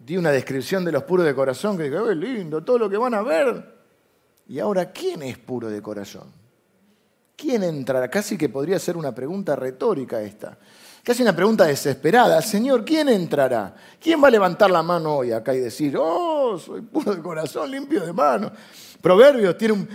Di 0.00 0.16
una 0.16 0.32
descripción 0.32 0.84
de 0.84 0.90
los 0.90 1.04
puros 1.04 1.24
de 1.24 1.32
corazón 1.32 1.76
que 1.76 1.84
dije, 1.84 1.96
¡ay, 1.96 2.16
lindo! 2.16 2.64
Todo 2.64 2.78
lo 2.80 2.90
que 2.90 2.96
van 2.96 3.14
a 3.14 3.22
ver. 3.22 3.72
Y 4.48 4.58
ahora, 4.58 4.90
¿quién 4.90 5.22
es 5.22 5.38
puro 5.38 5.70
de 5.70 5.80
corazón? 5.80 6.24
¿Quién 7.36 7.62
entrará? 7.62 8.08
Casi 8.08 8.36
que 8.36 8.48
podría 8.48 8.80
ser 8.80 8.96
una 8.96 9.14
pregunta 9.14 9.54
retórica 9.54 10.20
esta. 10.20 10.58
Casi 11.04 11.22
una 11.22 11.36
pregunta 11.36 11.66
desesperada. 11.66 12.42
Señor, 12.42 12.84
¿quién 12.84 13.08
entrará? 13.08 13.76
¿Quién 14.00 14.20
va 14.20 14.26
a 14.26 14.32
levantar 14.32 14.72
la 14.72 14.82
mano 14.82 15.18
hoy 15.18 15.30
acá 15.30 15.54
y 15.54 15.60
decir, 15.60 15.96
oh, 15.96 16.58
soy 16.58 16.80
puro 16.80 17.14
de 17.14 17.22
corazón, 17.22 17.70
limpio 17.70 18.04
de 18.04 18.12
mano? 18.12 18.50
Proverbios 19.00 19.56
tiene 19.58 19.86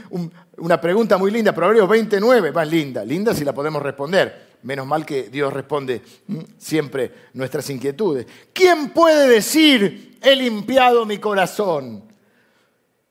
una 0.60 0.80
pregunta 0.80 1.18
muy 1.18 1.32
linda, 1.32 1.54
Proverbios 1.54 1.90
29, 1.90 2.52
va 2.52 2.66
linda, 2.66 3.04
linda 3.04 3.34
si 3.34 3.44
la 3.44 3.54
podemos 3.54 3.82
responder. 3.82 4.50
Menos 4.64 4.86
mal 4.86 5.06
que 5.06 5.30
Dios 5.30 5.54
responde 5.54 6.02
siempre 6.58 7.30
nuestras 7.34 7.70
inquietudes. 7.70 8.28
¿Quién 8.54 8.90
puede 8.90 9.28
decir, 9.28 10.18
he 10.22 10.36
limpiado 10.36 11.06
mi 11.06 11.18
corazón? 11.18 12.04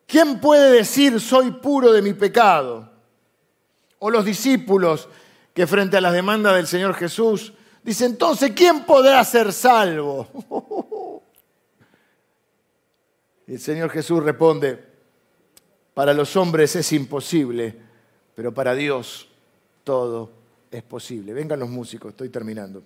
¿Quién 0.07 0.41
puede 0.41 0.71
decir, 0.73 1.21
soy 1.21 1.53
puro 1.53 1.93
de 1.93 2.03
mi 2.03 2.13
pecado? 2.13 2.91
O 3.99 4.11
los 4.11 4.25
discípulos 4.25 5.09
que 5.55 5.67
frente 5.67 5.97
a 5.97 6.01
las 6.01 6.13
demandas 6.13 6.55
del 6.55 6.67
Señor 6.67 6.95
Jesús 6.95 7.53
dicen, 7.83 8.13
entonces, 8.13 8.53
¿quién 8.55 8.85
podrá 8.85 9.25
ser 9.25 9.53
salvo? 9.53 10.29
el 13.47 13.59
Señor 13.59 13.91
Jesús 13.91 14.23
responde, 14.23 14.88
para 15.99 16.15
los 16.15 16.37
hombres 16.37 16.77
es 16.77 16.93
imposible, 16.93 17.75
pero 18.37 18.55
para 18.55 18.73
Dios 18.77 19.27
todo 19.83 20.31
es 20.71 20.85
posible. 20.85 21.33
Vengan 21.33 21.59
los 21.59 21.69
músicos, 21.69 22.11
estoy 22.11 22.29
terminando. 22.29 22.85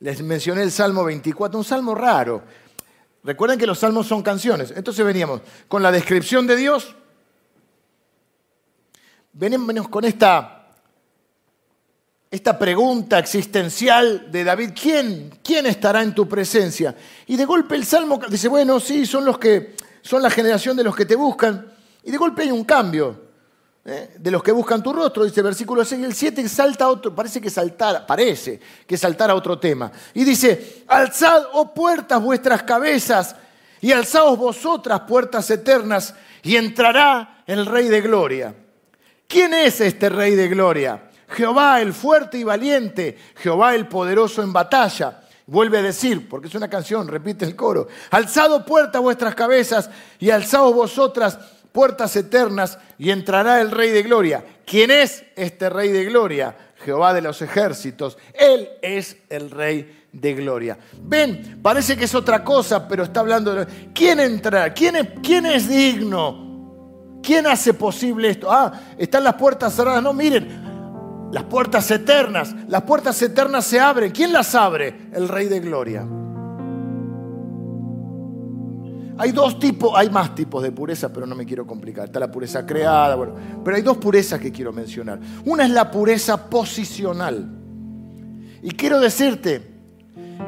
Les 0.00 0.20
mencioné 0.20 0.64
el 0.64 0.70
Salmo 0.70 1.02
24, 1.02 1.58
un 1.58 1.64
salmo 1.64 1.94
raro. 1.94 2.42
Recuerden 3.24 3.58
que 3.58 3.66
los 3.66 3.78
salmos 3.78 4.06
son 4.06 4.22
canciones. 4.22 4.70
Entonces 4.76 5.02
veníamos 5.02 5.40
con 5.66 5.82
la 5.82 5.90
descripción 5.90 6.46
de 6.46 6.56
Dios. 6.56 6.94
Venimos 9.32 9.88
con 9.88 10.04
esta, 10.04 10.74
esta 12.30 12.58
pregunta 12.58 13.18
existencial 13.18 14.30
de 14.30 14.44
David. 14.44 14.72
¿Quién, 14.78 15.38
¿Quién 15.42 15.64
estará 15.64 16.02
en 16.02 16.14
tu 16.14 16.28
presencia? 16.28 16.94
Y 17.26 17.34
de 17.34 17.46
golpe 17.46 17.76
el 17.76 17.86
salmo 17.86 18.20
dice, 18.28 18.48
bueno, 18.48 18.78
sí, 18.78 19.06
son 19.06 19.24
los 19.24 19.38
que 19.38 19.85
son 20.06 20.22
la 20.22 20.30
generación 20.30 20.76
de 20.76 20.84
los 20.84 20.94
que 20.94 21.04
te 21.04 21.16
buscan. 21.16 21.66
Y 22.04 22.12
de 22.12 22.16
golpe 22.16 22.42
hay 22.42 22.52
un 22.52 22.64
cambio 22.64 23.20
¿eh? 23.84 24.14
de 24.16 24.30
los 24.30 24.40
que 24.40 24.52
buscan 24.52 24.80
tu 24.80 24.92
rostro. 24.92 25.24
Dice 25.24 25.42
versículo 25.42 25.84
6 25.84 26.00
y 26.00 26.04
el 26.04 26.14
7 26.14 26.48
salta 26.48 26.88
otro, 26.88 27.12
parece 27.12 27.40
que 27.40 27.50
saltara, 27.50 28.06
parece 28.06 28.60
que 28.86 28.96
saltara 28.96 29.34
otro 29.34 29.58
tema. 29.58 29.90
Y 30.14 30.22
dice, 30.22 30.84
alzad, 30.86 31.42
oh 31.54 31.74
puertas, 31.74 32.22
vuestras 32.22 32.62
cabezas, 32.62 33.34
y 33.80 33.90
alzaos 33.90 34.38
vosotras, 34.38 35.00
puertas 35.00 35.50
eternas, 35.50 36.14
y 36.44 36.54
entrará 36.54 37.42
el 37.44 37.66
Rey 37.66 37.88
de 37.88 38.00
Gloria. 38.00 38.54
¿Quién 39.26 39.54
es 39.54 39.80
este 39.80 40.08
Rey 40.08 40.36
de 40.36 40.48
Gloria? 40.48 41.10
Jehová 41.28 41.80
el 41.80 41.92
fuerte 41.92 42.38
y 42.38 42.44
valiente, 42.44 43.18
Jehová 43.34 43.74
el 43.74 43.88
poderoso 43.88 44.40
en 44.40 44.52
batalla. 44.52 45.25
Vuelve 45.46 45.78
a 45.78 45.82
decir, 45.82 46.28
porque 46.28 46.48
es 46.48 46.54
una 46.54 46.68
canción, 46.68 47.06
repite 47.06 47.44
el 47.44 47.54
coro, 47.54 47.86
alzado 48.10 48.64
puertas 48.64 49.00
vuestras 49.00 49.34
cabezas 49.34 49.88
y 50.18 50.30
alzaos 50.30 50.74
vosotras 50.74 51.38
puertas 51.70 52.16
eternas 52.16 52.78
y 52.98 53.10
entrará 53.10 53.60
el 53.60 53.70
Rey 53.70 53.90
de 53.90 54.02
Gloria. 54.02 54.44
¿Quién 54.64 54.90
es 54.90 55.24
este 55.36 55.68
Rey 55.68 55.90
de 55.90 56.04
Gloria? 56.06 56.56
Jehová 56.84 57.12
de 57.14 57.22
los 57.22 57.42
ejércitos. 57.42 58.18
Él 58.32 58.68
es 58.82 59.18
el 59.28 59.50
Rey 59.50 60.06
de 60.12 60.34
gloria. 60.34 60.78
Ven, 61.02 61.60
parece 61.62 61.96
que 61.96 62.04
es 62.04 62.14
otra 62.14 62.42
cosa, 62.42 62.88
pero 62.88 63.04
está 63.04 63.20
hablando 63.20 63.54
de... 63.54 63.66
¿Quién 63.92 64.20
entra? 64.20 64.72
¿Quién 64.72 64.96
es, 64.96 65.08
quién 65.22 65.46
es 65.46 65.68
digno? 65.68 67.20
¿Quién 67.22 67.46
hace 67.46 67.74
posible 67.74 68.30
esto? 68.30 68.50
Ah, 68.50 68.72
están 68.96 69.24
las 69.24 69.34
puertas 69.34 69.74
cerradas. 69.74 70.02
No, 70.02 70.12
miren, 70.12 70.65
las 71.32 71.44
puertas 71.44 71.90
eternas. 71.90 72.54
Las 72.68 72.82
puertas 72.82 73.20
eternas 73.22 73.64
se 73.64 73.80
abren. 73.80 74.12
¿Quién 74.12 74.32
las 74.32 74.54
abre? 74.54 75.08
El 75.12 75.28
Rey 75.28 75.48
de 75.48 75.60
Gloria. 75.60 76.06
Hay 79.18 79.32
dos 79.32 79.58
tipos, 79.58 79.92
hay 79.96 80.10
más 80.10 80.34
tipos 80.34 80.62
de 80.62 80.72
pureza, 80.72 81.10
pero 81.10 81.26
no 81.26 81.34
me 81.34 81.46
quiero 81.46 81.66
complicar. 81.66 82.04
Está 82.04 82.20
la 82.20 82.30
pureza 82.30 82.66
creada, 82.66 83.14
bueno, 83.14 83.34
pero 83.64 83.76
hay 83.76 83.82
dos 83.82 83.96
purezas 83.96 84.38
que 84.38 84.52
quiero 84.52 84.72
mencionar. 84.72 85.18
Una 85.46 85.64
es 85.64 85.70
la 85.70 85.90
pureza 85.90 86.50
posicional. 86.50 87.50
Y 88.62 88.70
quiero 88.72 89.00
decirte 89.00 89.74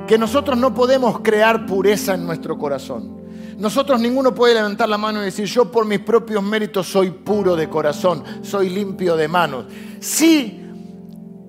que 0.06 0.18
nosotros 0.18 0.58
no 0.58 0.74
podemos 0.74 1.20
crear 1.20 1.64
pureza 1.64 2.14
en 2.14 2.26
nuestro 2.26 2.58
corazón. 2.58 3.16
Nosotros 3.56 4.00
ninguno 4.00 4.34
puede 4.34 4.54
levantar 4.54 4.88
la 4.88 4.98
mano 4.98 5.22
y 5.22 5.26
decir, 5.26 5.46
yo 5.46 5.72
por 5.72 5.86
mis 5.86 6.00
propios 6.00 6.42
méritos 6.42 6.86
soy 6.88 7.10
puro 7.10 7.56
de 7.56 7.68
corazón, 7.68 8.22
soy 8.42 8.68
limpio 8.68 9.16
de 9.16 9.28
manos. 9.28 9.64
Sí 9.98 10.67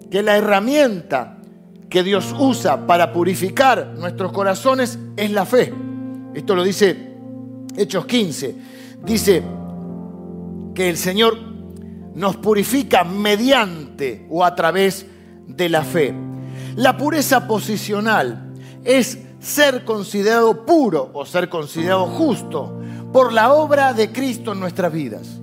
que 0.09 0.23
la 0.23 0.37
herramienta 0.37 1.37
que 1.89 2.03
Dios 2.03 2.35
usa 2.37 2.85
para 2.85 3.11
purificar 3.11 3.93
nuestros 3.97 4.31
corazones 4.31 4.99
es 5.17 5.31
la 5.31 5.45
fe. 5.45 5.73
Esto 6.33 6.55
lo 6.55 6.63
dice 6.63 7.09
Hechos 7.75 8.05
15, 8.05 8.55
dice 9.03 9.43
que 10.75 10.89
el 10.89 10.97
Señor 10.97 11.37
nos 12.15 12.37
purifica 12.37 13.03
mediante 13.03 14.27
o 14.29 14.43
a 14.43 14.55
través 14.55 15.05
de 15.47 15.69
la 15.69 15.83
fe. 15.83 16.13
La 16.75 16.97
pureza 16.97 17.47
posicional 17.47 18.53
es 18.83 19.19
ser 19.39 19.85
considerado 19.85 20.65
puro 20.65 21.09
o 21.13 21.25
ser 21.25 21.49
considerado 21.49 22.05
justo 22.07 22.79
por 23.11 23.33
la 23.33 23.53
obra 23.53 23.93
de 23.93 24.11
Cristo 24.11 24.53
en 24.53 24.59
nuestras 24.59 24.91
vidas. 24.91 25.39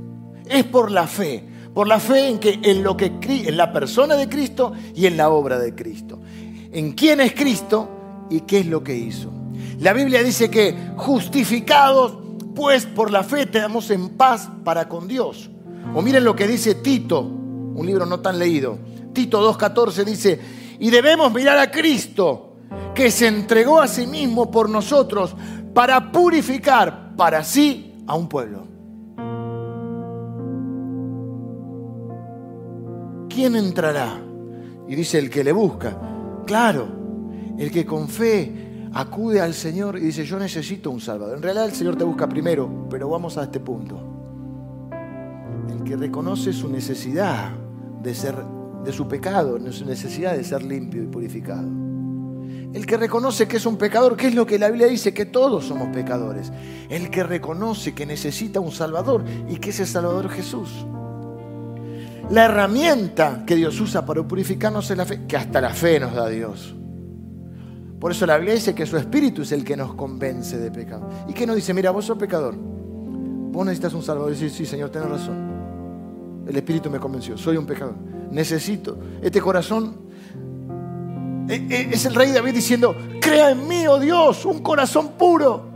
Es 0.47 0.64
por 0.64 0.91
la 0.91 1.07
fe, 1.07 1.45
por 1.77 1.87
la 1.87 2.01
fe 2.01 2.29
en 2.29 2.39
que 2.39 2.59
en 2.62 2.83
lo 2.83 2.97
que 2.97 3.12
en 3.29 3.55
la 3.55 3.70
persona 3.70 4.16
de 4.16 4.31
Cristo 4.31 4.72
y 4.95 5.05
en 5.05 5.18
la 5.18 5.29
obra 5.29 5.59
de 5.59 5.74
Cristo. 5.74 6.18
En 6.72 6.93
quién 6.93 7.20
es 7.20 7.35
Cristo 7.35 8.27
y 8.31 8.41
qué 8.41 8.61
es 8.61 8.66
lo 8.66 8.83
que 8.83 8.97
hizo. 8.97 9.31
La 9.81 9.93
Biblia 9.93 10.22
dice 10.22 10.49
que 10.49 10.74
justificados 10.97 12.16
pues 12.55 12.87
por 12.87 13.11
la 13.11 13.22
fe 13.22 13.45
tenemos 13.45 13.91
en 13.91 14.16
paz 14.16 14.49
para 14.64 14.89
con 14.89 15.07
Dios. 15.07 15.51
O 15.95 16.01
miren 16.01 16.24
lo 16.24 16.35
que 16.35 16.49
dice 16.49 16.77
Tito, 16.77 17.20
un 17.20 17.85
libro 17.85 18.07
no 18.07 18.20
tan 18.20 18.39
leído. 18.39 18.79
Tito 19.12 19.47
2.14 19.59 20.03
dice, 20.03 20.41
y 20.79 20.89
debemos 20.89 21.31
mirar 21.31 21.59
a 21.59 21.70
Cristo, 21.70 22.57
que 22.95 23.11
se 23.11 23.27
entregó 23.27 23.83
a 23.83 23.87
sí 23.87 24.07
mismo 24.07 24.51
por 24.51 24.70
nosotros 24.70 25.37
para 25.74 26.11
purificar 26.11 27.14
para 27.16 27.45
sí 27.45 27.93
a 28.07 28.14
un 28.14 28.31
pueblo. 28.31 28.76
¿Quién 33.37 33.55
entrará? 33.55 34.18
Y 34.89 34.95
dice 34.95 35.18
el 35.18 35.28
que 35.28 35.45
le 35.45 35.53
busca. 35.53 35.95
Claro, 36.47 36.89
el 37.59 37.70
que 37.70 37.84
con 37.84 38.09
fe 38.09 38.89
acude 38.95 39.43
al 39.43 39.53
Señor 39.53 39.99
y 39.99 40.05
dice, 40.05 40.24
yo 40.24 40.39
necesito 40.39 40.91
un 40.91 41.03
Salvador. 41.03 41.37
En 41.37 41.43
realidad 41.43 41.66
el 41.66 41.72
Señor 41.72 41.97
te 41.97 42.05
busca 42.05 42.26
primero, 42.26 42.87
pero 42.89 43.11
vamos 43.11 43.37
a 43.37 43.43
este 43.43 43.61
punto. 43.61 44.01
El 45.68 45.84
que 45.84 45.99
reconoce 45.99 46.55
su 46.55 46.70
necesidad 46.70 47.51
de 48.03 48.14
ser, 48.14 48.37
de 48.82 48.93
su 48.95 49.07
pecado, 49.07 49.59
su 49.70 49.84
necesidad 49.84 50.34
de 50.34 50.43
ser 50.43 50.62
limpio 50.62 51.03
y 51.03 51.07
purificado. 51.07 51.68
El 52.72 52.87
que 52.87 52.97
reconoce 52.97 53.47
que 53.47 53.59
es 53.59 53.66
un 53.66 53.76
pecador, 53.76 54.16
que 54.16 54.28
es 54.28 54.34
lo 54.34 54.47
que 54.47 54.59
la 54.59 54.70
Biblia 54.70 54.87
dice, 54.87 55.12
que 55.12 55.26
todos 55.26 55.66
somos 55.66 55.89
pecadores. 55.89 56.51
El 56.89 57.11
que 57.11 57.22
reconoce 57.22 57.95
que 57.95 58.07
necesita 58.07 58.61
un 58.61 58.72
Salvador 58.72 59.26
y 59.47 59.57
que 59.57 59.68
ese 59.68 59.84
Salvador 59.84 60.24
es 60.24 60.32
Jesús. 60.32 60.87
La 62.31 62.47
herramienta 62.47 63.45
que 63.47 63.55
Dios 63.55 63.81
usa 63.81 64.05
para 64.05 64.22
purificarnos 64.27 64.91
es 64.91 64.97
la 64.97 65.05
fe, 65.05 65.27
que 65.29 65.37
hasta 65.37 65.61
la 65.61 65.70
fe 65.70 66.01
nos 66.01 66.14
da 66.14 66.29
Dios. 66.29 66.74
Por 68.01 68.11
eso 68.11 68.27
la 68.27 68.37
Biblia 68.37 68.55
dice 68.55 68.74
que 68.74 68.85
su 68.85 68.97
espíritu 68.97 69.43
es 69.43 69.53
el 69.53 69.64
que 69.64 69.77
nos 69.77 69.95
convence 69.95 70.59
de 70.59 70.70
pecado. 70.70 71.09
¿Y 71.29 71.33
qué 71.33 71.47
nos 71.47 71.57
dice? 71.57 71.72
Mira, 71.72 71.91
vos 71.93 72.05
sos 72.05 72.18
pecador. 72.18 72.55
Vos 72.57 73.64
necesitas 73.64 73.95
un 73.95 74.03
salvador. 74.03 74.33
Y 74.33 74.35
dice, 74.35 74.51
sí, 74.51 74.66
Señor, 74.66 74.91
tenés 74.91 75.09
razón. 75.09 76.45
El 76.47 76.57
espíritu 76.57 76.91
me 76.91 76.99
convenció. 76.99 77.39
Soy 77.39 77.57
un 77.57 77.66
pecador. 77.66 77.95
Necesito. 78.31 78.99
Este 79.22 79.41
corazón 79.41 79.97
eh, 81.49 81.66
eh, 81.70 81.89
es 81.93 82.05
el 82.07 82.14
rey 82.14 82.33
David 82.33 82.55
diciendo, 82.55 82.97
crea 83.20 83.51
en 83.51 83.66
mí, 83.68 83.87
oh 83.87 83.99
Dios, 83.99 84.45
un 84.45 84.61
corazón 84.61 85.12
puro. 85.16 85.76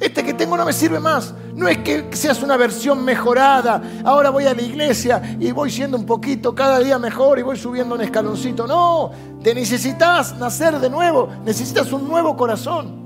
Este 0.00 0.24
que 0.24 0.32
tengo 0.32 0.56
no 0.56 0.64
me 0.64 0.72
sirve 0.72 0.98
más. 0.98 1.34
No 1.54 1.68
es 1.68 1.78
que 1.78 2.08
seas 2.12 2.42
una 2.42 2.56
versión 2.56 3.04
mejorada. 3.04 3.82
Ahora 4.02 4.30
voy 4.30 4.46
a 4.46 4.54
la 4.54 4.62
iglesia 4.62 5.36
y 5.38 5.52
voy 5.52 5.70
siendo 5.70 5.98
un 5.98 6.06
poquito 6.06 6.54
cada 6.54 6.78
día 6.78 6.98
mejor 6.98 7.38
y 7.38 7.42
voy 7.42 7.58
subiendo 7.58 7.94
un 7.94 8.00
escaloncito. 8.00 8.66
No, 8.66 9.10
te 9.42 9.54
necesitas 9.54 10.36
nacer 10.38 10.78
de 10.80 10.88
nuevo. 10.88 11.28
Necesitas 11.44 11.92
un 11.92 12.08
nuevo 12.08 12.34
corazón. 12.34 12.98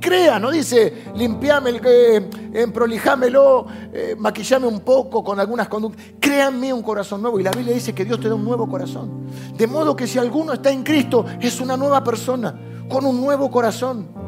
Crea, 0.00 0.38
no 0.38 0.50
dice 0.50 1.04
limpiame, 1.14 1.80
eh, 1.82 2.66
prolijámelo, 2.72 3.66
eh, 3.92 4.14
maquillame 4.18 4.66
un 4.66 4.80
poco 4.80 5.24
con 5.24 5.40
algunas 5.40 5.68
conductas. 5.68 6.04
Mí 6.52 6.72
un 6.72 6.82
corazón 6.82 7.22
nuevo. 7.22 7.38
Y 7.38 7.44
la 7.44 7.52
Biblia 7.52 7.72
dice 7.72 7.94
que 7.94 8.04
Dios 8.04 8.20
te 8.20 8.28
da 8.28 8.34
un 8.34 8.44
nuevo 8.44 8.68
corazón. 8.68 9.28
De 9.56 9.66
modo 9.66 9.94
que 9.94 10.06
si 10.06 10.18
alguno 10.18 10.52
está 10.52 10.70
en 10.70 10.82
Cristo, 10.82 11.24
es 11.40 11.60
una 11.60 11.76
nueva 11.76 12.02
persona, 12.02 12.54
con 12.88 13.06
un 13.06 13.20
nuevo 13.20 13.50
corazón. 13.50 14.25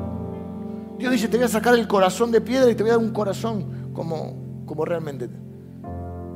Dios 0.99 1.13
dice, 1.13 1.29
te 1.29 1.37
voy 1.37 1.47
a 1.47 1.49
sacar 1.49 1.75
el 1.75 1.87
corazón 1.87 2.33
de 2.33 2.41
piedra 2.41 2.71
y 2.71 2.75
te 2.75 2.83
voy 2.83 2.91
a 2.91 2.97
dar 2.97 3.05
un 3.05 3.13
corazón 3.13 3.93
como, 3.93 4.65
como 4.67 4.85
realmente 4.85 5.31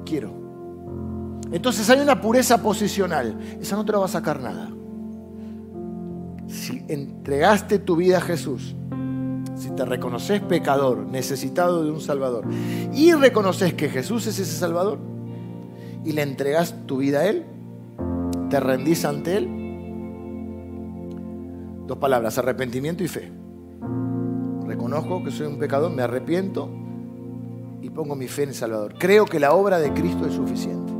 quiero. 0.06 0.32
Entonces 1.50 1.90
hay 1.90 2.00
una 2.00 2.20
pureza 2.20 2.62
posicional. 2.62 3.36
Esa 3.60 3.74
no 3.74 3.84
te 3.84 3.92
la 3.92 3.98
va 3.98 4.04
a 4.04 4.08
sacar 4.08 4.40
nada. 4.40 4.70
Si 6.46 6.84
entregaste 6.88 7.80
tu 7.80 7.96
vida 7.96 8.18
a 8.18 8.20
Jesús, 8.20 8.76
si 9.56 9.70
te 9.70 9.84
reconoces 9.84 10.40
pecador, 10.40 11.06
necesitado 11.06 11.84
de 11.84 11.90
un 11.90 12.00
Salvador, 12.00 12.44
y 12.92 13.12
reconoces 13.12 13.74
que 13.74 13.88
Jesús 13.88 14.26
es 14.28 14.38
ese 14.38 14.56
Salvador, 14.56 14.98
y 16.04 16.12
le 16.12 16.22
entregas 16.22 16.74
tu 16.86 16.98
vida 16.98 17.20
a 17.20 17.26
Él, 17.26 17.44
te 18.48 18.60
rendís 18.60 19.04
ante 19.04 19.38
Él, 19.38 19.48
dos 21.86 21.98
palabras, 21.98 22.38
arrepentimiento 22.38 23.02
y 23.02 23.08
fe 23.08 23.42
reconozco 24.92 25.24
que 25.24 25.30
soy 25.30 25.46
un 25.46 25.58
pecador, 25.58 25.90
me 25.90 26.02
arrepiento 26.02 26.68
y 27.80 27.88
pongo 27.88 28.14
mi 28.14 28.28
fe 28.28 28.42
en 28.42 28.50
el 28.50 28.54
Salvador. 28.54 28.94
Creo 28.98 29.24
que 29.24 29.40
la 29.40 29.54
obra 29.54 29.78
de 29.78 29.92
Cristo 29.94 30.26
es 30.26 30.34
suficiente. 30.34 30.92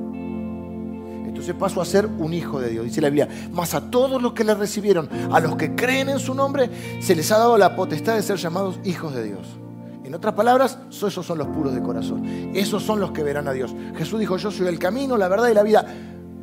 Entonces 1.27 1.55
paso 1.55 1.81
a 1.81 1.85
ser 1.85 2.07
un 2.07 2.33
hijo 2.33 2.59
de 2.59 2.71
Dios. 2.71 2.87
Dice 2.87 3.03
la 3.03 3.11
Biblia, 3.11 3.29
más 3.53 3.75
a 3.75 3.91
todos 3.91 4.23
los 4.23 4.33
que 4.33 4.45
le 4.45 4.55
recibieron, 4.55 5.11
a 5.31 5.41
los 5.41 5.57
que 5.57 5.75
creen 5.75 6.09
en 6.09 6.19
su 6.19 6.35
nombre, 6.35 6.71
se 7.01 7.15
les 7.15 7.31
ha 7.33 7.39
dado 7.39 7.59
la 7.59 7.77
potestad 7.77 8.15
de 8.15 8.23
ser 8.23 8.37
llamados 8.37 8.81
hijos 8.85 9.15
de 9.15 9.25
Dios. 9.25 9.59
En 10.05 10.15
otras 10.15 10.35
palabras, 10.35 10.79
esos 10.91 11.27
son 11.27 11.37
los 11.39 11.49
puros 11.49 11.75
de 11.75 11.83
corazón. 11.83 12.25
Esos 12.55 12.83
son 12.83 12.99
los 12.99 13.13
que 13.13 13.23
verán 13.23 13.47
a 13.47 13.53
Dios. 13.53 13.75
Jesús 13.97 14.19
dijo, 14.21 14.39
yo 14.39 14.51
soy 14.51 14.69
el 14.69 14.79
camino, 14.79 15.19
la 15.19 15.29
verdad 15.29 15.49
y 15.49 15.55
la 15.55 15.63
vida. 15.63 15.87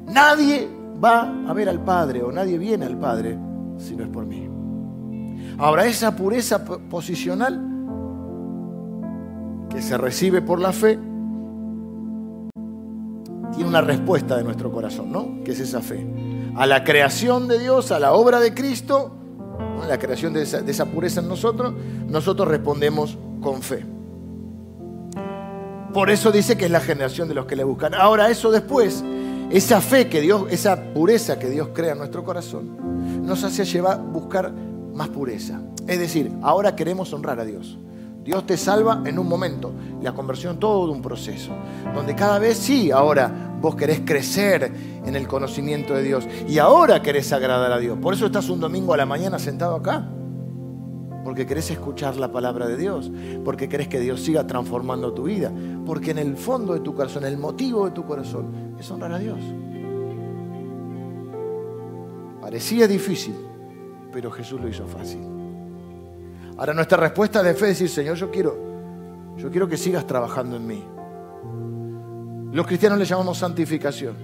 Nadie 0.08 0.68
va 1.04 1.34
a 1.48 1.54
ver 1.54 1.70
al 1.70 1.84
Padre 1.84 2.22
o 2.22 2.32
nadie 2.32 2.58
viene 2.58 2.86
al 2.86 2.98
Padre 2.98 3.38
si 3.78 3.96
no 3.96 4.04
es 4.04 4.10
por 4.10 4.26
mí. 4.26 4.59
Ahora, 5.60 5.86
esa 5.86 6.16
pureza 6.16 6.64
posicional 6.64 7.62
que 9.70 9.82
se 9.82 9.98
recibe 9.98 10.42
por 10.42 10.62
la 10.62 10.72
fe, 10.72 10.98
tiene 13.54 13.68
una 13.68 13.82
respuesta 13.82 14.38
de 14.38 14.44
nuestro 14.46 14.72
corazón, 14.72 15.12
¿no? 15.12 15.44
Que 15.44 15.52
es 15.52 15.60
esa 15.60 15.82
fe. 15.82 16.08
A 16.56 16.66
la 16.66 16.86
creación 16.86 17.50
de 17.50 17.60
Dios, 17.60 17.92
a 17.92 18.00
la 18.00 18.14
obra 18.14 18.40
de 18.40 18.54
Cristo, 18.54 19.12
a 19.84 19.86
la 19.86 20.00
creación 20.00 20.32
de 20.34 20.44
esa, 20.44 20.62
de 20.62 20.72
esa 20.72 20.86
pureza 20.86 21.20
en 21.20 21.28
nosotros, 21.28 21.74
nosotros 22.08 22.48
respondemos 22.48 23.18
con 23.42 23.62
fe. 23.62 23.86
Por 25.94 26.10
eso 26.10 26.32
dice 26.32 26.58
que 26.58 26.66
es 26.66 26.72
la 26.72 26.80
generación 26.80 27.28
de 27.28 27.34
los 27.34 27.46
que 27.46 27.58
le 27.58 27.66
buscan. 27.66 27.94
Ahora, 27.96 28.30
eso 28.30 28.50
después, 28.50 29.04
esa 29.50 29.82
fe 29.82 30.08
que 30.08 30.22
Dios, 30.22 30.46
esa 30.52 30.94
pureza 30.94 31.38
que 31.38 31.50
Dios 31.50 31.70
crea 31.74 31.92
en 31.92 31.98
nuestro 31.98 32.24
corazón, 32.24 33.26
nos 33.26 33.44
hace 33.44 33.66
llevar, 33.66 34.02
buscar 34.02 34.54
más 35.00 35.10
pureza. 35.10 35.62
Es 35.88 35.98
decir, 35.98 36.30
ahora 36.42 36.76
queremos 36.76 37.14
honrar 37.14 37.40
a 37.40 37.46
Dios. 37.46 37.78
Dios 38.22 38.46
te 38.46 38.58
salva 38.58 39.02
en 39.06 39.18
un 39.18 39.30
momento. 39.30 39.72
La 40.04 40.14
conversión 40.14 40.60
todo 40.60 40.92
un 40.92 41.02
proceso. 41.02 41.52
Donde 41.96 42.16
cada 42.16 42.38
vez 42.38 42.58
sí, 42.58 42.92
ahora 42.92 43.56
vos 43.62 43.78
querés 43.78 44.02
crecer 44.02 44.70
en 45.06 45.16
el 45.16 45.26
conocimiento 45.26 45.94
de 45.94 46.04
Dios. 46.04 46.28
Y 46.50 46.60
ahora 46.60 47.02
querés 47.02 47.32
agradar 47.32 47.72
a 47.72 47.80
Dios. 47.80 47.98
Por 47.98 48.14
eso 48.14 48.26
estás 48.26 48.50
un 48.50 48.60
domingo 48.60 48.94
a 48.94 48.98
la 48.98 49.06
mañana 49.06 49.40
sentado 49.40 49.76
acá. 49.76 50.06
Porque 51.24 51.46
querés 51.46 51.72
escuchar 51.72 52.18
la 52.18 52.30
palabra 52.30 52.68
de 52.68 52.76
Dios. 52.76 53.10
Porque 53.46 53.70
querés 53.70 53.88
que 53.88 54.02
Dios 54.02 54.20
siga 54.20 54.46
transformando 54.46 55.14
tu 55.14 55.24
vida. 55.24 55.50
Porque 55.86 56.12
en 56.12 56.18
el 56.18 56.36
fondo 56.36 56.74
de 56.74 56.82
tu 56.82 56.94
corazón, 56.94 57.24
el 57.24 57.38
motivo 57.38 57.86
de 57.86 57.92
tu 57.92 58.06
corazón 58.06 58.76
es 58.78 58.92
honrar 58.92 59.14
a 59.14 59.20
Dios. 59.20 59.40
Parecía 62.42 62.86
difícil 62.86 63.49
pero 64.20 64.32
Jesús 64.32 64.60
lo 64.60 64.68
hizo 64.68 64.86
fácil. 64.86 65.22
Ahora 66.58 66.74
nuestra 66.74 66.98
respuesta 66.98 67.42
de 67.42 67.54
fe 67.54 67.70
es 67.70 67.80
decir, 67.80 67.88
Señor, 67.88 68.18
yo 68.18 68.30
quiero, 68.30 68.54
yo 69.38 69.50
quiero 69.50 69.66
que 69.66 69.78
sigas 69.78 70.06
trabajando 70.06 70.58
en 70.58 70.68
mí. 70.68 70.84
Los 72.52 72.68
cristianos 72.68 73.00
le 73.00 73.06
llamamos 73.06 73.38
santificación. 73.38 74.18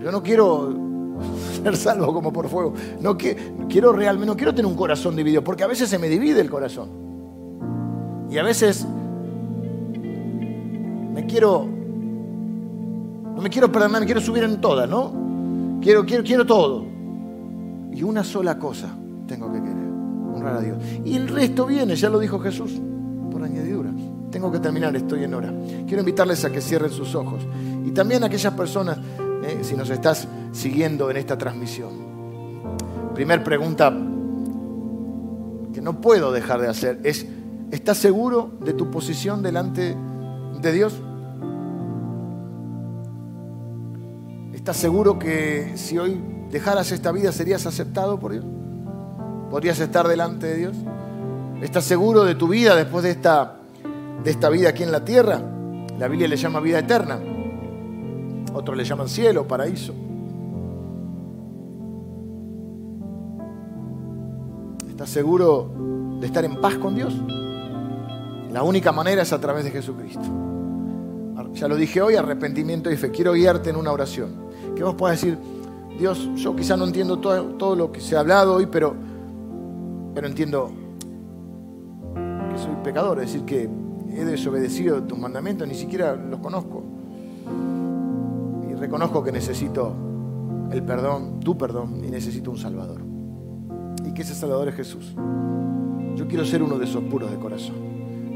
Yo 0.00 0.10
no 0.10 0.24
quiero 0.24 0.74
ser 1.62 1.76
salvo 1.76 2.12
como 2.12 2.32
por 2.32 2.48
fuego. 2.48 2.74
No 3.00 3.16
quiero 3.16 3.92
realmente, 3.92 4.26
no 4.26 4.36
quiero 4.36 4.52
tener 4.52 4.66
un 4.66 4.76
corazón 4.76 5.14
dividido, 5.14 5.44
porque 5.44 5.62
a 5.62 5.68
veces 5.68 5.88
se 5.88 6.00
me 6.00 6.08
divide 6.08 6.40
el 6.40 6.50
corazón. 6.50 6.90
Y 8.28 8.38
a 8.38 8.42
veces 8.42 8.84
me 11.14 11.24
quiero, 11.26 11.68
no 13.36 13.40
me 13.40 13.48
quiero 13.48 13.70
perdonar, 13.70 14.00
me 14.00 14.06
quiero 14.06 14.20
subir 14.20 14.42
en 14.42 14.60
todas, 14.60 14.88
¿no? 14.88 15.78
Quiero, 15.80 16.04
quiero, 16.04 16.24
quiero 16.24 16.44
todo. 16.44 16.90
Y 17.92 18.02
una 18.02 18.24
sola 18.24 18.58
cosa 18.58 18.88
tengo 19.26 19.52
que 19.52 19.60
querer, 19.60 19.88
honrar 20.34 20.56
a 20.56 20.60
Dios. 20.60 20.78
Y 21.04 21.16
el 21.16 21.28
resto 21.28 21.66
viene, 21.66 21.94
ya 21.96 22.08
lo 22.08 22.18
dijo 22.18 22.38
Jesús, 22.38 22.80
por 23.30 23.42
añadidura. 23.42 23.90
Tengo 24.30 24.50
que 24.50 24.58
terminar, 24.58 24.94
estoy 24.96 25.24
en 25.24 25.34
hora. 25.34 25.52
Quiero 25.86 26.00
invitarles 26.00 26.44
a 26.44 26.50
que 26.50 26.60
cierren 26.60 26.90
sus 26.90 27.14
ojos. 27.14 27.46
Y 27.84 27.90
también 27.90 28.22
a 28.22 28.26
aquellas 28.26 28.54
personas, 28.54 28.98
eh, 29.44 29.58
si 29.62 29.74
nos 29.76 29.90
estás 29.90 30.26
siguiendo 30.52 31.10
en 31.10 31.18
esta 31.18 31.36
transmisión. 31.36 31.90
Primer 33.14 33.44
pregunta 33.44 33.92
que 35.72 35.80
no 35.82 36.00
puedo 36.00 36.32
dejar 36.32 36.60
de 36.60 36.68
hacer 36.68 37.00
es, 37.04 37.26
¿estás 37.70 37.98
seguro 37.98 38.52
de 38.64 38.72
tu 38.72 38.90
posición 38.90 39.42
delante 39.42 39.94
de 40.60 40.72
Dios? 40.72 40.94
¿Estás 44.62 44.76
seguro 44.76 45.18
que 45.18 45.72
si 45.74 45.98
hoy 45.98 46.20
dejaras 46.52 46.92
esta 46.92 47.10
vida 47.10 47.32
serías 47.32 47.66
aceptado 47.66 48.20
por 48.20 48.30
Dios? 48.30 48.44
¿Podrías 49.50 49.80
estar 49.80 50.06
delante 50.06 50.46
de 50.46 50.54
Dios? 50.54 50.76
¿Estás 51.60 51.82
seguro 51.82 52.22
de 52.22 52.36
tu 52.36 52.46
vida 52.46 52.76
después 52.76 53.02
de 53.02 53.10
esta, 53.10 53.56
de 54.22 54.30
esta 54.30 54.48
vida 54.50 54.68
aquí 54.68 54.84
en 54.84 54.92
la 54.92 55.04
tierra? 55.04 55.42
La 55.98 56.06
Biblia 56.06 56.28
le 56.28 56.36
llama 56.36 56.60
vida 56.60 56.78
eterna. 56.78 57.18
Otros 58.54 58.76
le 58.76 58.84
llaman 58.84 59.08
cielo, 59.08 59.48
paraíso. 59.48 59.94
¿Estás 64.88 65.10
seguro 65.10 65.72
de 66.20 66.26
estar 66.28 66.44
en 66.44 66.60
paz 66.60 66.76
con 66.76 66.94
Dios? 66.94 67.12
La 68.52 68.62
única 68.62 68.92
manera 68.92 69.22
es 69.22 69.32
a 69.32 69.40
través 69.40 69.64
de 69.64 69.72
Jesucristo. 69.72 70.22
Ya 71.54 71.66
lo 71.66 71.74
dije 71.74 72.00
hoy, 72.00 72.14
arrepentimiento 72.14 72.92
y 72.92 72.96
fe. 72.96 73.10
Quiero 73.10 73.32
guiarte 73.32 73.70
en 73.70 73.76
una 73.76 73.90
oración. 73.90 74.41
Que 74.74 74.82
vos 74.82 74.94
puedas 74.94 75.20
decir, 75.20 75.38
Dios, 75.98 76.28
yo 76.36 76.56
quizá 76.56 76.76
no 76.76 76.84
entiendo 76.84 77.18
todo, 77.18 77.44
todo 77.56 77.76
lo 77.76 77.92
que 77.92 78.00
se 78.00 78.16
ha 78.16 78.20
hablado 78.20 78.54
hoy, 78.54 78.66
pero, 78.66 78.94
pero 80.14 80.26
entiendo 80.26 80.70
que 82.50 82.58
soy 82.58 82.74
pecador, 82.82 83.18
es 83.20 83.32
decir, 83.32 83.44
que 83.44 83.68
he 84.10 84.24
desobedecido 84.24 85.02
tus 85.02 85.18
mandamientos, 85.18 85.66
ni 85.66 85.74
siquiera 85.74 86.14
los 86.14 86.40
conozco. 86.40 86.82
Y 88.70 88.74
reconozco 88.74 89.22
que 89.22 89.32
necesito 89.32 89.94
el 90.70 90.82
perdón, 90.82 91.40
tu 91.40 91.56
perdón, 91.56 92.02
y 92.04 92.10
necesito 92.10 92.50
un 92.50 92.58
Salvador. 92.58 93.00
Y 94.04 94.12
que 94.12 94.22
ese 94.22 94.34
Salvador 94.34 94.68
es 94.68 94.74
Jesús. 94.74 95.14
Yo 96.16 96.26
quiero 96.28 96.44
ser 96.44 96.62
uno 96.62 96.78
de 96.78 96.84
esos 96.84 97.02
puros 97.04 97.30
de 97.30 97.36
corazón. 97.38 97.76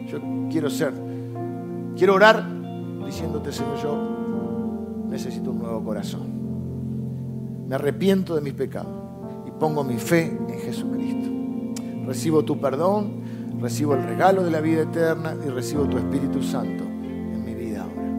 Yo 0.06 0.18
quiero 0.50 0.70
ser, 0.70 0.92
quiero 1.96 2.14
orar 2.14 2.44
diciéndote, 3.04 3.52
Señor, 3.52 3.76
yo 3.82 4.25
necesito 5.08 5.50
un 5.50 5.58
nuevo 5.58 5.82
corazón. 5.84 6.46
Me 7.68 7.74
arrepiento 7.74 8.34
de 8.34 8.40
mis 8.40 8.52
pecados 8.54 8.92
y 9.46 9.50
pongo 9.50 9.82
mi 9.82 9.98
fe 9.98 10.26
en 10.26 10.58
Jesucristo. 10.60 11.30
Recibo 12.06 12.44
tu 12.44 12.60
perdón, 12.60 13.22
recibo 13.60 13.94
el 13.94 14.04
regalo 14.04 14.44
de 14.44 14.50
la 14.50 14.60
vida 14.60 14.82
eterna 14.82 15.34
y 15.44 15.48
recibo 15.48 15.84
tu 15.84 15.98
Espíritu 15.98 16.42
Santo 16.42 16.84
en 16.84 17.44
mi 17.44 17.54
vida 17.54 17.82
ahora. 17.82 18.12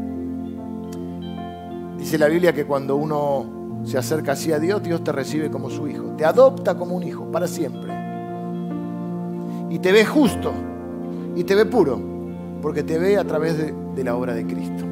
Dice 1.98 2.18
la 2.18 2.28
Biblia 2.28 2.54
que 2.54 2.66
cuando 2.66 2.96
uno 2.98 3.82
se 3.86 3.98
acerca 3.98 4.34
así 4.34 4.52
a 4.52 4.60
Dios, 4.60 4.84
Dios 4.84 5.04
te 5.04 5.12
recibe 5.12 5.50
como 5.50 5.70
su 5.70 5.88
hijo, 5.88 6.14
te 6.18 6.26
adopta 6.26 6.78
como 6.78 6.96
un 6.96 7.04
hijo 7.04 7.32
para 7.32 7.48
siempre. 7.48 7.94
Y 9.70 9.80
te 9.80 9.92
ve 9.92 10.06
justo 10.06 10.52
y 11.36 11.44
te 11.44 11.56
ve 11.56 11.66
puro, 11.66 12.00
porque 12.62 12.84
te 12.84 12.98
ve 12.98 13.18
a 13.18 13.24
través 13.24 13.58
de, 13.58 13.74
de 13.96 14.04
la 14.04 14.16
obra 14.16 14.34
de 14.34 14.46
Cristo. 14.46 14.87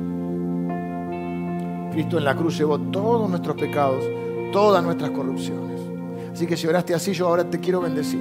Cristo 1.95 2.17
en 2.17 2.25
la 2.25 2.35
cruz 2.35 2.57
llevó 2.57 2.77
todos 2.77 3.29
nuestros 3.29 3.55
pecados, 3.55 4.03
todas 4.51 4.83
nuestras 4.83 5.11
corrupciones. 5.11 5.79
Así 6.29 6.45
que 6.45 6.57
si 6.57 6.67
oraste 6.67 6.93
así, 6.93 7.13
yo 7.13 7.25
ahora 7.25 7.49
te 7.49 7.61
quiero 7.61 7.79
bendecir. 7.79 8.19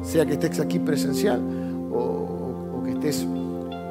Sea 0.00 0.24
que 0.24 0.32
estés 0.32 0.58
aquí 0.58 0.78
presencial 0.78 1.38
o, 1.92 2.80
que 2.82 2.92
estés 2.92 3.26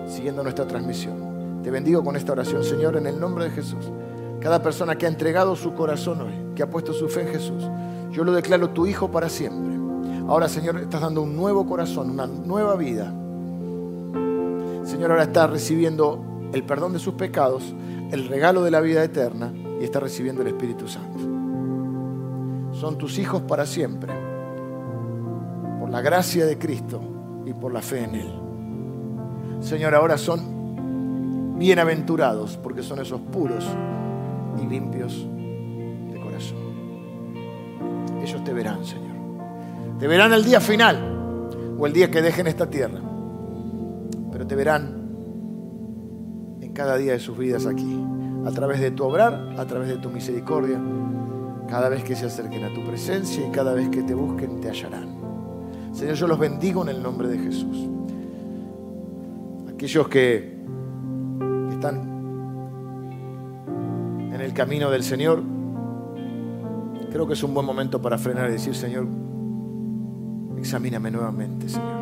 siguiendo 0.08 0.42
nuestra 0.42 0.66
transmisión. 0.66 1.62
Te 1.62 1.70
bendigo 1.70 2.04
con 2.04 2.16
esta 2.16 2.32
oración, 2.32 2.64
Señor, 2.64 2.98
en 2.98 3.06
el 3.06 3.20
nombre 3.20 3.44
de 3.44 3.52
Jesús. 3.52 3.92
Cada 4.40 4.64
persona 4.64 4.96
que 4.96 5.06
ha 5.06 5.10
entregado 5.10 5.56
su 5.56 5.76
corazón 5.76 6.22
hoy, 6.22 6.34
que 6.56 6.64
ha 6.64 6.70
puesto 6.72 6.92
su 6.92 7.08
fe 7.08 7.22
en 7.22 7.28
Jesús, 7.28 7.70
yo 8.12 8.24
lo 8.24 8.32
declaro 8.32 8.72
tu 8.72 8.88
Hijo 8.88 9.12
para 9.12 9.30
siempre. 9.30 9.76
Ahora, 10.28 10.50
Señor, 10.50 10.80
estás 10.80 11.02
dando 11.02 11.22
un 11.22 11.36
nuevo 11.36 11.68
corazón, 11.68 12.10
una 12.10 12.26
nueva 12.26 12.76
vida. 12.76 13.14
Señor, 14.86 15.12
ahora 15.12 15.22
está 15.22 15.46
recibiendo 15.46 16.20
el 16.52 16.64
perdón 16.64 16.94
de 16.94 17.00
sus 17.00 17.14
pecados, 17.14 17.76
el 18.12 18.28
regalo 18.28 18.64
de 18.64 18.72
la 18.72 18.82
vida 18.82 19.04
eterna 19.04 19.54
y 19.80 19.84
está 19.84 20.00
recibiendo 20.00 20.42
el 20.42 20.48
Espíritu 20.48 20.88
Santo. 20.88 21.20
Son 22.74 22.98
tus 22.98 23.18
hijos 23.20 23.42
para 23.44 23.66
siempre, 23.66 24.14
por 25.80 25.90
la 25.90 26.02
gracia 26.02 26.46
de 26.46 26.58
Cristo 26.58 27.02
y 27.46 27.54
por 27.54 27.74
la 27.74 27.82
fe 27.82 28.04
en 28.04 28.16
Él. 28.16 28.34
Señor, 29.60 29.94
ahora 29.94 30.18
son 30.18 31.58
bienaventurados 31.58 32.58
porque 32.58 32.82
son 32.82 33.00
esos 33.00 33.20
puros 33.20 33.66
y 34.62 34.66
limpios 34.66 35.28
de 36.12 36.20
corazón. 36.20 36.58
Ellos 38.24 38.44
te 38.44 38.54
verán, 38.54 38.86
Señor. 38.86 39.10
Te 40.00 40.08
verán 40.08 40.34
el 40.34 40.46
día 40.46 40.62
final 40.62 41.48
o 41.78 41.86
el 41.86 41.94
día 41.94 42.10
que 42.10 42.22
dejen 42.22 42.48
esta 42.48 42.70
tierra. 42.70 43.00
Pero 44.32 44.48
te 44.48 44.56
verán 44.56 44.99
cada 46.80 46.96
día 46.96 47.12
de 47.12 47.20
sus 47.20 47.38
vidas 47.38 47.66
aquí, 47.66 48.02
a 48.46 48.52
través 48.52 48.80
de 48.80 48.92
tu 48.92 49.04
obrar, 49.04 49.54
a 49.58 49.66
través 49.66 49.90
de 49.90 49.98
tu 49.98 50.10
misericordia, 50.10 50.80
cada 51.68 51.90
vez 51.90 52.06
que 52.06 52.16
se 52.16 52.28
acerquen 52.28 52.64
a 52.64 52.74
tu 52.74 52.86
presencia 52.86 53.46
y 53.46 53.52
cada 53.52 53.74
vez 53.74 53.90
que 53.90 54.02
te 54.02 54.14
busquen 54.14 54.62
te 54.62 54.70
hallarán. 54.70 55.10
Señor, 55.92 56.16
yo 56.16 56.26
los 56.26 56.40
bendigo 56.40 56.82
en 56.84 56.88
el 56.88 57.04
nombre 57.04 57.28
de 57.28 57.38
Jesús. 57.38 57.86
Aquellos 59.74 60.08
que 60.08 60.58
están 61.70 61.98
en 64.34 64.40
el 64.40 64.54
camino 64.54 64.90
del 64.90 65.04
Señor, 65.04 65.44
creo 67.12 67.28
que 67.28 67.34
es 67.34 67.44
un 67.44 67.54
buen 67.54 67.66
momento 67.66 68.02
para 68.02 68.18
frenar 68.18 68.48
y 68.52 68.54
decir, 68.54 68.74
Señor, 68.74 69.06
examíname 70.58 71.12
nuevamente, 71.12 71.68
Señor. 71.68 72.00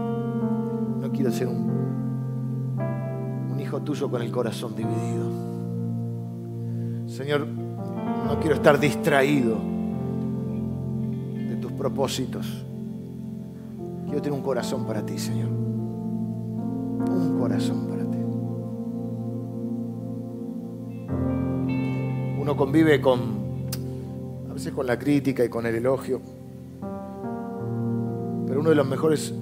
No 1.01 1.11
quiero 1.11 1.31
ser 1.31 1.47
un, 1.47 1.66
hijo 3.67 3.81
tuyo 3.81 4.09
con 4.09 4.21
el 4.21 4.31
corazón 4.31 4.73
dividido. 4.75 5.27
Señor, 7.05 7.45
no 7.45 8.39
quiero 8.39 8.55
estar 8.55 8.79
distraído 8.79 9.57
de 11.49 11.57
tus 11.57 11.73
propósitos. 11.73 12.65
Quiero 14.05 14.21
tener 14.21 14.39
un 14.39 14.41
corazón 14.41 14.87
para 14.87 15.05
ti, 15.05 15.19
Señor. 15.19 15.49
Un 15.49 17.37
corazón 17.37 17.87
para 17.87 18.03
ti. 18.09 18.17
Uno 22.39 22.55
convive 22.55 23.01
con, 23.01 23.19
a 24.49 24.53
veces 24.53 24.71
con 24.71 24.87
la 24.87 24.97
crítica 24.97 25.43
y 25.43 25.49
con 25.49 25.65
el 25.65 25.75
elogio, 25.75 26.21
pero 28.47 28.61
uno 28.61 28.69
de 28.69 28.75
los 28.75 28.87
mejores 28.87 29.33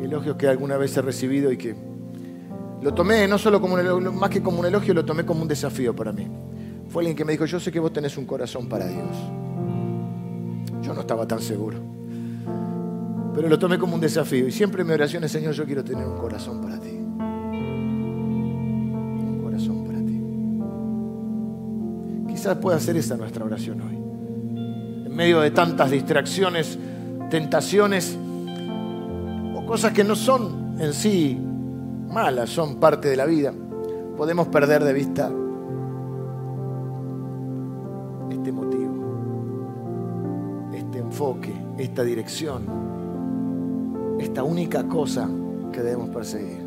elogios 0.00 0.36
que 0.36 0.48
alguna 0.48 0.78
vez 0.78 0.96
he 0.96 1.02
recibido 1.02 1.52
y 1.52 1.58
que 1.58 1.93
lo 2.84 2.92
tomé 2.92 3.26
no 3.26 3.38
solo 3.38 3.62
como 3.62 3.78
más 4.12 4.28
que 4.28 4.42
como 4.42 4.60
un 4.60 4.66
elogio, 4.66 4.92
lo 4.92 5.06
tomé 5.06 5.24
como 5.24 5.40
un 5.40 5.48
desafío 5.48 5.96
para 5.96 6.12
mí. 6.12 6.28
Fue 6.90 7.00
alguien 7.00 7.16
que 7.16 7.24
me 7.24 7.32
dijo, 7.32 7.46
yo 7.46 7.58
sé 7.58 7.72
que 7.72 7.80
vos 7.80 7.94
tenés 7.94 8.18
un 8.18 8.26
corazón 8.26 8.68
para 8.68 8.86
Dios. 8.86 9.08
Yo 10.82 10.92
no 10.92 11.00
estaba 11.00 11.26
tan 11.26 11.40
seguro. 11.40 11.78
Pero 13.34 13.48
lo 13.48 13.58
tomé 13.58 13.78
como 13.78 13.94
un 13.94 14.02
desafío. 14.02 14.46
Y 14.46 14.52
siempre 14.52 14.84
mi 14.84 14.92
oración 14.92 15.24
es, 15.24 15.32
Señor, 15.32 15.54
yo 15.54 15.64
quiero 15.64 15.82
tener 15.82 16.06
un 16.06 16.18
corazón 16.18 16.60
para 16.60 16.78
ti. 16.78 16.90
Un 16.90 19.40
corazón 19.42 19.82
para 19.86 20.00
ti. 20.00 20.20
Quizás 22.34 22.58
pueda 22.58 22.78
ser 22.78 22.98
esa 22.98 23.16
nuestra 23.16 23.46
oración 23.46 23.80
hoy. 23.80 23.96
En 25.06 25.16
medio 25.16 25.40
de 25.40 25.52
tantas 25.52 25.90
distracciones, 25.90 26.78
tentaciones 27.30 28.14
o 29.56 29.64
cosas 29.64 29.94
que 29.94 30.04
no 30.04 30.14
son 30.14 30.76
en 30.78 30.92
sí 30.92 31.40
malas, 32.08 32.50
son 32.50 32.76
parte 32.76 33.08
de 33.08 33.16
la 33.16 33.26
vida, 33.26 33.52
podemos 34.16 34.48
perder 34.48 34.84
de 34.84 34.92
vista 34.92 35.30
este 38.30 38.52
motivo. 38.52 38.84
esta 41.78 42.02
dirección, 42.02 42.62
esta 44.20 44.42
única 44.42 44.88
cosa 44.88 45.28
que 45.72 45.82
debemos 45.82 46.10
perseguir. 46.10 46.64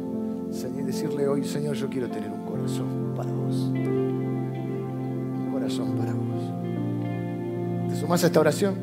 Señor, 0.51 0.85
decirle 0.85 1.27
hoy, 1.27 1.43
Señor, 1.43 1.75
yo 1.75 1.89
quiero 1.89 2.09
tener 2.09 2.31
un 2.31 2.45
corazón 2.45 3.13
para 3.15 3.31
vos. 3.31 3.55
Un 3.55 5.49
corazón 5.51 5.95
para 5.97 6.13
vos. 6.13 7.89
¿Te 7.89 7.95
sumas 7.95 8.23
a 8.23 8.27
esta 8.27 8.39
oración? 8.39 8.75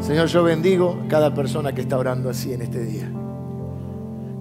Señor, 0.00 0.26
yo 0.28 0.42
bendigo 0.42 0.98
a 1.04 1.08
cada 1.08 1.34
persona 1.34 1.74
que 1.74 1.82
está 1.82 1.98
orando 1.98 2.30
así 2.30 2.52
en 2.52 2.62
este 2.62 2.82
día. 2.82 3.21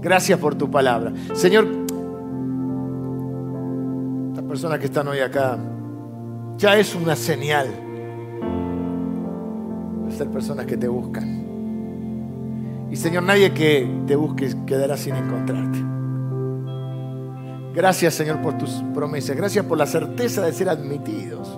Gracias 0.01 0.39
por 0.39 0.55
tu 0.55 0.69
palabra. 0.69 1.13
Señor, 1.33 1.67
las 4.35 4.43
personas 4.45 4.79
que 4.79 4.85
están 4.85 5.07
hoy 5.07 5.19
acá, 5.19 5.57
ya 6.57 6.77
es 6.77 6.95
una 6.95 7.15
señal 7.15 7.67
de 10.05 10.11
ser 10.11 10.27
personas 10.29 10.65
que 10.65 10.77
te 10.77 10.87
buscan. 10.87 11.41
Y 12.91 12.95
Señor, 12.95 13.23
nadie 13.23 13.53
que 13.53 13.89
te 14.07 14.15
busque 14.15 14.53
quedará 14.65 14.97
sin 14.97 15.15
encontrarte. 15.15 15.79
Gracias 17.73 18.15
Señor 18.15 18.41
por 18.41 18.57
tus 18.57 18.83
promesas. 18.93 19.35
Gracias 19.35 19.63
por 19.65 19.77
la 19.77 19.85
certeza 19.85 20.41
de 20.41 20.51
ser 20.51 20.67
admitidos 20.67 21.57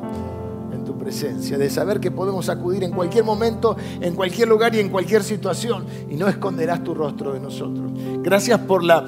De 1.13 1.69
saber 1.69 1.99
que 1.99 2.09
podemos 2.09 2.49
acudir 2.49 2.83
en 2.83 2.91
cualquier 2.91 3.23
momento, 3.23 3.77
en 4.01 4.15
cualquier 4.15 4.47
lugar 4.47 4.73
y 4.73 4.79
en 4.79 4.89
cualquier 4.89 5.21
situación. 5.23 5.85
Y 6.09 6.15
no 6.15 6.27
esconderás 6.27 6.83
tu 6.83 6.95
rostro 6.95 7.33
de 7.33 7.39
nosotros. 7.39 7.91
Gracias 8.23 8.59
por 8.61 8.83
la 8.83 9.05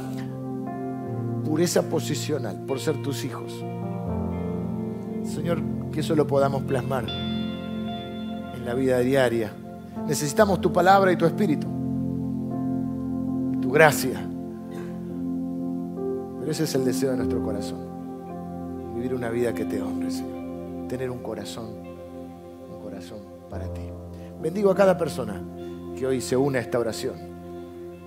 pureza 1.43 1.82
posicional, 1.89 2.64
por 2.68 2.80
ser 2.80 3.01
tus 3.01 3.26
hijos. 3.26 3.51
Señor, 5.24 5.62
que 5.91 6.01
eso 6.01 6.16
lo 6.16 6.28
podamos 6.28 6.62
plasmar 6.64 7.06
en 7.10 8.66
la 8.66 8.76
vida 8.76 8.99
diaria. 8.99 9.51
Necesitamos 10.08 10.62
tu 10.62 10.72
palabra 10.72 11.12
y 11.12 11.16
tu 11.16 11.26
espíritu, 11.26 11.66
tu 13.62 13.72
gracia. 13.72 14.22
Pero 16.39 16.51
ese 16.51 16.66
es 16.66 16.76
el 16.76 16.86
deseo 16.86 17.12
de 17.12 17.18
nuestro 17.18 17.41
corazón. 17.41 17.80
Vivir 18.93 19.16
una 19.16 19.30
vida 19.30 19.53
que 19.53 19.66
te 19.66 19.82
honre, 19.82 20.12
Señor. 20.12 20.88
Tener 20.88 21.10
un 21.10 21.24
corazón 21.24 21.84
Bendigo 24.45 24.70
a 24.70 24.76
cada 24.76 24.95
persona 24.95 25.41
que 25.97 26.06
hoy 26.06 26.22
se 26.22 26.38
une 26.38 26.60
a 26.60 26.62
esta 26.62 26.78
oración 26.78 27.16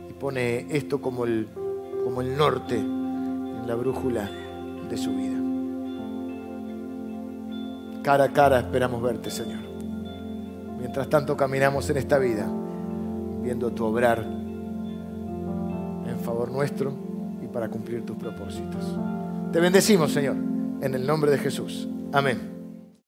y 0.08 0.12
pone 0.12 0.66
esto 0.70 1.00
como 1.00 1.24
el, 1.24 1.48
como 2.04 2.20
el 2.20 2.36
norte 2.36 2.76
en 2.76 3.66
la 3.66 3.74
brújula 3.74 4.30
de 4.88 4.96
su 4.96 5.10
vida. 5.16 5.36
Cara 8.04 8.24
a 8.24 8.32
cara 8.32 8.60
esperamos 8.60 9.02
verte, 9.02 9.30
Señor. 9.30 9.62
Mientras 10.78 11.08
tanto 11.08 11.36
caminamos 11.36 11.90
en 11.90 11.96
esta 11.96 12.18
vida, 12.18 12.48
viendo 13.42 13.72
tu 13.72 13.84
obrar 13.84 14.24
en 16.06 16.20
favor 16.22 16.52
nuestro 16.52 16.92
y 17.42 17.48
para 17.48 17.68
cumplir 17.68 18.06
tus 18.06 18.16
propósitos. 18.16 18.96
Te 19.52 19.58
bendecimos, 19.58 20.12
Señor, 20.12 20.36
en 20.80 20.94
el 20.94 21.04
nombre 21.04 21.32
de 21.32 21.38
Jesús. 21.38 21.88
Amén. 22.12 22.57